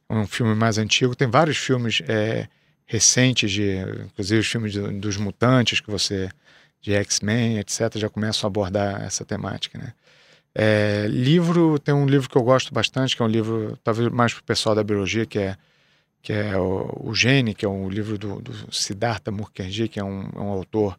É 0.09 0.14
um 0.14 0.26
filme 0.26 0.55
mais 0.55 0.76
antigo, 0.76 1.14
tem 1.14 1.28
vários 1.28 1.57
filmes... 1.57 2.03
É, 2.07 2.49
recentes, 2.93 3.51
de, 3.51 3.78
inclusive 4.05 4.40
os 4.40 4.47
filmes 4.47 4.72
de, 4.72 4.80
dos 4.80 5.16
mutantes 5.16 5.80
que 5.80 5.90
você 5.90 6.28
de 6.82 6.93
X-Men, 6.93 7.59
etc., 7.59 7.97
já 7.97 8.09
começam 8.11 8.47
a 8.47 8.49
abordar 8.49 9.03
essa 9.03 9.24
temática, 9.24 9.78
né? 9.78 9.95
É, 10.55 11.07
livro, 11.09 11.78
tem 11.78 11.95
um 11.95 12.05
livro 12.05 12.28
que 12.28 12.36
eu 12.36 12.43
gosto 12.43 12.74
bastante, 12.74 13.16
que 13.16 13.22
é 13.22 13.24
um 13.24 13.28
livro, 13.28 13.78
talvez 13.82 14.11
mais 14.11 14.34
para 14.34 14.43
o 14.43 14.45
pessoal 14.45 14.74
da 14.74 14.84
biologia, 14.84 15.24
que 15.24 15.38
é, 15.38 15.57
que 16.20 16.32
é 16.34 16.55
o, 16.59 17.09
o 17.09 17.14
Gene, 17.14 17.55
que 17.55 17.64
é 17.64 17.68
um 17.68 17.88
livro 17.88 18.18
do, 18.18 18.43
do 18.43 18.74
Siddhartha 18.74 19.30
Mukherjee, 19.30 19.88
que 19.88 19.99
é 19.99 20.05
um, 20.05 20.28
é 20.34 20.38
um, 20.38 20.49
autor 20.49 20.99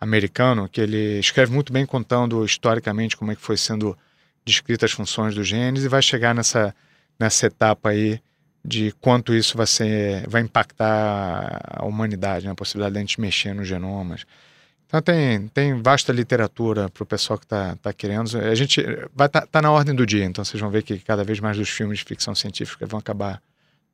americano, 0.00 0.68
que 0.68 0.80
ele 0.80 1.20
escreve 1.20 1.52
muito 1.52 1.72
bem 1.72 1.86
contando 1.86 2.44
historicamente 2.44 3.16
como 3.16 3.30
é 3.30 3.36
que 3.36 3.42
foi 3.42 3.56
sendo 3.56 3.96
descritas 4.44 4.90
as 4.90 4.96
funções 4.96 5.34
dos 5.36 5.46
genes 5.46 5.84
e 5.84 5.88
vai 5.88 6.02
chegar 6.02 6.34
nessa, 6.34 6.74
nessa 7.20 7.46
etapa 7.46 7.90
aí 7.90 8.20
de 8.68 8.92
quanto 9.00 9.34
isso 9.34 9.56
vai 9.56 9.66
ser 9.66 10.28
vai 10.28 10.42
impactar 10.42 11.60
a 11.68 11.84
humanidade, 11.86 12.44
né? 12.44 12.52
a 12.52 12.54
possibilidade 12.54 12.92
de 12.92 12.98
a 12.98 13.00
gente 13.00 13.20
mexer 13.20 13.54
nos 13.54 13.66
genomas. 13.66 14.26
Então 14.86 15.02
tem, 15.02 15.48
tem 15.48 15.82
vasta 15.82 16.12
literatura 16.12 16.88
para 16.88 17.02
o 17.02 17.06
pessoal 17.06 17.38
que 17.38 17.44
está 17.44 17.76
tá 17.76 17.92
querendo. 17.92 18.38
A 18.38 18.54
gente 18.54 18.82
vai 19.14 19.28
tá, 19.28 19.46
tá 19.46 19.62
na 19.62 19.70
ordem 19.70 19.94
do 19.94 20.06
dia, 20.06 20.24
então 20.24 20.44
vocês 20.44 20.60
vão 20.60 20.70
ver 20.70 20.82
que 20.82 20.98
cada 20.98 21.24
vez 21.24 21.40
mais 21.40 21.56
dos 21.56 21.68
filmes 21.68 21.98
de 21.98 22.04
ficção 22.04 22.34
científica 22.34 22.86
vão 22.86 22.98
acabar 22.98 23.42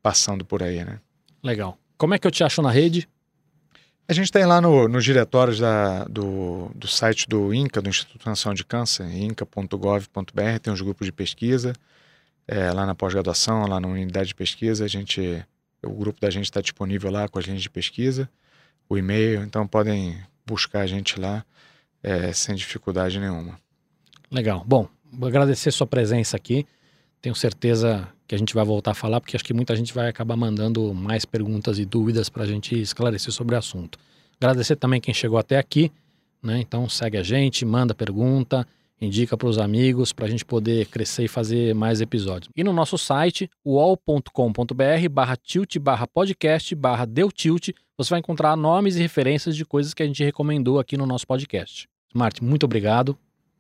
passando 0.03 0.45
por 0.45 0.63
aí, 0.63 0.85
né? 0.85 0.99
Legal. 1.43 1.79
Como 1.97 2.15
é 2.15 2.19
que 2.19 2.27
eu 2.27 2.31
te 2.31 2.45
acho 2.45 2.61
na 2.61 2.71
rede? 2.71 3.09
A 4.07 4.13
gente 4.13 4.31
tem 4.31 4.45
lá 4.45 4.61
no, 4.61 4.87
nos 4.87 5.05
diretórios 5.05 5.59
da, 5.59 6.05
do, 6.05 6.71
do 6.75 6.87
site 6.87 7.27
do 7.29 7.55
INCA, 7.55 7.81
do 7.81 7.89
Instituto 7.89 8.27
Nacional 8.27 8.55
de 8.55 8.65
Câncer, 8.65 9.07
inca.gov.br, 9.07 10.59
tem 10.63 10.73
os 10.73 10.81
grupos 10.81 11.07
de 11.07 11.13
pesquisa 11.13 11.73
é, 12.47 12.71
lá 12.73 12.87
na 12.87 12.95
pós-graduação, 12.95 13.67
lá 13.67 13.81
na 13.81 13.89
unidade 13.89 14.29
de 14.29 14.35
pesquisa, 14.35 14.85
a 14.85 14.89
gente, 14.89 15.45
o 15.83 15.95
grupo 15.95 16.21
da 16.21 16.31
gente 16.31 16.45
está 16.45 16.61
disponível 16.61 17.11
lá 17.11 17.29
com 17.29 17.39
as 17.39 17.45
linhas 17.45 17.63
de 17.63 17.71
pesquisa, 17.71 18.29
o 18.89 18.99
e-mail, 18.99 19.43
então 19.43 19.67
podem 19.67 20.19
buscar 20.47 20.81
a 20.81 20.87
gente 20.87 21.19
lá 21.19 21.45
é, 22.03 22.33
sem 22.33 22.55
dificuldade 22.55 23.19
nenhuma. 23.19 23.59
Legal. 24.31 24.63
Bom, 24.67 24.89
vou 25.13 25.29
agradecer 25.29 25.71
sua 25.71 25.87
presença 25.87 26.37
aqui. 26.37 26.67
Tenho 27.23 27.35
certeza 27.35 28.07
que 28.27 28.35
a 28.35 28.39
gente 28.39 28.55
vai 28.55 28.65
voltar 28.65 28.91
a 28.91 28.95
falar, 28.95 29.21
porque 29.21 29.37
acho 29.37 29.45
que 29.45 29.55
muita 29.55 29.75
gente 29.75 29.95
vai 29.95 30.09
acabar 30.09 30.37
mandando 30.37 30.93
mais 30.93 31.25
perguntas 31.25 31.79
e 31.79 31.85
dúvidas 31.85 32.29
para 32.29 32.43
a 32.43 32.47
gente 32.47 32.79
esclarecer 32.79 33.33
sobre 33.33 33.55
o 33.55 33.59
assunto. 33.59 33.99
Agradecer 34.39 34.77
também 34.77 35.01
quem 35.01 35.15
chegou 35.15 35.39
até 35.39 35.57
aqui, 35.57 35.91
né? 36.43 36.61
Então 36.61 36.89
segue 36.89 37.17
a 37.17 37.23
gente, 37.23 37.65
manda 37.65 37.95
pergunta 37.95 38.67
indica 39.05 39.37
para 39.37 39.49
os 39.49 39.59
amigos 39.59 40.13
para 40.13 40.27
a 40.27 40.29
gente 40.29 40.45
poder 40.45 40.87
crescer 40.87 41.25
e 41.25 41.29
fazer 41.29 41.75
mais 41.75 42.01
episódios. 42.01 42.51
E 42.57 42.65
no 42.65 42.73
nosso 42.73 42.97
site, 42.97 43.51
uol.com.br 43.65 45.09
barra 45.11 45.37
tilt 45.37 45.79
barra 45.79 46.07
podcast 46.07 46.75
barra 46.75 47.05
deu 47.05 47.31
tilt, 47.31 47.71
você 47.97 48.11
vai 48.11 48.19
encontrar 48.19 48.57
nomes 48.57 48.97
e 48.97 49.01
referências 49.01 49.55
de 49.57 49.65
coisas 49.65 49.95
que 49.95 50.03
a 50.03 50.07
gente 50.07 50.23
recomendou 50.25 50.79
aqui 50.79 50.97
no 50.97 51.07
nosso 51.07 51.27
podcast. 51.27 51.89
Martin, 52.13 52.45
muito 52.45 52.65
obrigado. 52.65 53.17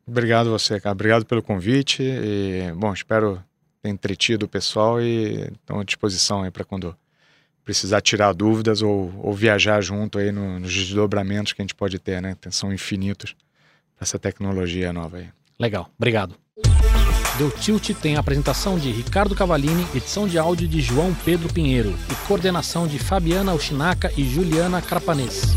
Obrigado 0.06 0.50
você, 0.50 0.80
cara. 0.80 0.92
Obrigado 0.92 1.24
pelo 1.24 1.42
convite 1.42 2.02
e, 2.02 2.72
bom, 2.76 2.92
espero 2.92 3.42
ter 3.82 3.88
entretido 3.88 4.46
o 4.46 4.48
pessoal 4.48 5.00
e 5.00 5.50
estou 5.52 5.80
à 5.80 5.84
disposição 5.84 6.42
aí 6.42 6.50
para 6.50 6.64
quando 6.64 6.96
precisar 7.64 8.00
tirar 8.02 8.32
dúvidas 8.32 8.82
ou, 8.82 9.12
ou 9.22 9.32
viajar 9.32 9.80
junto 9.80 10.18
aí 10.18 10.30
no, 10.30 10.60
nos 10.60 10.72
desdobramentos 10.72 11.52
que 11.52 11.62
a 11.62 11.64
gente 11.64 11.74
pode 11.74 11.98
ter, 11.98 12.20
né? 12.20 12.36
São 12.50 12.72
infinitos 12.72 13.34
essa 14.00 14.18
tecnologia 14.18 14.92
nova 14.92 15.18
aí. 15.18 15.28
Legal, 15.58 15.88
obrigado. 15.96 16.36
Deu 17.36 17.50
Tilt 17.50 17.90
tem 18.00 18.16
a 18.16 18.20
apresentação 18.20 18.78
de 18.78 18.92
Ricardo 18.92 19.34
Cavalini, 19.34 19.84
edição 19.94 20.28
de 20.28 20.38
áudio 20.38 20.68
de 20.68 20.80
João 20.80 21.12
Pedro 21.24 21.52
Pinheiro 21.52 21.92
e 22.10 22.26
coordenação 22.26 22.86
de 22.86 22.98
Fabiana 22.98 23.52
Ushinaka 23.52 24.12
e 24.16 24.24
Juliana 24.24 24.80
Carpanês. 24.80 25.56